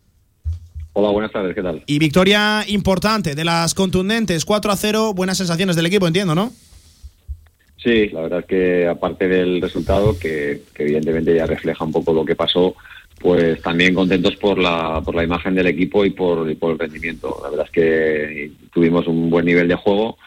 [0.92, 1.82] Hola, buenas tardes, ¿qué tal?
[1.86, 5.14] Y victoria importante, de las contundentes, 4 a 0.
[5.14, 6.52] Buenas sensaciones del equipo, entiendo, ¿no?
[7.76, 12.12] Sí, la verdad es que aparte del resultado, que, que evidentemente ya refleja un poco
[12.12, 12.74] lo que pasó,
[13.20, 16.78] pues también contentos por la, por la imagen del equipo y por, y por el
[16.78, 17.38] rendimiento.
[17.42, 20.18] La verdad es que tuvimos un buen nivel de juego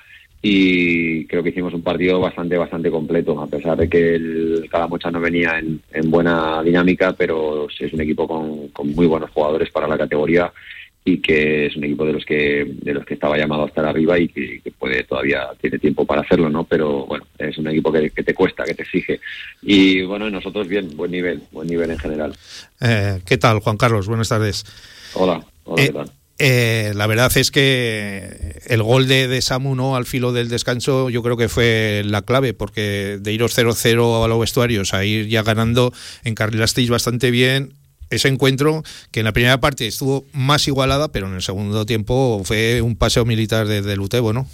[0.41, 5.11] y creo que hicimos un partido bastante bastante completo, a pesar de que el Calamocha
[5.11, 9.69] no venía en, en buena dinámica, pero es un equipo con, con muy buenos jugadores
[9.69, 10.51] para la categoría
[11.03, 13.83] y que es un equipo de los que de los que estaba llamado a estar
[13.85, 17.67] arriba y que, que puede todavía tiene tiempo para hacerlo no pero bueno es un
[17.69, 19.19] equipo que, que te cuesta que te exige
[19.63, 22.33] y bueno nosotros bien buen nivel buen nivel en general
[22.81, 24.07] Eh, ¿Qué tal, Juan Carlos?
[24.07, 24.63] Buenas tardes.
[25.15, 26.11] hola hola Eh, qué tal
[26.43, 29.95] Eh, la verdad es que el gol de, de Samu ¿no?
[29.95, 34.27] al filo del descanso yo creo que fue la clave, porque de iros 0-0 a
[34.27, 37.73] los vestuarios a ir ya ganando, encarrilasteis bastante bien
[38.09, 38.81] ese encuentro
[39.11, 42.95] que en la primera parte estuvo más igualada, pero en el segundo tiempo fue un
[42.95, 44.47] paseo militar de, del Utebo, ¿no?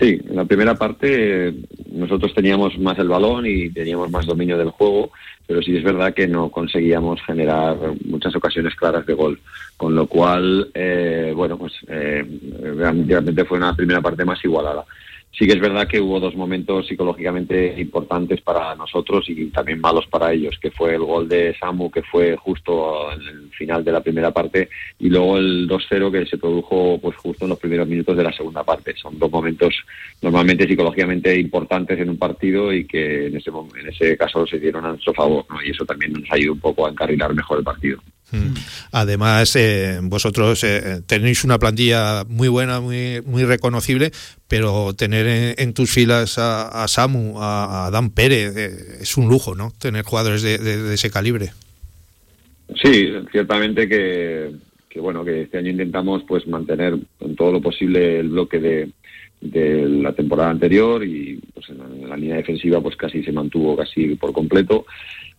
[0.00, 1.54] Sí, en la primera parte
[1.92, 5.12] nosotros teníamos más el balón y teníamos más dominio del juego,
[5.46, 9.40] pero sí es verdad que no conseguíamos generar muchas ocasiones claras de gol,
[9.76, 12.24] con lo cual, eh, bueno, pues eh,
[12.76, 14.84] realmente fue una primera parte más igualada.
[15.36, 20.06] Sí que es verdad que hubo dos momentos psicológicamente importantes para nosotros y también malos
[20.06, 23.90] para ellos, que fue el gol de Samu, que fue justo en el final de
[23.90, 24.68] la primera parte,
[25.00, 28.32] y luego el 2-0 que se produjo pues justo en los primeros minutos de la
[28.32, 28.94] segunda parte.
[28.96, 29.74] Son dos momentos
[30.22, 34.84] normalmente psicológicamente importantes en un partido y que en ese, en ese caso se dieron
[34.84, 35.60] a nuestro favor, ¿no?
[35.64, 37.98] y eso también nos ayudó un poco a encarrilar mejor el partido.
[38.34, 38.54] Mm.
[38.92, 44.10] Además, eh, vosotros eh, tenéis una plantilla muy buena, muy, muy reconocible,
[44.48, 49.28] pero tener en, en tus filas a, a Samu, a, Dan Pérez, eh, es un
[49.28, 49.72] lujo, ¿no?
[49.78, 51.52] Tener jugadores de, de- ese calibre.
[52.82, 54.50] Sí, ciertamente que,
[54.98, 58.90] bueno que este año intentamos pues mantener en todo lo posible el bloque de,
[59.40, 63.32] de la temporada anterior y pues en la, en la línea defensiva pues casi se
[63.32, 64.86] mantuvo casi por completo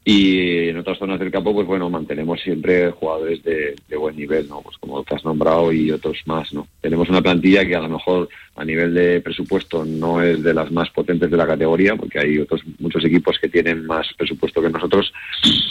[0.08, 4.62] y en otras zonas del campo pues bueno mantenemos siempre jugadores de, buen nivel no
[4.62, 7.90] pues como que has nombrado y otros más no tenemos una plantilla que a lo
[7.90, 12.20] mejor a nivel de presupuesto no es de las más potentes de la categoría porque
[12.20, 15.12] hay otros muchos equipos que tienen más presupuesto que nosotros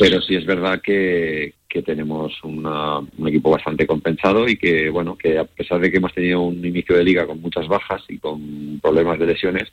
[0.01, 5.17] pero sí es verdad que, que tenemos una- un equipo bastante compensado y que bueno
[5.17, 8.19] que a pesar de que hemos tenido un inicio de liga con muchas bajas y
[8.19, 9.73] con problemas de lesiones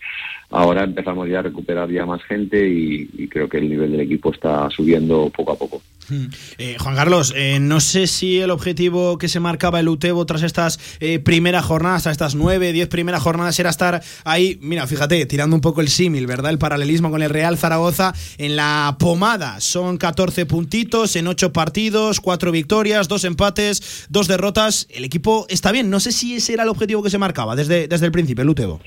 [0.50, 4.02] ahora empezamos ya a recuperar ya más gente y, y creo que el nivel del
[4.02, 5.80] equipo está subiendo poco a poco
[6.58, 10.44] Eh, Juan Carlos, eh, no sé si el objetivo que se marcaba el Utebo tras
[10.44, 15.26] estas eh, primeras jornadas, tras estas nueve, diez primeras jornadas, era estar ahí, mira, fíjate,
[15.26, 16.52] tirando un poco el símil, ¿verdad?
[16.52, 19.60] El paralelismo con el Real Zaragoza en la pomada.
[19.62, 24.88] Son 14 puntitos en ocho partidos, cuatro victorias, dos empates, dos derrotas.
[24.90, 25.90] El equipo está bien.
[25.90, 28.50] No sé si ese era el objetivo que se marcaba desde, desde el principio, el
[28.50, 28.82] Utebo.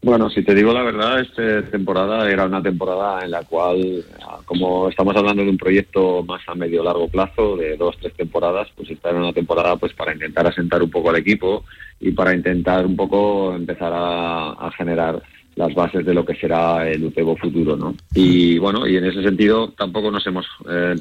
[0.00, 4.04] Bueno, si te digo la verdad, esta temporada era una temporada en la cual,
[4.44, 8.68] como estamos hablando de un proyecto más a medio largo plazo, de dos, tres temporadas,
[8.76, 11.64] pues esta era una temporada pues para intentar asentar un poco al equipo
[11.98, 15.20] y para intentar un poco empezar a generar
[15.58, 17.94] las bases de lo que será el UTEBO futuro, ¿no?
[18.14, 20.94] Y bueno, y en ese sentido tampoco nos hemos eh,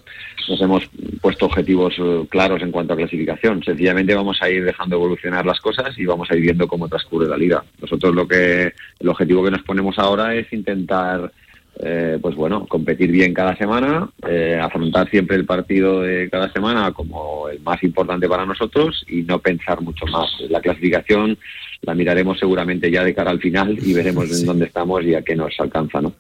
[0.49, 0.84] nos hemos
[1.22, 3.64] puesto objetivos eh, claros en cuanto a clasificación.
[3.64, 7.30] Sencillamente vamos a ir dejando evolucionar las cosas y vamos a ir viendo cómo transcurre
[7.30, 7.64] la liga.
[7.80, 11.32] Nosotros lo que el objetivo que nos ponemos ahora es intentar
[11.80, 16.91] eh, pues bueno, competir bien cada semana, eh, afrontar siempre el partido de cada semana
[16.91, 20.28] como el más importante para nosotros y no pensar mucho más.
[20.49, 21.38] La clasificación
[21.82, 25.21] la miraremos seguramente ya de cara al final y veremos en dónde estamos y a
[25.21, 26.13] qué nos alcanza, ¿no?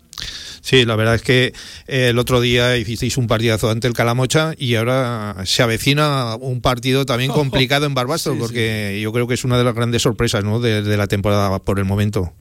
[0.61, 1.53] Sí, la verdad es que
[1.87, 6.61] eh, el otro día hicisteis un partidazo ante el Calamocha y ahora se avecina un
[6.61, 8.43] partido también complicado en Barbastro, Sí, sí.
[8.43, 10.59] porque yo creo que es una de las grandes sorpresas ¿no?
[10.59, 12.33] de, de la temporada por el momento.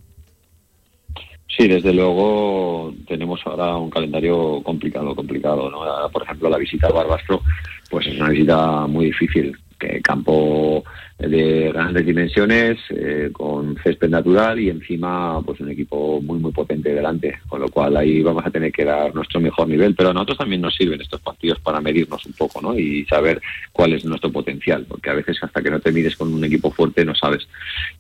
[1.57, 5.83] Sí, desde luego tenemos ahora un calendario complicado, complicado, ¿no?
[5.85, 7.41] Ahora, Por ejemplo, la visita al Barbastro,
[7.89, 10.85] pues es una visita muy difícil, que campo
[11.19, 16.93] de grandes dimensiones, eh, con césped natural y encima pues un equipo muy muy potente
[16.93, 20.13] delante, con lo cual ahí vamos a tener que dar nuestro mejor nivel, pero a
[20.13, 22.79] nosotros también nos sirven estos partidos para medirnos un poco, ¿no?
[22.79, 23.41] Y saber
[23.73, 26.71] cuál es nuestro potencial, porque a veces hasta que no te mides con un equipo
[26.71, 27.49] fuerte no sabes.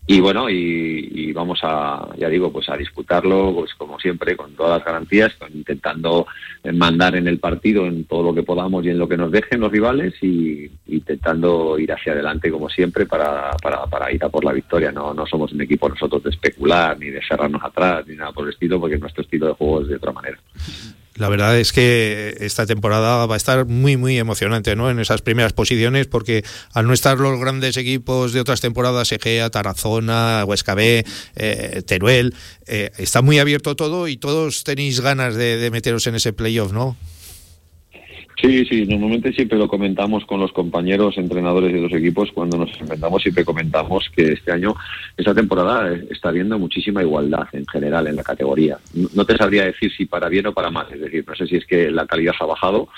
[0.06, 4.52] Y bueno, y, y vamos a, ya digo, pues a disputarlo, pues como siempre, con
[4.54, 6.26] todas las garantías, intentando
[6.72, 9.60] mandar en el partido en todo lo que podamos y en lo que nos dejen
[9.60, 14.44] los rivales y intentando ir hacia adelante como siempre para, para, para ir a por
[14.44, 14.92] la victoria.
[14.92, 18.46] No, no somos un equipo nosotros de especular ni de cerrarnos atrás ni nada por
[18.46, 20.38] el estilo, porque nuestro estilo de juego es de otra manera.
[21.16, 24.90] La verdad es que esta temporada va a estar muy, muy emocionante, ¿no?
[24.90, 26.44] En esas primeras posiciones, porque
[26.74, 32.34] al no estar los grandes equipos de otras temporadas, Egea, Tarazona, Huesca B, eh, Teruel,
[32.66, 36.72] eh, está muy abierto todo y todos tenéis ganas de, de meteros en ese playoff,
[36.72, 36.96] ¿no?
[38.40, 42.78] Sí, sí, normalmente siempre lo comentamos con los compañeros entrenadores de los equipos cuando nos
[42.78, 44.74] enfrentamos, siempre comentamos que este año,
[45.16, 48.78] esta temporada, eh, está habiendo muchísima igualdad en general en la categoría.
[48.94, 51.46] No no te sabría decir si para bien o para mal, es decir, no sé
[51.46, 52.88] si es que la calidad ha bajado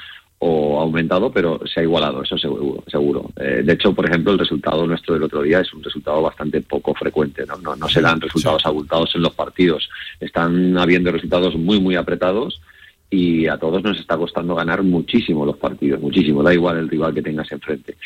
[0.40, 2.82] o ha aumentado, pero se ha igualado, eso seguro.
[2.88, 3.30] seguro.
[3.36, 6.60] Eh, de hecho, por ejemplo, el resultado nuestro del otro día es un resultado bastante
[6.62, 7.56] poco frecuente, ¿no?
[7.58, 12.60] No, no se dan resultados abultados en los partidos, están habiendo resultados muy, muy apretados
[13.10, 17.14] y a todos nos está costando ganar muchísimo los partidos, muchísimo, da igual el rival
[17.14, 17.96] que tengas enfrente.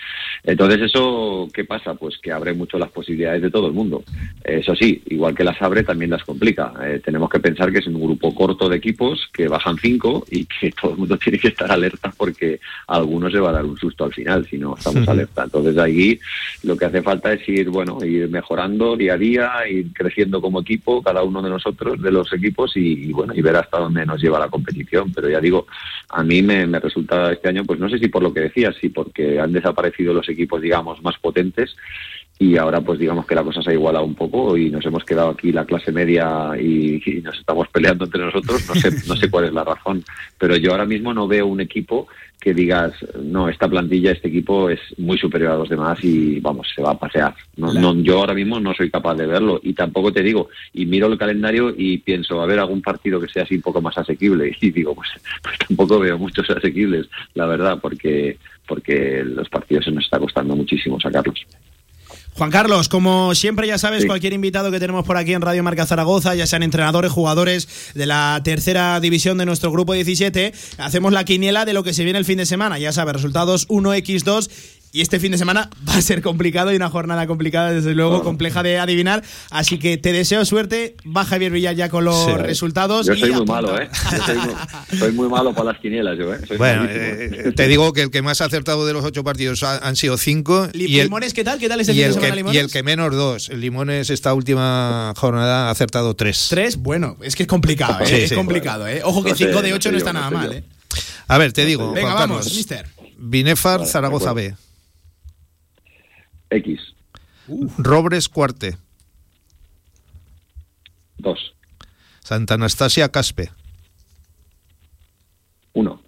[0.44, 1.94] Entonces, ¿eso qué pasa?
[1.94, 4.05] Pues que abre mucho las posibilidades de todo el mundo.
[4.44, 6.72] Eso sí, igual que las abre, también las complica.
[6.84, 10.46] Eh, tenemos que pensar que es un grupo corto de equipos que bajan cinco y
[10.46, 13.64] que todo el mundo tiene que estar alerta porque a algunos se va a dar
[13.64, 15.44] un susto al final si no estamos alerta.
[15.44, 16.18] Entonces, ahí
[16.62, 20.61] lo que hace falta es ir, bueno, ir mejorando día a día, ir creciendo como
[20.61, 24.07] equipo, cada uno de nosotros, de los equipos, y, y, bueno, y ver hasta dónde
[24.07, 24.91] nos lleva la competición.
[25.14, 25.66] Pero ya digo,
[26.11, 28.76] a mí me, me resulta este año, pues no sé si por lo que decías,
[28.80, 31.76] si porque han desaparecido los equipos, digamos, más potentes,
[32.43, 35.05] y ahora pues digamos que la cosa se ha igualado un poco y nos hemos
[35.05, 39.14] quedado aquí la clase media y, y nos estamos peleando entre nosotros, no sé, no
[39.14, 40.03] sé cuál es la razón,
[40.38, 42.09] pero yo ahora mismo no veo un equipo
[42.40, 46.66] que digas, no, esta plantilla, este equipo es muy superior a los demás y vamos,
[46.74, 47.32] se va a pasear.
[47.57, 50.84] No, no, yo ahora mismo no soy capaz de verlo y tampoco te digo, y
[50.84, 53.97] miro el calendario y pienso, a ver, algún partido que sea así un poco más
[53.97, 59.84] asequible y digo, pues, pues tampoco veo muchos asequibles, la verdad, porque, porque los partidos
[59.84, 61.47] se nos está costando muchísimo sacarlos.
[62.35, 64.07] Juan Carlos, como siempre ya sabes, Sí.
[64.07, 68.07] cualquier invitado que tenemos por aquí en Radio Marca Zaragoza, ya sean entrenadores, jugadores de
[68.07, 72.18] la tercera división de nuestro grupo 17, hacemos la quiniela de lo que se viene
[72.18, 72.78] el fin de semana.
[72.78, 74.51] Ya sabes, resultados 1x2
[74.95, 78.22] y este fin de semana va a ser complicado y una jornada complicada, desde luego,
[78.22, 79.22] compleja de adivinar.
[79.51, 80.97] Así que te deseo suerte.
[81.05, 82.32] Va Javier Villar ya con los Sí.
[82.36, 83.07] resultados.
[83.07, 83.53] Yo y soy muy apunta.
[83.55, 83.88] malo, ¿eh?
[84.12, 86.40] Yo soy muy, soy muy malo para las quinielas, yo, ¿eh?
[86.47, 87.05] Soy Bueno, malísimo.
[87.49, 89.97] eh, te digo que el que más ha acertado de los ocho partidos ha- han
[89.97, 90.68] sido cinco.
[90.74, 91.59] Li- y el, Limones, ¿qué tal?
[91.59, 92.57] ¿Qué tal y fin de el semana, que, Limones?
[92.57, 93.49] y el que menos dos.
[93.49, 96.49] El Limones esta última jornada ha acertado tres.
[96.51, 98.07] Tres, bueno, es que es complicado, ¿eh?
[98.07, 98.34] Sí, es sí.
[98.34, 99.01] complicado, ¿eh?
[99.05, 100.34] Ojo que No sé, 5 de no 8 sé no yo, está no nada sé
[100.36, 100.59] mal, yo.
[100.59, 100.64] ¿eh?
[101.28, 102.55] A ver, te digo, Venga, Juan vamos, Carlos.
[102.57, 102.86] mister.
[103.16, 104.32] Binefar, Vale, Zaragoza.
[104.34, 104.55] B.
[106.53, 106.94] X.
[107.78, 108.76] Robres, Cuarte.
[111.18, 111.55] Dos.
[112.20, 113.51] Santa Anastasia, Caspe.
[115.72, 116.02] Uno.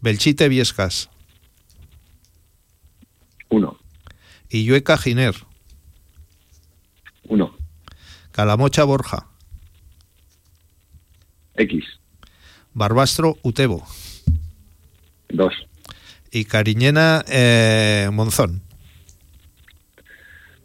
[0.00, 1.10] Belchite Viescas.
[3.50, 3.78] Uno.
[4.48, 5.34] Illueca Giner.
[7.24, 7.54] Uno.
[8.32, 9.26] Calamocha Borja.
[11.54, 11.84] X.
[12.72, 13.86] Barbastro Utebo.
[15.28, 15.54] Dos.
[16.32, 18.69] Y Cariñena eh, Monzón.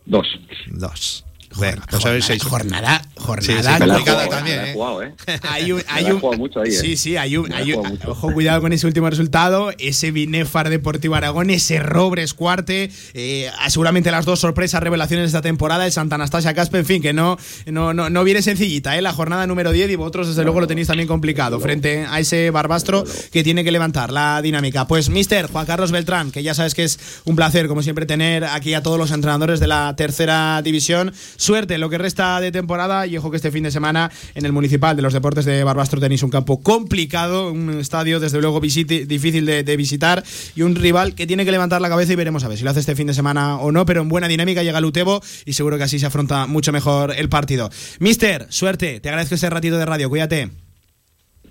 [0.06, 0.27] Dos.
[0.72, 1.24] Dos.
[1.60, 2.44] Venga, pues a ver seis.
[2.44, 3.02] Jornada,
[3.40, 5.40] Sí, sí, he complicada también, he ¿eh?
[5.49, 10.11] Hay hay sí, sí, hay un, hay un- ojo, cuidado con ese último resultado, ese
[10.11, 15.86] Binefar Deportivo Aragón, ese Robres Cuarte, eh, seguramente las dos sorpresas, revelaciones de esta temporada,
[15.86, 19.02] el Santa Anastasia Caspe, en fin, que no, no, no, no viene sencillita, ¿eh?
[19.02, 22.52] la jornada número 10 y vosotros desde luego lo tenéis también complicado frente a ese
[22.52, 24.88] Barbastro que tiene que levantar la dinámica.
[24.88, 28.44] Pues mister Juan Carlos Beltrán, que ya sabes que es un placer como siempre tener
[28.45, 31.14] aquí a todos los entrenadores de la tercera división,
[31.46, 34.52] suerte lo que resta de temporada y ojo que este fin de semana en el
[34.52, 39.46] Municipal de los Deportes de Barbastro tenéis un campo complicado, un estadio desde luego difícil
[39.46, 40.24] de, de visitar
[40.56, 42.72] y un rival que tiene que levantar la cabeza y veremos a ver si lo
[42.72, 45.54] hace este fin de semana o no, pero en buena dinámica llega el Utebo y
[45.54, 47.70] seguro que así se afronta mucho mejor el partido.
[48.00, 50.65] Mister, suerte, te agradezco este ratito de radio, cuídate.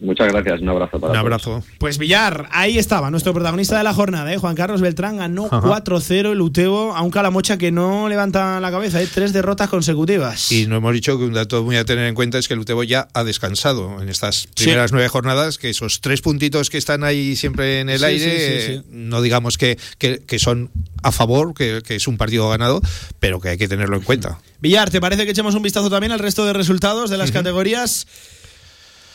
[0.01, 1.19] Muchas gracias, un abrazo para Un todos.
[1.19, 1.65] abrazo.
[1.79, 4.37] Pues Villar, ahí estaba nuestro protagonista de la jornada, ¿eh?
[4.39, 5.61] Juan Carlos Beltrán ganó Ajá.
[5.63, 9.09] 4-0 el Utebo a un Calamocha que no levanta la cabeza, ¿eh?
[9.13, 10.51] tres derrotas consecutivas.
[10.53, 12.61] Y no hemos dicho que un dato muy a tener en cuenta es que el
[12.61, 17.05] Utebo ya ha descansado en estas primeras nueve jornadas, que esos tres puntitos que están
[17.05, 18.31] ahí siempre en el Sí, aire, sí,
[18.61, 18.73] sí, sí.
[18.75, 20.71] eh, no digamos que, que- que son
[21.03, 22.81] a favor, que, que es un partido ganado,
[23.21, 24.39] pero que hay que tenerlo en cuenta.
[24.61, 28.07] Villar, ¿te parece que echemos un vistazo también al resto de resultados de las categorías?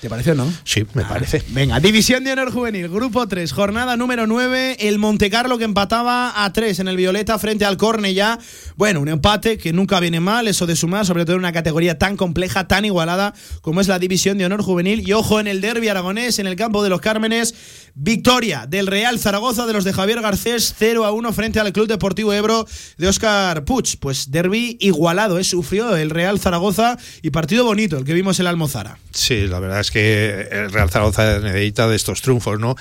[0.02, 0.50] ¿Te parece o no?
[0.64, 1.44] Sí, me parece.
[1.50, 6.54] Venga, División de Honor Juvenil, Grupo 3, jornada número 9, el Montecarlo que empataba a
[6.54, 8.40] 3 en el Violeta frente al Cornellá.
[8.78, 11.98] Bueno, un empate que nunca viene mal, eso de sumar, sobre todo en una categoría
[11.98, 15.06] tan compleja, tan igualada como es la División de Honor Juvenil.
[15.06, 17.54] Y ojo en el derby aragonés, en el campo de los Cármenes,
[17.94, 21.88] victoria del Real Zaragoza de los de Javier Garcés, 0 a 1 frente al Club
[21.88, 22.66] Deportivo Ebro
[22.98, 24.00] de Óscar Puig.
[24.00, 25.44] Pues derby igualado, ¿eh?
[25.44, 28.98] sufrió el Real Zaragoza y partido bonito, el que vimos en la Almozara.
[29.12, 32.76] Sí, la verdad es que el Real Zaragoza necesita de estos triunfos, ¿no?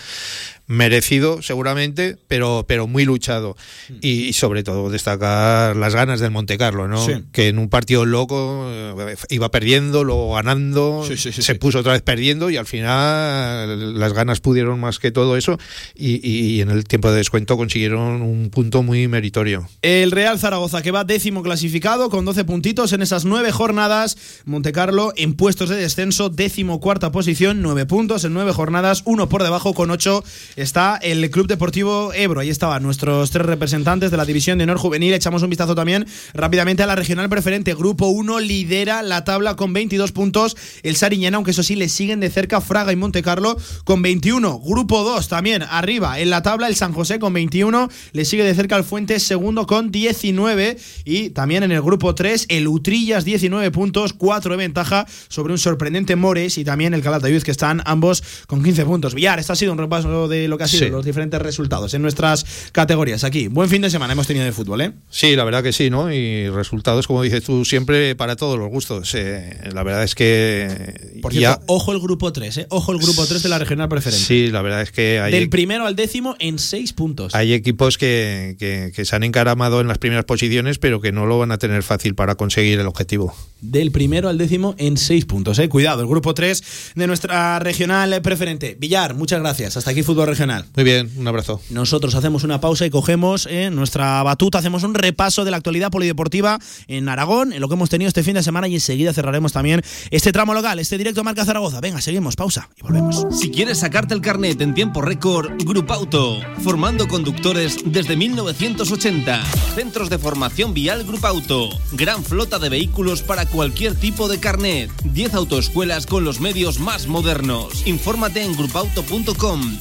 [0.68, 3.56] Merecido, seguramente, pero, pero muy luchado.
[4.00, 7.04] Y, y sobre todo destacar las ganas del Montecarlo, ¿no?
[7.04, 7.24] Sí.
[7.32, 11.92] Que en un partido loco eh, iba perdiendo, luego ganando, Sí, sí, se puso otra
[11.92, 15.58] vez perdiendo y al final las ganas pudieron más que todo eso
[15.94, 19.68] y, y en el tiempo de descuento consiguieron un punto muy meritorio.
[19.82, 24.16] El Real Zaragoza que va décimo clasificado con 12 puntitos en esas nueve jornadas.
[24.44, 29.42] Montecarlo en puestos de descenso, décimo cuarta posición, nueve puntos en nueve jornadas, uno por
[29.42, 30.22] debajo con ocho
[30.62, 32.40] está el Club Deportivo Ebro.
[32.40, 35.14] Ahí estaban nuestros tres representantes de la División de Honor Juvenil.
[35.14, 37.74] Echamos un vistazo también rápidamente a la regional preferente.
[37.74, 40.56] Grupo 1 lidera la tabla con 22 puntos.
[40.82, 44.58] El Sariñena, aunque eso sí, le siguen de cerca Fraga y Montecarlo con 21.
[44.58, 47.88] Grupo 2 también arriba en la tabla el San José con 21.
[48.12, 50.76] Le sigue de cerca el Fuentes segundo con 19.
[51.04, 55.58] Y también en el grupo 3 el Utrillas 19 puntos, 4 de ventaja sobre un
[55.58, 59.14] sorprendente Mores y también el Calatayud que están ambos con 15 puntos.
[59.14, 60.90] Villar, esto ha sido un repaso de lo que ha sido Sí.
[60.90, 63.48] los diferentes resultados en nuestras categorías aquí.
[63.48, 64.92] Buen fin de semana hemos tenido de fútbol, ¿eh?
[65.10, 66.12] Sí, la verdad que sí, ¿no?
[66.12, 69.14] Y resultados, como dices tú, siempre para todos los gustos.
[69.14, 71.18] Eh, la verdad es que.
[71.22, 72.66] Por ya- cierto, ojo el grupo 3, ¿eh?
[72.70, 74.24] Ojo el grupo 3 de la regional preferente.
[74.24, 77.34] Sí, la verdad es que hay, Del primero al décimo en 6 puntos.
[77.34, 81.26] hay equipos que, que- que se han encaramado en las primeras posiciones, pero que no
[81.26, 83.34] lo van a tener fácil para conseguir el objetivo.
[83.60, 85.68] Del primero al décimo en 6 puntos, ¿eh?
[85.68, 86.62] Cuidado, el grupo 3
[86.94, 88.76] de nuestra regional preferente.
[88.78, 89.76] Villar, muchas gracias.
[89.76, 90.37] Hasta aquí Fútbol Regional.
[90.76, 91.60] Muy bien, un abrazo.
[91.70, 95.90] Nosotros hacemos una pausa y cogemos eh, nuestra batuta, hacemos un repaso de la actualidad
[95.90, 99.52] polideportiva en Aragón, en lo que hemos tenido este fin de semana y enseguida cerraremos
[99.52, 101.80] también este tramo local, este directo a Marca Zaragoza.
[101.80, 103.26] Venga, seguimos, pausa y volvemos.
[103.32, 109.44] Si quieres sacarte el carnet en tiempo récord, Grupauto, formando conductores desde 1980.
[109.74, 115.34] Centros de formación vial Grupauto, gran flota de vehículos para cualquier tipo de carnet, 10
[115.34, 117.86] autoescuelas con los medios más modernos.
[117.86, 119.76] Infórmate en grupauto.com.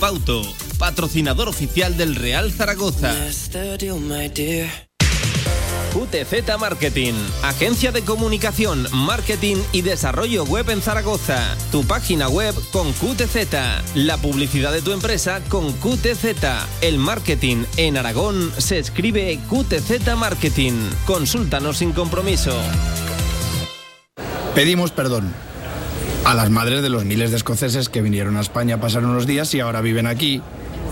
[0.00, 0.40] Grupauto,
[0.78, 3.14] patrocinador oficial del Real Zaragoza.
[5.92, 7.12] QTZ Marketing,
[7.42, 11.54] agencia de comunicación, marketing y desarrollo web en Zaragoza.
[11.70, 13.52] Tu página web con QTZ,
[13.94, 16.24] la publicidad de tu empresa con QTZ.
[16.80, 20.80] El marketing en Aragón se escribe QTZ Marketing.
[21.04, 22.58] Consúltanos sin compromiso.
[24.54, 25.49] Pedimos perdón
[26.24, 29.26] a las madres de los miles de escoceses que vinieron a España a pasar unos
[29.26, 30.42] días y ahora viven aquí,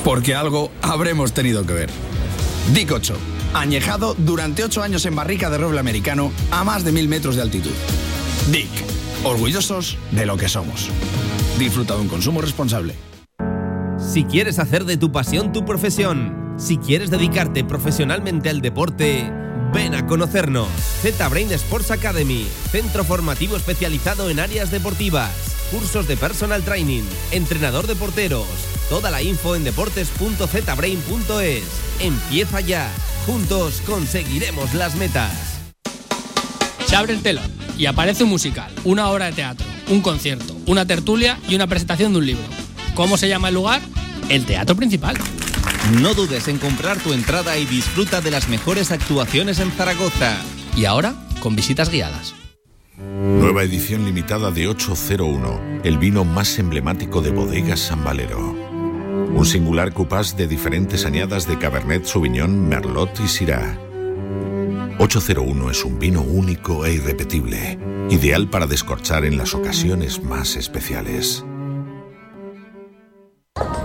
[0.05, 1.91] porque algo habremos tenido que ver.
[2.73, 3.15] Dick 8,
[3.55, 7.43] añejado durante 8 años en barrica de roble americano a más de mil metros de
[7.43, 7.73] altitud.
[8.51, 8.71] Dick,
[9.25, 10.91] orgullosos de lo que somos.
[11.59, 12.95] Disfruta de un consumo responsable.
[13.99, 19.31] Si quieres hacer de tu pasión tu profesión, si quieres dedicarte profesionalmente al deporte,
[19.73, 20.69] ven a conocernos.
[21.03, 25.31] Z-Brain Sports Academy, centro formativo especializado en áreas deportivas,
[25.71, 28.47] cursos de personal training, entrenador de porteros.
[28.89, 31.65] Toda la info en deportes.zbrain.es.
[32.01, 32.91] Empieza ya.
[33.27, 35.33] Juntos conseguiremos las metas.
[36.87, 40.87] Se abre el telón y aparece un musical, una obra de teatro, un concierto, una
[40.87, 42.45] tertulia y una presentación de un libro.
[42.95, 43.83] ¿Cómo se llama el lugar?
[44.31, 45.17] El teatro principal.
[45.93, 50.37] No dudes en comprar tu entrada y disfruta de las mejores actuaciones en Zaragoza.
[50.77, 52.35] Y ahora, con visitas guiadas.
[52.99, 58.55] Nueva edición limitada de 801, el vino más emblemático de bodegas San Valero.
[59.33, 63.79] Un singular cupás de diferentes añadas de Cabernet Sauvignon, Merlot y Syrah.
[64.99, 67.79] 801 es un vino único e irrepetible,
[68.11, 71.45] ideal para descorchar en las ocasiones más especiales.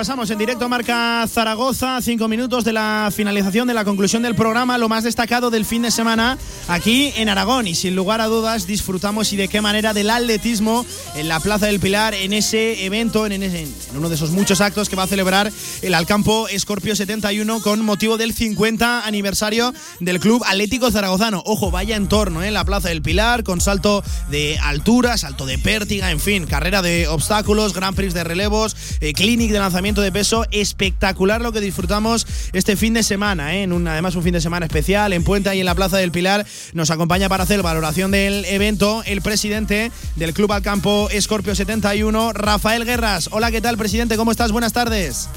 [0.00, 4.78] Repasamos en directo Marca Zaragoza, cinco minutos de la finalización de la conclusión del programa,
[4.78, 7.66] lo más destacado del fin de semana aquí en Aragón.
[7.66, 10.86] Y sin lugar a dudas, disfrutamos y de qué manera del atletismo
[11.16, 14.88] en la Plaza del Pilar, en ese evento, en, en uno de esos muchos actos
[14.88, 15.52] que va a celebrar
[15.82, 21.42] el Alcampo Scorpio 71 con motivo del 50 aniversario del Club Atlético Zaragozano.
[21.44, 22.50] Ojo, vaya entorno, ¿eh?
[22.50, 27.06] la Plaza del Pilar, con salto de altura, salto de pértiga, en fin, carrera de
[27.06, 30.44] obstáculos, Grand Prix de relevos, eh, clinic de lanzamiento de peso.
[30.52, 33.64] Espectacular lo que disfrutamos este fin de semana, ¿eh?
[33.64, 36.12] en un, además un fin de semana especial en Puente y en la Plaza del
[36.12, 36.46] Pilar.
[36.72, 42.84] Nos acompaña para hacer valoración del evento el presidente del Club Alcampo Scorpio 71, Rafael
[42.84, 43.28] Guerras.
[43.32, 44.16] Hola, ¿qué tal, presidente?
[44.16, 44.52] ¿Cómo estás?
[44.52, 45.28] Buenas tardes.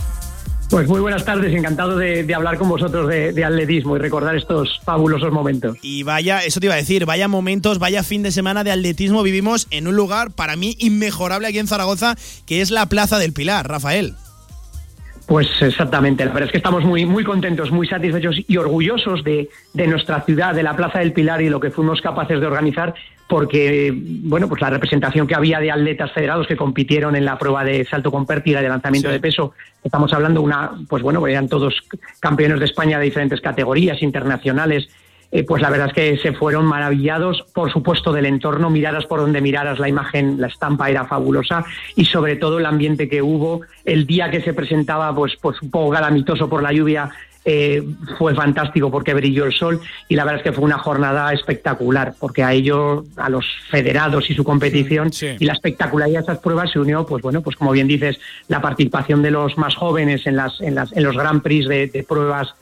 [0.73, 4.35] Pues muy buenas tardes, encantado de, de hablar con vosotros de, de atletismo y recordar
[4.35, 5.77] estos fabulosos momentos.
[5.83, 9.21] Y vaya, eso te iba a decir, vaya momentos, vaya fin de semana de atletismo
[9.21, 12.15] vivimos en un lugar para mí inmejorable aquí en Zaragoza,
[12.47, 14.15] que es la Plaza del Pilar, Rafael.
[15.33, 19.49] Pues exactamente, la verdad es que estamos muy, muy contentos, muy satisfechos y orgullosos de,
[19.73, 22.93] de nuestra ciudad, de la Plaza del Pilar y lo que fuimos capaces de organizar,
[23.27, 27.63] porque bueno, pues la representación que había de atletas federados que compitieron en la prueba
[27.63, 29.13] de salto con pértiga y de lanzamiento Sí.
[29.13, 31.81] de peso, estamos hablando una, pues bueno, eran todos
[32.19, 34.87] campeones de España de diferentes categorías internacionales.
[35.35, 39.19] Eh, pues la verdad es que se fueron maravillados, por supuesto, del entorno, miraras por
[39.19, 41.65] donde miraras, la imagen, la estampa era fabulosa.
[41.95, 45.71] Y sobre todo el ambiente que hubo, el día que se presentaba, pues, pues un
[45.71, 47.09] poco galamitoso por la lluvia,
[47.45, 47.83] eh,
[48.19, 49.81] fue fantástico porque brilló el sol.
[50.07, 54.29] Y la verdad es que fue una jornada espectacular porque a ello, a los federados
[54.29, 57.71] y su competición y la espectacularidad de esas pruebas se unió, pues bueno, pues como
[57.71, 58.19] bien dices,
[58.49, 61.87] la participación de los más jóvenes en, las, en, las, en los Grand Prix de,
[61.87, 62.53] de pruebas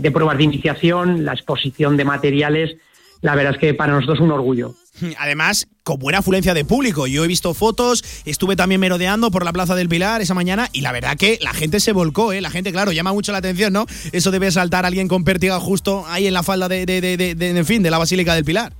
[0.00, 2.76] de pruebas de iniciación, la exposición de materiales,
[3.22, 4.74] la verdad es que para nosotros un orgullo.
[5.18, 7.06] Además, con buena afluencia de público.
[7.06, 10.80] Yo he visto fotos, estuve también merodeando por la Plaza del Pilar esa mañana y
[10.80, 12.40] la verdad que la gente se volcó, ¿eh?
[12.40, 13.86] La gente, claro, llama mucho la atención, ¿no?
[14.12, 17.34] Eso debe saltar a alguien con pértiga justo ahí en la falda de, de, de-
[17.34, 18.72] de- en fin, de la Basílica del Pilar.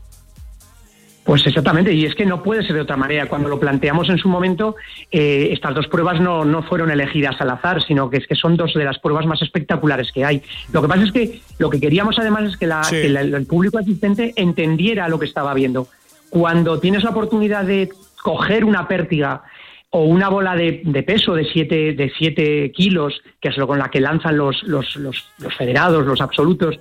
[1.27, 3.27] Pues exactamente, y es que no puede ser de otra manera.
[3.27, 4.77] Cuando lo planteamos en su momento,
[5.11, 8.57] eh, estas dos pruebas no, no fueron elegidas al azar, sino que es que son
[8.57, 10.41] dos de las pruebas más espectaculares que hay.
[10.73, 13.03] Lo que pasa es que lo que queríamos además es que, la- Sí.
[13.03, 15.89] que la- el público asistente entendiera lo que estaba viendo.
[16.31, 17.89] Cuando tienes la oportunidad de
[18.23, 19.43] coger una pértiga
[19.91, 23.79] o una bola de, de peso de 7 de siete kilos, que es lo con
[23.81, 26.79] la que lanzan los, los, los, los federados, los absolutos,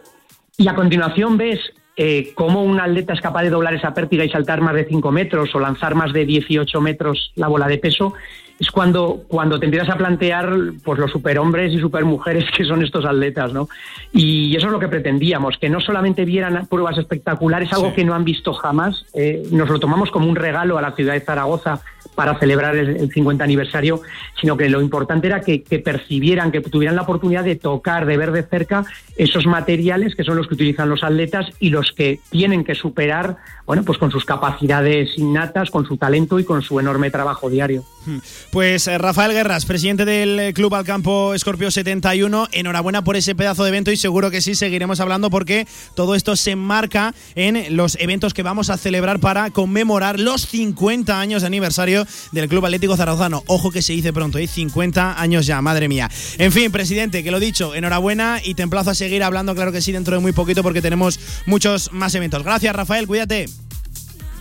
[0.58, 1.60] y a continuación ves
[1.98, 5.12] eh, cómo un atleta es capaz de doblar esa pértiga y saltar más de 5
[5.12, 8.14] metros o lanzar más de 18 metros la bola de peso,
[8.60, 10.50] es cuando, cuando te empiezas a plantear
[10.84, 13.54] pues, los superhombres y supermujeres que son estos atletas.
[13.54, 13.68] ¿no?
[14.14, 18.14] Y eso es lo que pretendíamos, que no solamente vieran pruebas espectaculares, algo que no
[18.14, 19.06] han visto jamás.
[19.14, 21.82] eh, nos lo tomamos como un regalo a la ciudad de Zaragoza
[22.16, 24.02] para celebrar el, 50 aniversario,
[24.40, 28.18] sino que lo importante era que, que, percibieran, que tuvieran la oportunidad de tocar, de
[28.18, 28.86] ver de cerca
[29.18, 33.38] esos materiales que son los que utilizan los atletas y los que tienen que superar,
[33.66, 37.84] bueno, pues con sus capacidades innatas, con su talento y con su enorme trabajo diario.
[38.06, 38.20] Hmm.
[38.52, 43.70] Pues eh, Rafael Guerras, presidente del Club Alcampo Escorpio 71, enhorabuena por ese pedazo de
[43.70, 48.34] evento y seguro que sí seguiremos hablando porque todo esto se enmarca en los eventos
[48.34, 53.44] que vamos a celebrar para conmemorar los 50 años de aniversario del Club Atlético Zaragozano.
[53.48, 54.48] Ojo que se dice pronto, ¿eh?
[54.48, 56.10] 50 años ya, madre mía.
[56.38, 59.82] En fin, presidente, que lo dicho, enhorabuena y te emplazo a seguir hablando, claro que
[59.82, 62.44] sí, dentro de muy poquito porque tenemos muchos más eventos.
[62.44, 63.55] Gracias, Rafael, cuídate.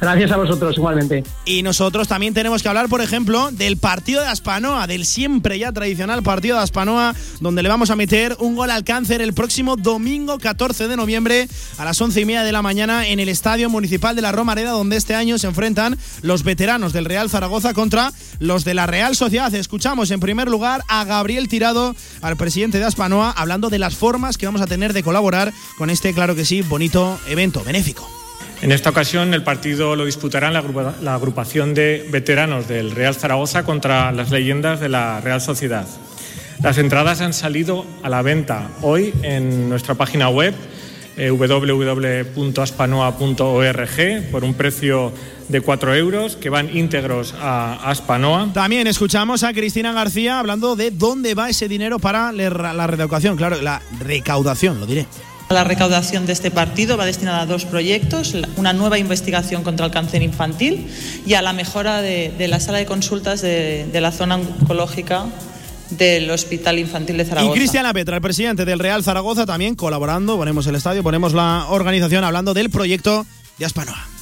[0.01, 1.25] Gracias a vosotros, igualmente.
[1.45, 5.73] Y nosotros también tenemos que hablar, por ejemplo, del partido de Aspanoa, del siempre ya
[5.73, 9.77] tradicional partido de Aspanoa, donde le vamos a meter un gol al cáncer el próximo
[9.77, 11.49] domingo 14 de noviembre
[11.79, 14.73] a las once y media de la mañana en el Estadio Municipal de la Romareda,
[14.73, 19.17] donde este año se enfrentan los veteranos del Real Zaragoza contra los de la Real
[19.17, 19.55] Sociedad.
[19.55, 24.39] Escuchamos en primer lugar a Gabriel Tirado, al presidente de Aspanoa, hablando de las formas
[24.39, 28.24] que vamos a tener de colaborar con este, claro que sí, bonito evento benéfico.
[28.65, 34.11] En esta ocasión el partido lo disputarán la, agrupación de veteranos del Real Zaragoza contra
[34.11, 35.87] las leyendas de la Real Sociedad.
[36.63, 40.55] Las entradas han salido a la venta hoy en nuestra página web
[41.19, 45.13] eh, www.aspanoa.org por un precio
[45.51, 48.51] de 4 euros que van íntegros a Aspanoa.
[48.55, 53.61] También escuchamos a Cristina García hablando de dónde va ese dinero para la recaudación, claro,
[53.61, 55.07] la recaudación, lo diré.
[55.51, 59.93] La recaudación de este partido va destinada a dos proyectos, una nueva investigación contra el
[59.93, 60.89] cáncer infantil
[61.27, 65.27] y a la mejora de, la sala de consultas de, la zona oncológica
[65.91, 67.55] del Hospital Infantil de Zaragoza.
[67.55, 71.67] Y Cristian Petra, el presidente del Real Zaragoza, también colaborando, ponemos el estadio, ponemos la
[71.69, 73.27] organización hablando del proyecto
[73.59, 74.14] de Aspanoa.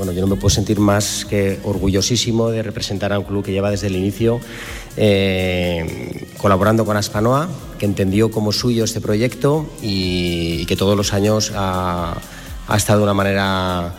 [0.00, 3.52] Bueno, yo no me puedo sentir más que orgullosísimo de representar a un club que
[3.52, 4.40] lleva desde el inicio
[4.96, 11.52] eh, colaborando con Aspanoa, que entendió como suyo este proyecto y, que todos los años
[11.54, 12.16] ha,
[12.66, 13.92] ha estado de una manera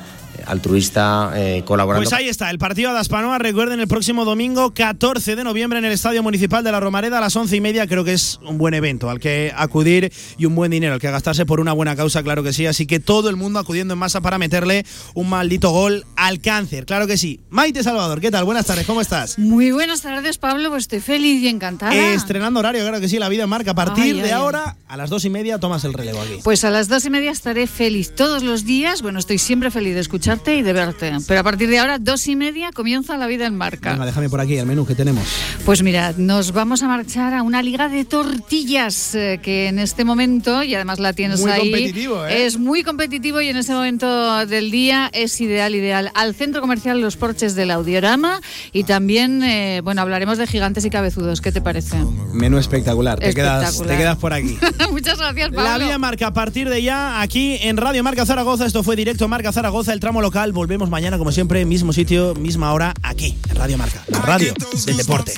[0.52, 2.04] altruista, eh, colaborando.
[2.04, 5.86] Pues ahí está, el partido de Aspanoa, recuerden, el próximo domingo 14 de noviembre en
[5.86, 8.58] el Estadio Municipal de la Romareda a las once y media, creo que es un
[8.58, 11.96] buen evento al que acudir y un buen dinero al que gastarse por una buena
[11.96, 15.30] causa, claro que sí, así que todo el mundo acudiendo en masa para meterle un
[15.30, 17.40] maldito gol al cáncer, claro que sí.
[17.50, 18.44] Maite Salvador, ¿qué tal?
[18.44, 19.40] Buenas tardes, ¿cómo estás?
[19.40, 21.96] Muy buenas tardes, Pablo, pues estoy feliz y encantada.
[22.14, 23.72] estrenando horario, claro que sí, la vida marca.
[23.72, 26.40] A partir de ahora, a las dos y media, tomas el relevo aquí.
[26.44, 29.94] Pues a las dos y media estaré feliz todos los días, bueno, estoy siempre feliz
[29.96, 31.14] de escuchar y de verte.
[31.28, 33.92] Pero a partir de ahora, dos y media, comienza la vida en marca.
[33.92, 35.24] Venga, déjame por aquí el menú que tenemos.
[35.66, 40.04] Pues mira, nos vamos a marchar a una liga de tortillas eh, que en este
[40.04, 42.46] momento, y además la tienes muy ahí, competitivo, ¿eh?
[42.46, 46.12] es muy competitivo y en este momento del día es ideal, ideal.
[46.16, 48.42] Al centro comercial Los Porches del Audiorama
[48.74, 51.42] y también, eh, bueno, hablaremos de gigantes y cabezudos.
[51.42, 51.98] ¿Qué te parece?
[52.34, 53.20] Menú espectacular.
[53.20, 54.58] Te, quedas, te quedas por aquí.
[54.92, 55.64] Muchas gracias, Pablo.
[55.64, 58.66] La vida marca a partir de ya aquí en Radio Marca Zaragoza.
[58.66, 60.22] Esto fue directo Marca Zaragoza, el tramo
[60.54, 64.54] Volvemos mañana, como siempre, mismo sitio, misma hora, aquí, en Radio Marca, la radio
[64.86, 65.34] del deporte.